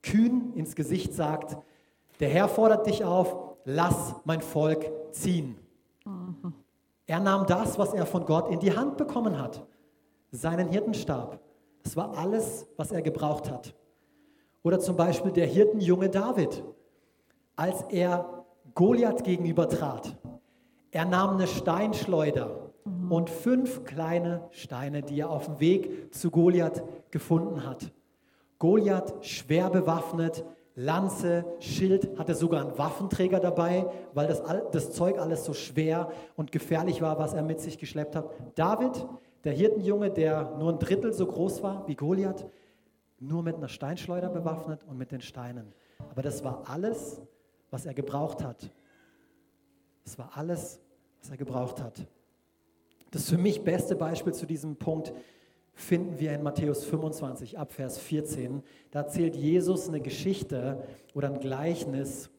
kühn 0.01 0.53
ins 0.53 0.75
Gesicht 0.75 1.13
sagt, 1.13 1.57
der 2.19 2.29
Herr 2.29 2.47
fordert 2.47 2.87
dich 2.87 3.03
auf, 3.03 3.57
lass 3.65 4.15
mein 4.23 4.41
Volk 4.41 4.89
ziehen. 5.11 5.57
Mhm. 6.05 6.53
Er 7.07 7.19
nahm 7.19 7.45
das, 7.45 7.77
was 7.77 7.93
er 7.93 8.05
von 8.05 8.25
Gott 8.25 8.49
in 8.49 8.59
die 8.59 8.75
Hand 8.75 8.97
bekommen 8.97 9.39
hat, 9.39 9.65
seinen 10.31 10.69
Hirtenstab. 10.69 11.39
Das 11.83 11.95
war 11.95 12.17
alles, 12.17 12.67
was 12.77 12.91
er 12.91 13.01
gebraucht 13.01 13.49
hat. 13.51 13.75
Oder 14.63 14.79
zum 14.79 14.95
Beispiel 14.95 15.31
der 15.31 15.45
Hirtenjunge 15.45 16.09
David, 16.09 16.63
als 17.55 17.83
er 17.89 18.45
Goliath 18.73 19.23
gegenüber 19.23 19.69
trat. 19.69 20.17
Er 20.89 21.05
nahm 21.05 21.35
eine 21.35 21.47
Steinschleuder 21.47 22.71
und 23.09 23.29
fünf 23.29 23.83
kleine 23.83 24.47
Steine, 24.51 25.03
die 25.03 25.19
er 25.19 25.29
auf 25.29 25.45
dem 25.45 25.59
Weg 25.59 26.13
zu 26.13 26.31
Goliath 26.31 26.83
gefunden 27.11 27.65
hat. 27.65 27.91
Goliath 28.57 29.13
schwer 29.23 29.69
bewaffnet, 29.69 30.43
Lanze, 30.75 31.45
Schild, 31.59 32.19
hatte 32.19 32.35
sogar 32.35 32.61
einen 32.61 32.77
Waffenträger 32.77 33.39
dabei, 33.39 33.85
weil 34.13 34.27
das, 34.27 34.43
das 34.71 34.91
Zeug 34.91 35.17
alles 35.17 35.45
so 35.45 35.53
schwer 35.53 36.11
und 36.35 36.51
gefährlich 36.51 37.01
war, 37.01 37.17
was 37.17 37.33
er 37.33 37.43
mit 37.43 37.61
sich 37.61 37.77
geschleppt 37.77 38.15
hat. 38.15 38.29
David, 38.55 39.07
der 39.45 39.53
Hirtenjunge, 39.53 40.11
der 40.11 40.55
nur 40.57 40.73
ein 40.73 40.79
Drittel 40.79 41.13
so 41.13 41.25
groß 41.27 41.63
war 41.63 41.87
wie 41.87 41.95
Goliath, 41.95 42.45
nur 43.19 43.41
mit 43.41 43.55
einer 43.55 43.69
Steinschleuder 43.69 44.29
bewaffnet 44.29 44.83
und 44.83 44.97
mit 44.97 45.11
den 45.11 45.21
Steinen. 45.21 45.73
Aber 46.11 46.21
das 46.21 46.43
war 46.43 46.63
alles, 46.67 47.21
was 47.71 47.85
er 47.85 47.93
gebraucht 47.93 48.43
hat. 48.43 48.69
Das 50.03 50.17
war 50.17 50.31
alles, 50.35 50.81
was 51.21 51.29
er 51.29 51.37
gebraucht 51.37 51.81
hat. 51.81 52.05
Das 53.11 53.29
für 53.29 53.37
mich 53.37 53.63
beste 53.63 53.95
Beispiel 53.95 54.33
zu 54.33 54.45
diesem 54.45 54.75
Punkt 54.75 55.13
finden 55.75 56.19
wir 56.19 56.33
in 56.33 56.41
Matthäus 56.41 56.85
25 56.85 57.59
ab 57.59 57.73
Vers 57.73 57.99
14. 57.99 58.63
Da 58.91 59.01
erzählt 59.01 59.35
Jesus 59.35 59.87
eine 59.87 59.99
Geschichte 59.99 60.83
oder 61.13 61.29
ein 61.29 61.39
Gleichnis 61.39 62.29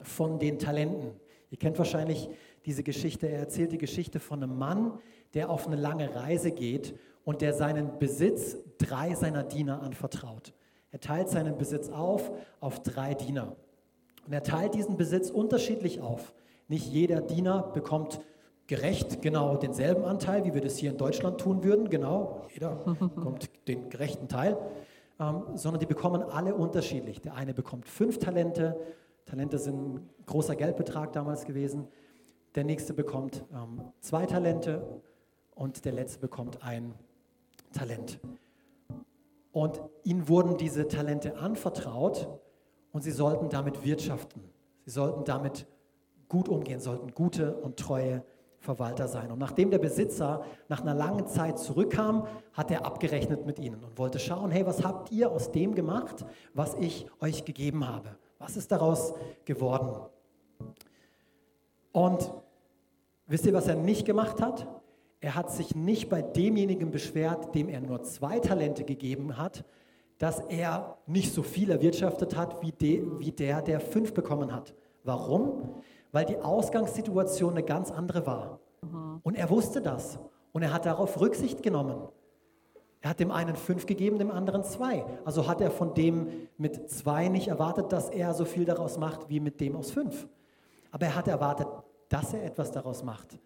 von 0.00 0.38
den 0.38 0.58
Talenten. 0.58 1.10
Ihr 1.50 1.58
kennt 1.58 1.78
wahrscheinlich 1.78 2.28
diese 2.64 2.82
Geschichte. 2.82 3.28
Er 3.28 3.40
erzählt 3.40 3.72
die 3.72 3.78
Geschichte 3.78 4.20
von 4.20 4.42
einem 4.42 4.56
Mann, 4.56 4.98
der 5.34 5.50
auf 5.50 5.66
eine 5.66 5.76
lange 5.76 6.14
Reise 6.14 6.52
geht 6.52 6.98
und 7.24 7.40
der 7.40 7.52
seinen 7.52 7.98
Besitz 7.98 8.56
drei 8.78 9.14
seiner 9.14 9.42
Diener 9.42 9.82
anvertraut. 9.82 10.54
Er 10.92 11.00
teilt 11.00 11.28
seinen 11.28 11.58
Besitz 11.58 11.88
auf 11.88 12.30
auf 12.60 12.82
drei 12.82 13.14
Diener. 13.14 13.56
Und 14.26 14.32
er 14.32 14.42
teilt 14.42 14.74
diesen 14.74 14.96
Besitz 14.96 15.30
unterschiedlich 15.30 16.00
auf. 16.00 16.34
Nicht 16.68 16.86
jeder 16.86 17.20
Diener 17.20 17.62
bekommt 17.74 18.20
gerecht 18.66 19.22
genau 19.22 19.56
denselben 19.56 20.04
Anteil, 20.04 20.44
wie 20.44 20.54
wir 20.54 20.60
das 20.60 20.76
hier 20.76 20.90
in 20.90 20.96
Deutschland 20.96 21.40
tun 21.40 21.62
würden. 21.62 21.88
Genau, 21.88 22.46
jeder 22.52 22.70
bekommt 23.14 23.50
den 23.68 23.88
gerechten 23.88 24.28
Teil. 24.28 24.56
Ähm, 25.18 25.42
sondern 25.54 25.80
die 25.80 25.86
bekommen 25.86 26.22
alle 26.22 26.54
unterschiedlich. 26.54 27.22
Der 27.22 27.34
eine 27.34 27.54
bekommt 27.54 27.88
fünf 27.88 28.18
Talente. 28.18 28.78
Talente 29.24 29.58
sind 29.58 29.76
ein 29.76 30.10
großer 30.26 30.56
Geldbetrag 30.56 31.12
damals 31.12 31.46
gewesen. 31.46 31.88
Der 32.54 32.64
nächste 32.64 32.92
bekommt 32.92 33.44
ähm, 33.52 33.80
zwei 34.00 34.26
Talente 34.26 35.00
und 35.54 35.84
der 35.84 35.92
letzte 35.92 36.20
bekommt 36.20 36.62
ein 36.62 36.94
Talent. 37.72 38.20
Und 39.52 39.80
ihnen 40.04 40.28
wurden 40.28 40.58
diese 40.58 40.86
Talente 40.86 41.38
anvertraut 41.38 42.28
und 42.92 43.02
sie 43.02 43.10
sollten 43.10 43.48
damit 43.48 43.84
wirtschaften. 43.84 44.42
Sie 44.84 44.90
sollten 44.90 45.24
damit 45.24 45.66
gut 46.28 46.48
umgehen, 46.48 46.78
sollten 46.78 47.14
gute 47.14 47.56
und 47.56 47.78
treue 47.78 48.22
Verwalter 48.66 49.08
sein. 49.08 49.30
Und 49.30 49.38
nachdem 49.38 49.70
der 49.70 49.78
Besitzer 49.78 50.44
nach 50.68 50.82
einer 50.82 50.94
langen 50.94 51.26
Zeit 51.26 51.58
zurückkam, 51.58 52.26
hat 52.52 52.70
er 52.70 52.84
abgerechnet 52.84 53.46
mit 53.46 53.58
ihnen 53.58 53.82
und 53.82 53.96
wollte 53.96 54.18
schauen, 54.18 54.50
hey, 54.50 54.66
was 54.66 54.84
habt 54.84 55.10
ihr 55.12 55.30
aus 55.30 55.52
dem 55.52 55.74
gemacht, 55.74 56.26
was 56.52 56.74
ich 56.74 57.06
euch 57.20 57.44
gegeben 57.44 57.88
habe? 57.88 58.10
Was 58.38 58.56
ist 58.56 58.70
daraus 58.70 59.14
geworden? 59.44 59.96
Und 61.92 62.30
wisst 63.26 63.46
ihr, 63.46 63.54
was 63.54 63.68
er 63.68 63.76
nicht 63.76 64.04
gemacht 64.04 64.42
hat? 64.42 64.66
Er 65.20 65.34
hat 65.34 65.50
sich 65.50 65.74
nicht 65.74 66.10
bei 66.10 66.20
demjenigen 66.20 66.90
beschwert, 66.90 67.54
dem 67.54 67.68
er 67.68 67.80
nur 67.80 68.02
zwei 68.02 68.38
Talente 68.40 68.84
gegeben 68.84 69.38
hat, 69.38 69.64
dass 70.18 70.40
er 70.40 70.98
nicht 71.06 71.32
so 71.32 71.42
viel 71.42 71.70
erwirtschaftet 71.70 72.36
hat 72.36 72.60
wie, 72.62 72.72
de, 72.72 73.02
wie 73.18 73.32
der, 73.32 73.62
der 73.62 73.80
fünf 73.80 74.12
bekommen 74.12 74.52
hat. 74.52 74.74
Warum? 75.04 75.82
Weil 76.16 76.24
die 76.24 76.38
Ausgangssituation 76.38 77.50
eine 77.50 77.62
ganz 77.62 77.90
andere 77.90 78.24
war. 78.24 78.58
Mhm. 78.80 79.20
Und 79.22 79.34
er 79.34 79.50
wusste 79.50 79.82
das 79.82 80.18
und 80.52 80.62
er 80.62 80.72
hat 80.72 80.86
darauf 80.86 81.20
Rücksicht 81.20 81.62
genommen. 81.62 82.08
Er 83.02 83.10
hat 83.10 83.20
dem 83.20 83.30
einen 83.30 83.54
fünf 83.54 83.84
gegeben, 83.84 84.18
dem 84.18 84.30
anderen 84.30 84.64
zwei. 84.64 85.04
Also 85.26 85.46
hat 85.46 85.60
er 85.60 85.70
von 85.70 85.92
dem 85.92 86.48
mit 86.56 86.88
zwei 86.88 87.28
nicht 87.28 87.48
erwartet, 87.48 87.92
dass 87.92 88.08
er 88.08 88.32
so 88.32 88.46
viel 88.46 88.64
daraus 88.64 88.96
macht 88.96 89.28
wie 89.28 89.40
mit 89.40 89.60
dem 89.60 89.76
aus 89.76 89.90
fünf. 89.90 90.26
Aber 90.90 91.04
er 91.04 91.16
hat 91.16 91.28
erwartet, 91.28 91.68
dass 92.08 92.32
er 92.32 92.44
etwas 92.44 92.72
daraus 92.72 93.04
macht. 93.04 93.38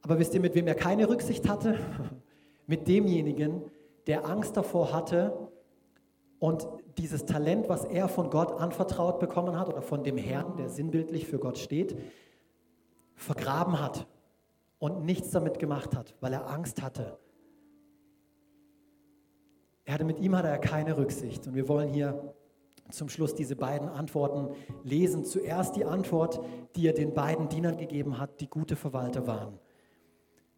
Aber 0.00 0.18
wisst 0.18 0.32
ihr, 0.32 0.40
mit 0.40 0.54
wem 0.54 0.66
er 0.66 0.76
keine 0.76 1.10
Rücksicht 1.10 1.46
hatte? 1.46 1.78
mit 2.66 2.88
demjenigen, 2.88 3.64
der 4.06 4.24
Angst 4.24 4.56
davor 4.56 4.94
hatte 4.94 5.50
und 6.38 6.66
dieses 6.98 7.24
Talent, 7.24 7.68
was 7.68 7.84
er 7.84 8.08
von 8.08 8.30
Gott 8.30 8.52
anvertraut 8.52 9.18
bekommen 9.20 9.58
hat 9.58 9.68
oder 9.68 9.82
von 9.82 10.02
dem 10.04 10.16
Herrn, 10.16 10.56
der 10.56 10.68
sinnbildlich 10.68 11.26
für 11.26 11.38
Gott 11.38 11.58
steht, 11.58 11.96
vergraben 13.14 13.80
hat 13.80 14.06
und 14.78 15.04
nichts 15.04 15.30
damit 15.30 15.58
gemacht 15.58 15.96
hat, 15.96 16.14
weil 16.20 16.32
er 16.32 16.48
Angst 16.48 16.82
hatte. 16.82 17.18
Er 19.84 19.94
hatte 19.94 20.04
mit 20.04 20.18
ihm 20.20 20.36
hatte 20.36 20.48
er 20.48 20.58
keine 20.58 20.96
Rücksicht 20.96 21.46
und 21.46 21.54
wir 21.54 21.68
wollen 21.68 21.88
hier 21.88 22.34
zum 22.90 23.08
Schluss 23.08 23.34
diese 23.34 23.56
beiden 23.56 23.88
Antworten 23.88 24.54
lesen. 24.84 25.24
Zuerst 25.24 25.76
die 25.76 25.84
Antwort, 25.84 26.40
die 26.76 26.86
er 26.86 26.92
den 26.92 27.14
beiden 27.14 27.48
Dienern 27.48 27.76
gegeben 27.76 28.18
hat, 28.18 28.40
die 28.40 28.48
gute 28.48 28.76
Verwalter 28.76 29.26
waren. 29.26 29.58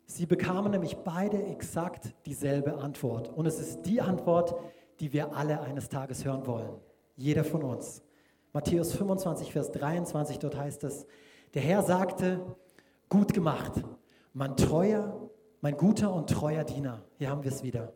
Sie 0.06 0.26
bekamen 0.26 0.70
nämlich 0.70 0.96
beide 0.98 1.42
exakt 1.44 2.14
dieselbe 2.26 2.74
Antwort 2.74 3.30
und 3.30 3.46
es 3.46 3.58
ist 3.58 3.82
die 3.82 4.00
Antwort, 4.00 4.54
die 4.54 4.81
wir 4.98 5.34
alle 5.34 5.60
eines 5.60 5.88
Tages 5.88 6.24
hören 6.24 6.46
wollen. 6.46 6.70
Jeder 7.16 7.44
von 7.44 7.62
uns. 7.62 8.02
Matthäus 8.52 8.94
25, 8.94 9.52
Vers 9.52 9.72
23, 9.72 10.38
dort 10.38 10.56
heißt 10.56 10.84
es, 10.84 11.06
der 11.54 11.62
Herr 11.62 11.82
sagte, 11.82 12.40
gut 13.08 13.32
gemacht, 13.32 13.72
mein 14.34 14.56
treuer, 14.56 15.30
mein 15.60 15.76
guter 15.76 16.12
und 16.12 16.28
treuer 16.28 16.64
Diener. 16.64 17.02
Hier 17.18 17.30
haben 17.30 17.44
wir 17.44 17.50
es 17.50 17.62
wieder. 17.62 17.92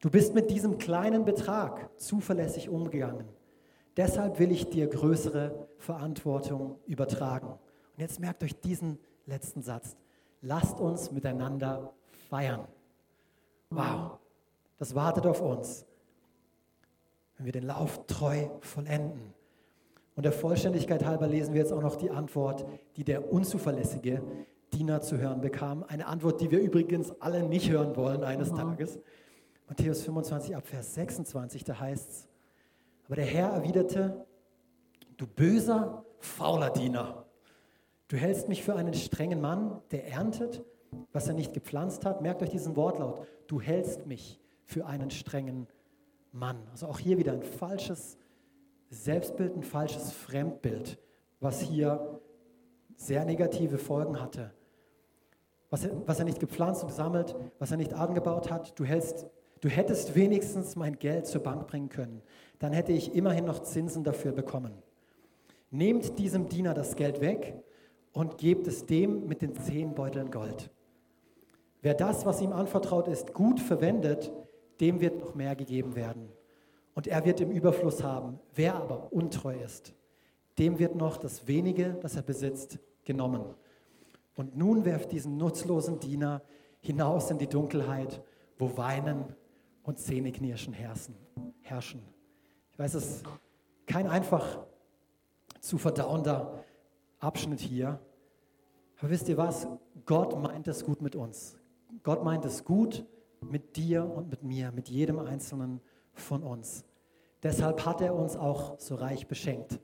Du 0.00 0.10
bist 0.10 0.34
mit 0.34 0.50
diesem 0.50 0.78
kleinen 0.78 1.24
Betrag 1.24 1.90
zuverlässig 1.98 2.68
umgegangen. 2.68 3.26
Deshalb 3.96 4.38
will 4.38 4.52
ich 4.52 4.68
dir 4.68 4.88
größere 4.88 5.68
Verantwortung 5.78 6.78
übertragen. 6.86 7.48
Und 7.48 8.00
jetzt 8.00 8.20
merkt 8.20 8.42
euch 8.42 8.60
diesen 8.60 8.98
letzten 9.24 9.62
Satz. 9.62 9.96
Lasst 10.42 10.80
uns 10.80 11.10
miteinander 11.12 11.94
feiern. 12.28 12.68
Wow, 13.70 14.18
das 14.78 14.94
wartet 14.94 15.26
auf 15.26 15.40
uns 15.40 15.86
wenn 17.36 17.46
wir 17.46 17.52
den 17.52 17.64
Lauf 17.64 18.06
treu 18.06 18.48
vollenden. 18.60 19.34
Und 20.14 20.24
der 20.24 20.32
Vollständigkeit 20.32 21.04
halber 21.04 21.26
lesen 21.26 21.52
wir 21.52 21.60
jetzt 21.60 21.72
auch 21.72 21.82
noch 21.82 21.96
die 21.96 22.10
Antwort, 22.10 22.66
die 22.96 23.04
der 23.04 23.30
unzuverlässige 23.30 24.22
Diener 24.72 25.02
zu 25.02 25.18
hören 25.18 25.40
bekam. 25.40 25.84
Eine 25.86 26.06
Antwort, 26.06 26.40
die 26.40 26.50
wir 26.50 26.60
übrigens 26.60 27.12
alle 27.20 27.42
nicht 27.42 27.70
hören 27.70 27.94
wollen 27.96 28.24
eines 28.24 28.50
mhm. 28.50 28.56
Tages. 28.56 28.98
Matthäus 29.68 30.02
25 30.02 30.56
ab 30.56 30.66
Vers 30.66 30.94
26, 30.94 31.64
da 31.64 31.78
heißt 31.78 32.10
es, 32.10 32.28
aber 33.06 33.16
der 33.16 33.24
Herr 33.24 33.50
erwiderte, 33.50 34.26
du 35.16 35.26
böser, 35.26 36.04
fauler 36.20 36.70
Diener, 36.70 37.26
du 38.08 38.16
hältst 38.16 38.48
mich 38.48 38.62
für 38.62 38.76
einen 38.76 38.94
strengen 38.94 39.40
Mann, 39.40 39.80
der 39.90 40.08
erntet, 40.08 40.64
was 41.12 41.26
er 41.26 41.34
nicht 41.34 41.52
gepflanzt 41.52 42.04
hat. 42.04 42.22
Merkt 42.22 42.42
euch 42.42 42.50
diesen 42.50 42.76
Wortlaut, 42.76 43.26
du 43.48 43.60
hältst 43.60 44.06
mich 44.06 44.40
für 44.66 44.84
einen 44.86 45.10
strengen 45.10 45.66
Mann. 46.32 46.58
Also 46.70 46.86
auch 46.86 46.98
hier 46.98 47.16
wieder 47.18 47.32
ein 47.32 47.42
falsches 47.42 48.18
Selbstbild, 48.90 49.56
ein 49.56 49.62
falsches 49.62 50.12
Fremdbild, 50.12 50.98
was 51.40 51.60
hier 51.60 52.20
sehr 52.96 53.24
negative 53.24 53.78
Folgen 53.78 54.20
hatte. 54.20 54.52
Was 55.70 55.84
er, 55.84 56.06
was 56.06 56.18
er 56.18 56.24
nicht 56.24 56.40
gepflanzt 56.40 56.82
und 56.82 56.88
gesammelt, 56.88 57.34
was 57.58 57.70
er 57.70 57.76
nicht 57.76 57.94
angebaut 57.94 58.50
hat, 58.50 58.78
du, 58.78 58.84
hältst, 58.84 59.26
du 59.60 59.68
hättest 59.68 60.14
wenigstens 60.14 60.76
mein 60.76 60.98
Geld 60.98 61.26
zur 61.26 61.42
Bank 61.42 61.66
bringen 61.66 61.88
können. 61.88 62.22
Dann 62.58 62.72
hätte 62.72 62.92
ich 62.92 63.14
immerhin 63.14 63.44
noch 63.44 63.62
Zinsen 63.62 64.04
dafür 64.04 64.32
bekommen. 64.32 64.72
Nehmt 65.70 66.18
diesem 66.18 66.48
Diener 66.48 66.74
das 66.74 66.94
Geld 66.96 67.20
weg 67.20 67.54
und 68.12 68.38
gebt 68.38 68.66
es 68.66 68.86
dem 68.86 69.26
mit 69.26 69.42
den 69.42 69.54
zehn 69.56 69.94
Beuteln 69.94 70.30
Gold. 70.30 70.70
Wer 71.82 71.94
das, 71.94 72.24
was 72.24 72.40
ihm 72.40 72.52
anvertraut 72.52 73.08
ist, 73.08 73.34
gut 73.34 73.60
verwendet, 73.60 74.32
dem 74.80 75.00
wird 75.00 75.18
noch 75.18 75.34
mehr 75.34 75.56
gegeben 75.56 75.94
werden. 75.94 76.28
Und 76.94 77.06
er 77.06 77.24
wird 77.24 77.40
im 77.40 77.50
Überfluss 77.50 78.02
haben. 78.02 78.38
Wer 78.54 78.74
aber 78.74 79.12
untreu 79.12 79.54
ist, 79.54 79.92
dem 80.58 80.78
wird 80.78 80.96
noch 80.96 81.18
das 81.18 81.46
wenige, 81.46 81.94
das 82.00 82.16
er 82.16 82.22
besitzt, 82.22 82.78
genommen. 83.04 83.44
Und 84.34 84.56
nun 84.56 84.84
werft 84.84 85.12
diesen 85.12 85.36
nutzlosen 85.36 86.00
Diener 86.00 86.42
hinaus 86.80 87.30
in 87.30 87.38
die 87.38 87.46
Dunkelheit, 87.46 88.22
wo 88.58 88.76
Weinen 88.76 89.24
und 89.82 89.98
Zähneknirschen 89.98 90.74
herrschen. 90.74 92.02
Ich 92.72 92.78
weiß, 92.78 92.94
es 92.94 93.06
ist 93.06 93.24
kein 93.86 94.06
einfach 94.06 94.66
zu 95.60 95.78
verdauender 95.78 96.64
Abschnitt 97.18 97.60
hier. 97.60 97.98
Aber 98.98 99.10
wisst 99.10 99.28
ihr 99.28 99.36
was? 99.36 99.66
Gott 100.04 100.38
meint 100.40 100.68
es 100.68 100.84
gut 100.84 101.02
mit 101.02 101.14
uns. 101.14 101.56
Gott 102.02 102.24
meint 102.24 102.44
es 102.44 102.64
gut 102.64 103.04
mit 103.50 103.76
dir 103.76 104.04
und 104.04 104.30
mit 104.30 104.42
mir, 104.42 104.72
mit 104.72 104.88
jedem 104.88 105.18
Einzelnen 105.18 105.80
von 106.12 106.42
uns. 106.42 106.84
Deshalb 107.42 107.84
hat 107.84 108.00
er 108.00 108.14
uns 108.14 108.36
auch 108.36 108.78
so 108.78 108.94
reich 108.94 109.26
beschenkt. 109.26 109.78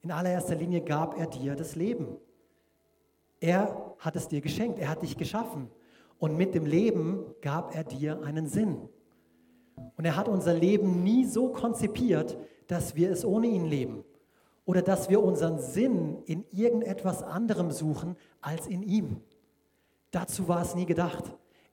In 0.00 0.10
allererster 0.10 0.54
Linie 0.54 0.80
gab 0.80 1.18
er 1.18 1.26
dir 1.26 1.54
das 1.54 1.76
Leben. 1.76 2.16
Er 3.38 3.94
hat 3.98 4.16
es 4.16 4.28
dir 4.28 4.40
geschenkt, 4.40 4.78
er 4.78 4.88
hat 4.88 5.02
dich 5.02 5.16
geschaffen. 5.16 5.70
Und 6.18 6.36
mit 6.36 6.54
dem 6.54 6.66
Leben 6.66 7.24
gab 7.40 7.74
er 7.74 7.84
dir 7.84 8.22
einen 8.22 8.46
Sinn. 8.46 8.88
Und 9.96 10.04
er 10.04 10.16
hat 10.16 10.28
unser 10.28 10.54
Leben 10.54 11.02
nie 11.02 11.24
so 11.24 11.50
konzipiert, 11.50 12.38
dass 12.66 12.94
wir 12.94 13.10
es 13.10 13.24
ohne 13.24 13.46
ihn 13.46 13.64
leben 13.64 14.04
oder 14.64 14.82
dass 14.82 15.08
wir 15.08 15.22
unseren 15.22 15.58
Sinn 15.58 16.22
in 16.26 16.44
irgendetwas 16.52 17.22
anderem 17.22 17.70
suchen 17.70 18.16
als 18.40 18.66
in 18.66 18.82
ihm. 18.82 19.20
Dazu 20.12 20.46
war 20.46 20.62
es 20.62 20.74
nie 20.74 20.86
gedacht. 20.86 21.24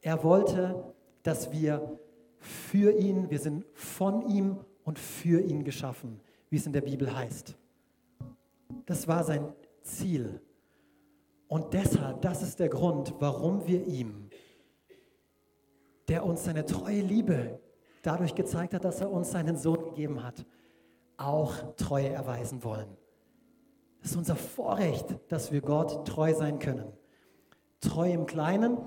Er 0.01 0.24
wollte, 0.24 0.95
dass 1.28 1.51
wir 1.51 1.99
für 2.39 2.97
ihn, 2.97 3.30
wir 3.30 3.39
sind 3.39 3.65
von 3.73 4.30
ihm 4.30 4.59
und 4.86 4.97
für 4.97 5.41
ihn 5.41 5.65
geschaffen, 5.65 6.21
wie 6.49 6.55
es 6.55 6.65
in 6.65 6.71
der 6.71 6.82
Bibel 6.82 7.13
heißt. 7.13 7.57
Das 8.86 9.09
war 9.09 9.25
sein 9.25 9.53
Ziel. 9.82 10.41
Und 11.49 11.73
deshalb, 11.73 12.21
das 12.21 12.41
ist 12.41 12.61
der 12.61 12.69
Grund, 12.69 13.13
warum 13.19 13.67
wir 13.67 13.86
ihm, 13.86 14.30
der 16.07 16.25
uns 16.25 16.45
seine 16.45 16.65
treue 16.65 17.01
Liebe 17.01 17.59
dadurch 18.03 18.34
gezeigt 18.34 18.73
hat, 18.73 18.86
dass 18.86 19.01
er 19.01 19.11
uns 19.11 19.32
seinen 19.32 19.57
Sohn 19.57 19.84
gegeben 19.84 20.23
hat, 20.23 20.45
auch 21.17 21.75
Treue 21.75 22.07
erweisen 22.07 22.63
wollen. 22.63 22.95
Es 24.01 24.11
ist 24.11 24.17
unser 24.17 24.38
Vorrecht, 24.38 25.19
dass 25.28 25.51
wir 25.51 25.59
Gott 25.59 26.07
treu 26.07 26.34
sein 26.34 26.59
können. 26.59 26.93
Treu 27.82 28.09
im 28.11 28.25
Kleinen, 28.25 28.78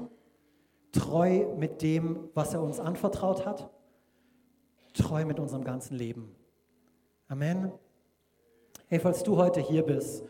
treu 0.93 1.47
mit 1.57 1.83
dem, 1.83 2.29
was 2.35 2.55
er 2.55 2.63
uns 2.63 2.81
anvertraut 2.81 3.47
hat, 3.47 3.71
treu 4.93 5.25
mit 5.25 5.39
unserem 5.39 5.65
ganzen 5.65 5.97
Leben. 5.97 6.35
Amen. 7.29 7.73
Hey, 8.89 8.99
falls 8.99 9.23
du 9.23 9.37
heute 9.37 9.61
hier 9.61 9.85
bist 9.85 10.25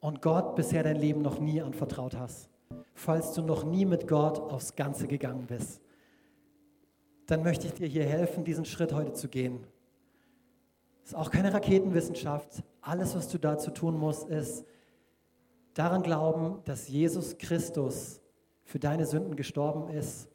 und 0.00 0.22
Gott 0.22 0.54
bisher 0.54 0.82
dein 0.82 0.96
Leben 0.96 1.22
noch 1.22 1.40
nie 1.40 1.60
anvertraut 1.60 2.16
hast, 2.16 2.48
falls 2.94 3.32
du 3.32 3.42
noch 3.42 3.64
nie 3.64 3.84
mit 3.84 4.06
Gott 4.06 4.38
aufs 4.38 4.76
Ganze 4.76 5.08
gegangen 5.08 5.46
bist, 5.46 5.80
dann 7.26 7.42
möchte 7.42 7.66
ich 7.66 7.74
dir 7.74 7.88
hier 7.88 8.04
helfen, 8.04 8.44
diesen 8.44 8.64
Schritt 8.64 8.92
heute 8.92 9.14
zu 9.14 9.28
gehen. 9.28 9.66
Das 11.02 11.12
ist 11.12 11.18
auch 11.18 11.30
keine 11.30 11.52
Raketenwissenschaft. 11.52 12.62
Alles, 12.80 13.14
was 13.16 13.28
du 13.28 13.38
dazu 13.38 13.70
tun 13.70 13.98
musst, 13.98 14.28
ist 14.28 14.64
daran 15.74 16.02
glauben, 16.02 16.62
dass 16.64 16.88
Jesus 16.88 17.36
Christus 17.36 18.20
für 18.64 18.78
deine 18.78 19.06
Sünden 19.06 19.36
gestorben 19.36 19.88
ist 19.88 20.28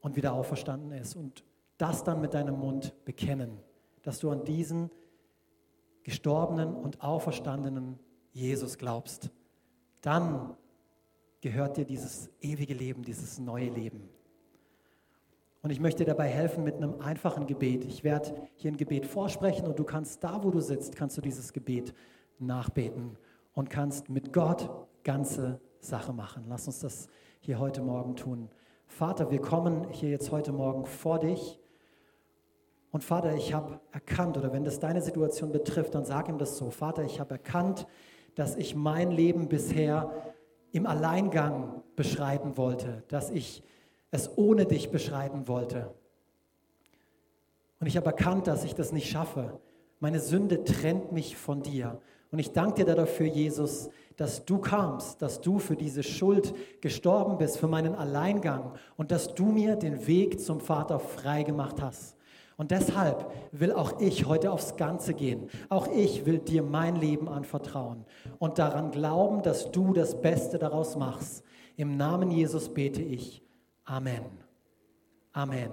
und 0.00 0.16
wieder 0.16 0.32
auferstanden 0.34 0.92
ist. 0.92 1.16
Und 1.16 1.44
das 1.78 2.04
dann 2.04 2.20
mit 2.20 2.34
deinem 2.34 2.58
Mund 2.58 2.94
bekennen, 3.04 3.58
dass 4.02 4.18
du 4.18 4.30
an 4.30 4.44
diesen 4.44 4.90
gestorbenen 6.02 6.74
und 6.74 7.02
auferstandenen 7.02 7.98
Jesus 8.32 8.78
glaubst. 8.78 9.30
Dann 10.00 10.56
gehört 11.40 11.76
dir 11.76 11.84
dieses 11.84 12.30
ewige 12.40 12.74
Leben, 12.74 13.02
dieses 13.02 13.38
neue 13.38 13.68
Leben. 13.68 14.08
Und 15.62 15.70
ich 15.70 15.78
möchte 15.78 16.04
dir 16.04 16.10
dabei 16.10 16.28
helfen 16.28 16.64
mit 16.64 16.76
einem 16.76 17.00
einfachen 17.00 17.46
Gebet. 17.46 17.84
Ich 17.84 18.02
werde 18.02 18.34
hier 18.56 18.72
ein 18.72 18.76
Gebet 18.76 19.06
vorsprechen 19.06 19.66
und 19.66 19.78
du 19.78 19.84
kannst 19.84 20.24
da, 20.24 20.42
wo 20.42 20.50
du 20.50 20.60
sitzt, 20.60 20.96
kannst 20.96 21.16
du 21.16 21.20
dieses 21.20 21.52
Gebet 21.52 21.94
nachbeten 22.40 23.16
und 23.54 23.70
kannst 23.70 24.08
mit 24.08 24.32
Gott 24.32 24.68
ganze 25.04 25.60
Sache 25.78 26.12
machen. 26.12 26.44
Lass 26.48 26.66
uns 26.66 26.80
das 26.80 27.08
hier 27.44 27.58
heute 27.58 27.82
Morgen 27.82 28.14
tun. 28.14 28.48
Vater, 28.86 29.32
wir 29.32 29.40
kommen 29.40 29.88
hier 29.90 30.10
jetzt 30.10 30.30
heute 30.30 30.52
Morgen 30.52 30.86
vor 30.86 31.18
dich. 31.18 31.58
Und 32.92 33.02
Vater, 33.02 33.34
ich 33.34 33.52
habe 33.52 33.80
erkannt, 33.90 34.38
oder 34.38 34.52
wenn 34.52 34.62
das 34.62 34.78
deine 34.78 35.02
Situation 35.02 35.50
betrifft, 35.50 35.96
dann 35.96 36.04
sag 36.04 36.28
ihm 36.28 36.38
das 36.38 36.56
so. 36.56 36.70
Vater, 36.70 37.02
ich 37.02 37.18
habe 37.18 37.32
erkannt, 37.32 37.88
dass 38.36 38.54
ich 38.54 38.76
mein 38.76 39.10
Leben 39.10 39.48
bisher 39.48 40.12
im 40.70 40.86
Alleingang 40.86 41.82
beschreiten 41.96 42.56
wollte, 42.56 43.02
dass 43.08 43.30
ich 43.30 43.64
es 44.12 44.38
ohne 44.38 44.64
dich 44.64 44.92
beschreiten 44.92 45.48
wollte. 45.48 45.92
Und 47.80 47.88
ich 47.88 47.96
habe 47.96 48.06
erkannt, 48.06 48.46
dass 48.46 48.62
ich 48.62 48.76
das 48.76 48.92
nicht 48.92 49.10
schaffe. 49.10 49.58
Meine 49.98 50.20
Sünde 50.20 50.62
trennt 50.62 51.10
mich 51.10 51.36
von 51.36 51.64
dir. 51.64 52.00
Und 52.32 52.38
ich 52.38 52.50
danke 52.50 52.84
dir 52.84 52.94
dafür, 52.94 53.26
Jesus, 53.26 53.90
dass 54.16 54.44
du 54.44 54.58
kamst, 54.58 55.20
dass 55.20 55.40
du 55.40 55.58
für 55.58 55.76
diese 55.76 56.02
Schuld 56.02 56.54
gestorben 56.80 57.36
bist, 57.38 57.58
für 57.58 57.68
meinen 57.68 57.94
Alleingang 57.94 58.72
und 58.96 59.12
dass 59.12 59.34
du 59.34 59.44
mir 59.44 59.76
den 59.76 60.06
Weg 60.06 60.40
zum 60.40 60.60
Vater 60.60 60.98
frei 60.98 61.42
gemacht 61.42 61.80
hast. 61.80 62.16
Und 62.56 62.70
deshalb 62.70 63.30
will 63.52 63.72
auch 63.72 64.00
ich 64.00 64.26
heute 64.26 64.50
aufs 64.50 64.76
Ganze 64.76 65.14
gehen. 65.14 65.48
Auch 65.68 65.88
ich 65.88 66.24
will 66.24 66.38
dir 66.38 66.62
mein 66.62 66.96
Leben 66.96 67.28
anvertrauen 67.28 68.04
und 68.38 68.58
daran 68.58 68.90
glauben, 68.90 69.42
dass 69.42 69.70
du 69.70 69.92
das 69.92 70.20
Beste 70.20 70.58
daraus 70.58 70.96
machst. 70.96 71.44
Im 71.76 71.96
Namen 71.96 72.30
Jesus 72.30 72.68
bete 72.68 73.02
ich. 73.02 73.42
Amen. 73.84 74.22
Amen. 75.32 75.70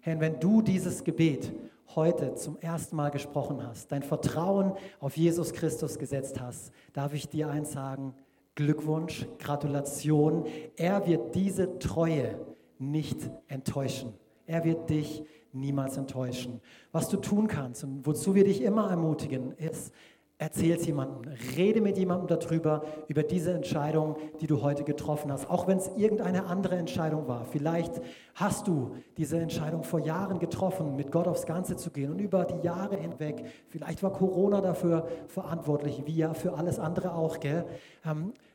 Herr, 0.00 0.20
wenn 0.20 0.40
du 0.40 0.62
dieses 0.62 1.04
Gebet 1.04 1.52
heute 1.94 2.34
zum 2.34 2.58
ersten 2.58 2.96
Mal 2.96 3.10
gesprochen 3.10 3.66
hast, 3.66 3.92
dein 3.92 4.02
Vertrauen 4.02 4.72
auf 5.00 5.16
Jesus 5.16 5.52
Christus 5.52 5.98
gesetzt 5.98 6.40
hast, 6.40 6.72
darf 6.92 7.14
ich 7.14 7.28
dir 7.28 7.48
eins 7.48 7.72
sagen, 7.72 8.14
Glückwunsch, 8.54 9.26
Gratulation. 9.38 10.46
Er 10.76 11.06
wird 11.06 11.34
diese 11.34 11.78
Treue 11.78 12.40
nicht 12.78 13.30
enttäuschen. 13.48 14.14
Er 14.46 14.64
wird 14.64 14.90
dich 14.90 15.24
niemals 15.52 15.96
enttäuschen. 15.96 16.60
Was 16.92 17.08
du 17.08 17.18
tun 17.18 17.48
kannst 17.48 17.84
und 17.84 18.06
wozu 18.06 18.34
wir 18.34 18.44
dich 18.44 18.62
immer 18.62 18.90
ermutigen, 18.90 19.52
ist, 19.52 19.92
Erzähl 20.38 20.76
es 20.76 20.84
jemandem, 20.84 21.32
rede 21.56 21.80
mit 21.80 21.96
jemandem 21.96 22.38
darüber, 22.38 22.84
über 23.08 23.22
diese 23.22 23.54
Entscheidung, 23.54 24.16
die 24.42 24.46
du 24.46 24.60
heute 24.60 24.84
getroffen 24.84 25.32
hast, 25.32 25.48
auch 25.48 25.66
wenn 25.66 25.78
es 25.78 25.90
irgendeine 25.96 26.44
andere 26.44 26.76
Entscheidung 26.76 27.26
war. 27.26 27.46
Vielleicht 27.46 28.02
hast 28.34 28.68
du 28.68 28.96
diese 29.16 29.38
Entscheidung 29.38 29.82
vor 29.82 30.00
Jahren 30.00 30.38
getroffen, 30.38 30.94
mit 30.94 31.10
Gott 31.10 31.26
aufs 31.26 31.46
Ganze 31.46 31.76
zu 31.76 31.90
gehen 31.90 32.12
und 32.12 32.18
über 32.18 32.44
die 32.44 32.66
Jahre 32.66 32.96
hinweg, 32.96 33.46
vielleicht 33.70 34.02
war 34.02 34.12
Corona 34.12 34.60
dafür 34.60 35.08
verantwortlich, 35.26 36.02
wie 36.04 36.16
ja 36.16 36.34
für 36.34 36.52
alles 36.52 36.78
andere 36.78 37.14
auch, 37.14 37.40
gell? 37.40 37.64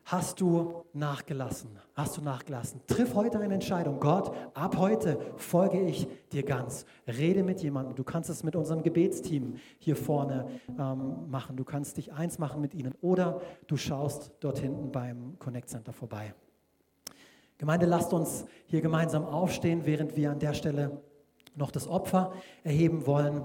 Hast 0.05 0.41
du 0.41 0.83
nachgelassen? 0.93 1.69
Hast 1.93 2.17
du 2.17 2.21
nachgelassen? 2.21 2.81
Triff 2.87 3.13
heute 3.15 3.39
eine 3.39 3.53
Entscheidung. 3.53 3.99
Gott, 3.99 4.35
ab 4.53 4.77
heute 4.77 5.19
folge 5.37 5.79
ich 5.81 6.07
dir 6.31 6.43
ganz. 6.43 6.85
Rede 7.07 7.43
mit 7.43 7.61
jemandem. 7.61 7.95
Du 7.95 8.03
kannst 8.03 8.29
es 8.29 8.43
mit 8.43 8.55
unserem 8.55 8.83
Gebetsteam 8.83 9.55
hier 9.79 9.95
vorne 9.95 10.47
ähm, 10.77 11.29
machen. 11.29 11.55
Du 11.55 11.63
kannst 11.63 11.97
dich 11.97 12.11
eins 12.11 12.39
machen 12.39 12.61
mit 12.61 12.73
ihnen. 12.73 12.93
Oder 13.01 13.41
du 13.67 13.77
schaust 13.77 14.31
dort 14.39 14.59
hinten 14.59 14.91
beim 14.91 15.37
Connect 15.39 15.69
Center 15.69 15.93
vorbei. 15.93 16.33
Gemeinde, 17.57 17.85
lasst 17.85 18.11
uns 18.11 18.45
hier 18.65 18.81
gemeinsam 18.81 19.23
aufstehen, 19.23 19.85
während 19.85 20.17
wir 20.17 20.31
an 20.31 20.39
der 20.39 20.53
Stelle 20.53 21.01
noch 21.55 21.69
das 21.71 21.87
Opfer 21.87 22.33
erheben 22.63 23.05
wollen. 23.05 23.43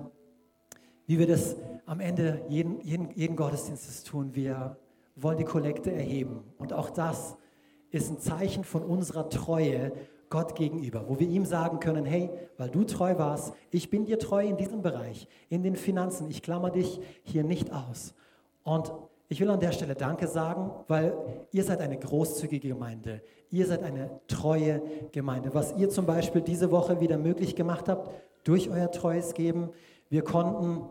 Wie 1.07 1.19
wir 1.19 1.27
das 1.27 1.57
am 1.85 2.01
Ende 2.01 2.43
jeden, 2.49 2.81
jeden, 2.81 3.11
jeden 3.11 3.37
Gottesdienstes 3.37 4.03
tun. 4.05 4.35
Wir 4.35 4.79
wollen 5.17 5.39
die 5.39 5.45
Kollekte 5.45 5.91
erheben. 5.91 6.45
Und 6.59 6.73
auch 6.73 6.91
das 6.91 7.37
ist 7.91 8.11
ein 8.11 8.19
Zeichen 8.19 8.65
von 8.65 8.83
unserer 8.83 9.29
Treue 9.29 9.93
Gott 10.29 10.55
gegenüber, 10.55 11.05
wo 11.09 11.19
wir 11.19 11.29
ihm 11.29 11.45
sagen 11.45 11.81
können, 11.81 12.05
hey, 12.05 12.31
weil 12.59 12.69
du 12.69 12.85
treu 12.85 13.17
warst, 13.17 13.55
ich 13.71 13.91
bin 13.91 14.05
dir 14.05 14.19
treu 14.19 14.45
in 14.45 14.57
diesem 14.57 14.83
Bereich, 14.83 15.29
in 15.49 15.63
den 15.63 15.77
Finanzen, 15.77 16.29
ich 16.29 16.43
klammer 16.43 16.71
dich 16.71 17.01
hier 17.23 17.45
nicht 17.45 17.73
aus. 17.73 18.15
Und 18.65 18.93
ich 19.29 19.41
will 19.41 19.51
an 19.51 19.61
der 19.61 19.73
Stelle 19.73 19.95
Danke 19.95 20.27
sagen, 20.27 20.71
weil 20.89 21.17
ihr 21.53 21.65
seid 21.65 21.81
eine 21.81 21.99
großzügige 21.99 22.69
Gemeinde, 22.69 23.23
ihr 23.51 23.67
seid 23.67 23.83
eine 23.83 24.21
treue 24.27 24.83
Gemeinde. 25.13 25.55
Was 25.55 25.77
ihr 25.77 25.91
zum 25.91 26.07
Beispiel 26.07 26.43
diese 26.43 26.71
Woche 26.71 27.01
wieder 27.01 27.19
möglich 27.19 27.55
gemacht 27.55 27.89
habt, 27.89 28.11
durch 28.45 28.71
euer 28.71 28.91
treues 28.91 29.35
Geben, 29.35 29.71
wir 30.09 30.23
konnten 30.23 30.83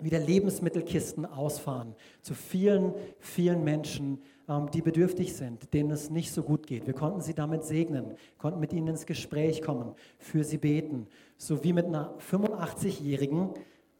wieder 0.00 0.18
Lebensmittelkisten 0.18 1.26
ausfahren 1.26 1.94
zu 2.22 2.34
vielen, 2.34 2.94
vielen 3.18 3.64
Menschen, 3.64 4.18
ähm, 4.48 4.70
die 4.70 4.82
bedürftig 4.82 5.34
sind, 5.34 5.72
denen 5.72 5.90
es 5.90 6.10
nicht 6.10 6.32
so 6.32 6.42
gut 6.42 6.66
geht. 6.66 6.86
Wir 6.86 6.94
konnten 6.94 7.20
sie 7.20 7.34
damit 7.34 7.64
segnen, 7.64 8.14
konnten 8.38 8.60
mit 8.60 8.72
ihnen 8.72 8.88
ins 8.88 9.06
Gespräch 9.06 9.62
kommen, 9.62 9.94
für 10.18 10.44
sie 10.44 10.58
beten, 10.58 11.06
so 11.36 11.62
wie 11.64 11.72
mit 11.72 11.86
einer 11.86 12.14
85-Jährigen. 12.18 13.50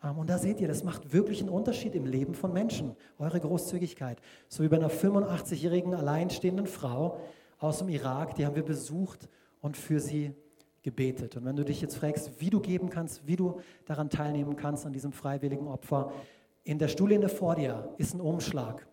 Ähm, 0.02 0.18
und 0.18 0.30
da 0.30 0.38
seht 0.38 0.60
ihr, 0.60 0.68
das 0.68 0.84
macht 0.84 1.12
wirklich 1.12 1.40
einen 1.40 1.50
Unterschied 1.50 1.94
im 1.94 2.06
Leben 2.06 2.34
von 2.34 2.52
Menschen, 2.52 2.96
eure 3.18 3.40
Großzügigkeit. 3.40 4.18
So 4.48 4.62
wie 4.62 4.68
bei 4.68 4.76
einer 4.76 4.90
85-jährigen 4.90 5.94
alleinstehenden 5.94 6.66
Frau 6.66 7.20
aus 7.58 7.78
dem 7.78 7.88
Irak, 7.88 8.34
die 8.34 8.44
haben 8.44 8.56
wir 8.56 8.64
besucht 8.64 9.28
und 9.60 9.76
für 9.76 10.00
sie 10.00 10.32
gebetet. 10.82 11.36
Und 11.36 11.44
wenn 11.44 11.56
du 11.56 11.64
dich 11.64 11.80
jetzt 11.80 11.96
fragst, 11.96 12.40
wie 12.40 12.50
du 12.50 12.60
geben 12.60 12.90
kannst, 12.90 13.26
wie 13.26 13.36
du 13.36 13.60
daran 13.84 14.10
teilnehmen 14.10 14.56
kannst, 14.56 14.86
an 14.86 14.92
diesem 14.92 15.12
freiwilligen 15.12 15.66
Opfer, 15.66 16.12
in 16.64 16.78
der 16.78 16.88
Stuhllehne 16.88 17.28
vor 17.28 17.56
dir 17.56 17.92
ist 17.98 18.14
ein 18.14 18.20
Umschlag. 18.20 18.86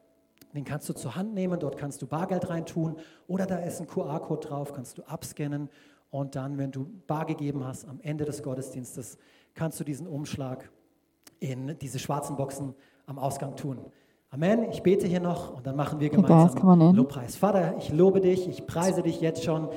Den 0.54 0.64
kannst 0.64 0.90
du 0.90 0.94
zur 0.94 1.16
Hand 1.16 1.34
nehmen, 1.34 1.60
dort 1.60 1.78
kannst 1.78 2.02
du 2.02 2.08
Bargeld 2.08 2.50
reintun 2.50 2.98
oder 3.28 3.46
da 3.46 3.58
ist 3.58 3.80
ein 3.80 3.88
QR-Code 3.88 4.48
drauf, 4.48 4.74
kannst 4.74 4.98
du 4.98 5.04
abscannen 5.04 5.70
und 6.10 6.36
dann, 6.36 6.58
wenn 6.58 6.72
du 6.72 6.90
Bar 7.06 7.26
gegeben 7.26 7.64
hast, 7.64 7.88
am 7.88 8.00
Ende 8.02 8.26
des 8.26 8.42
Gottesdienstes, 8.42 9.18
kannst 9.54 9.80
du 9.80 9.84
diesen 9.84 10.08
Umschlag 10.08 10.72
in 11.40 11.78
diese 11.80 12.00
schwarzen 12.00 12.36
Boxen 12.36 12.74
am 13.06 13.20
Ausgang 13.20 13.56
tun. 13.56 13.86
Amen. 14.32 14.68
Ich 14.72 14.84
bete 14.84 15.08
hier 15.08 15.20
noch 15.20 15.56
und 15.56 15.66
dann 15.66 15.76
machen 15.76 16.00
wir 16.00 16.10
gemeinsam 16.10 16.80
in. 16.82 16.96
Lobpreis. 16.96 17.36
Vater, 17.36 17.74
ich 17.80 17.92
lobe 17.92 18.22
dich, 18.22 18.48
ich 18.48 18.68
preise 18.68 19.02
dich 19.02 19.22
jetzt 19.22 19.44
schon. 19.44 19.70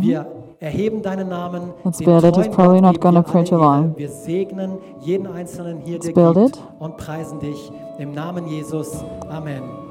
Wir 0.00 0.26
erheben 0.60 1.02
deinen 1.02 1.28
Namen. 1.28 1.74
Let's 1.84 1.98
build 1.98 2.24
it. 2.24 2.36
It's 2.38 2.48
probably 2.48 2.80
not 2.80 3.04
a 3.04 3.10
Ehre. 3.10 3.82
lot. 3.82 3.98
Wir 3.98 4.08
segnen 4.08 4.78
jeden 5.00 5.26
Einzelnen 5.26 5.80
hier, 5.84 5.98
der 5.98 6.32
gibt 6.32 6.58
und 6.78 6.96
preisen 6.96 7.38
dich 7.40 7.70
im 7.98 8.12
Namen 8.12 8.46
Jesus. 8.46 9.04
Amen. 9.28 9.87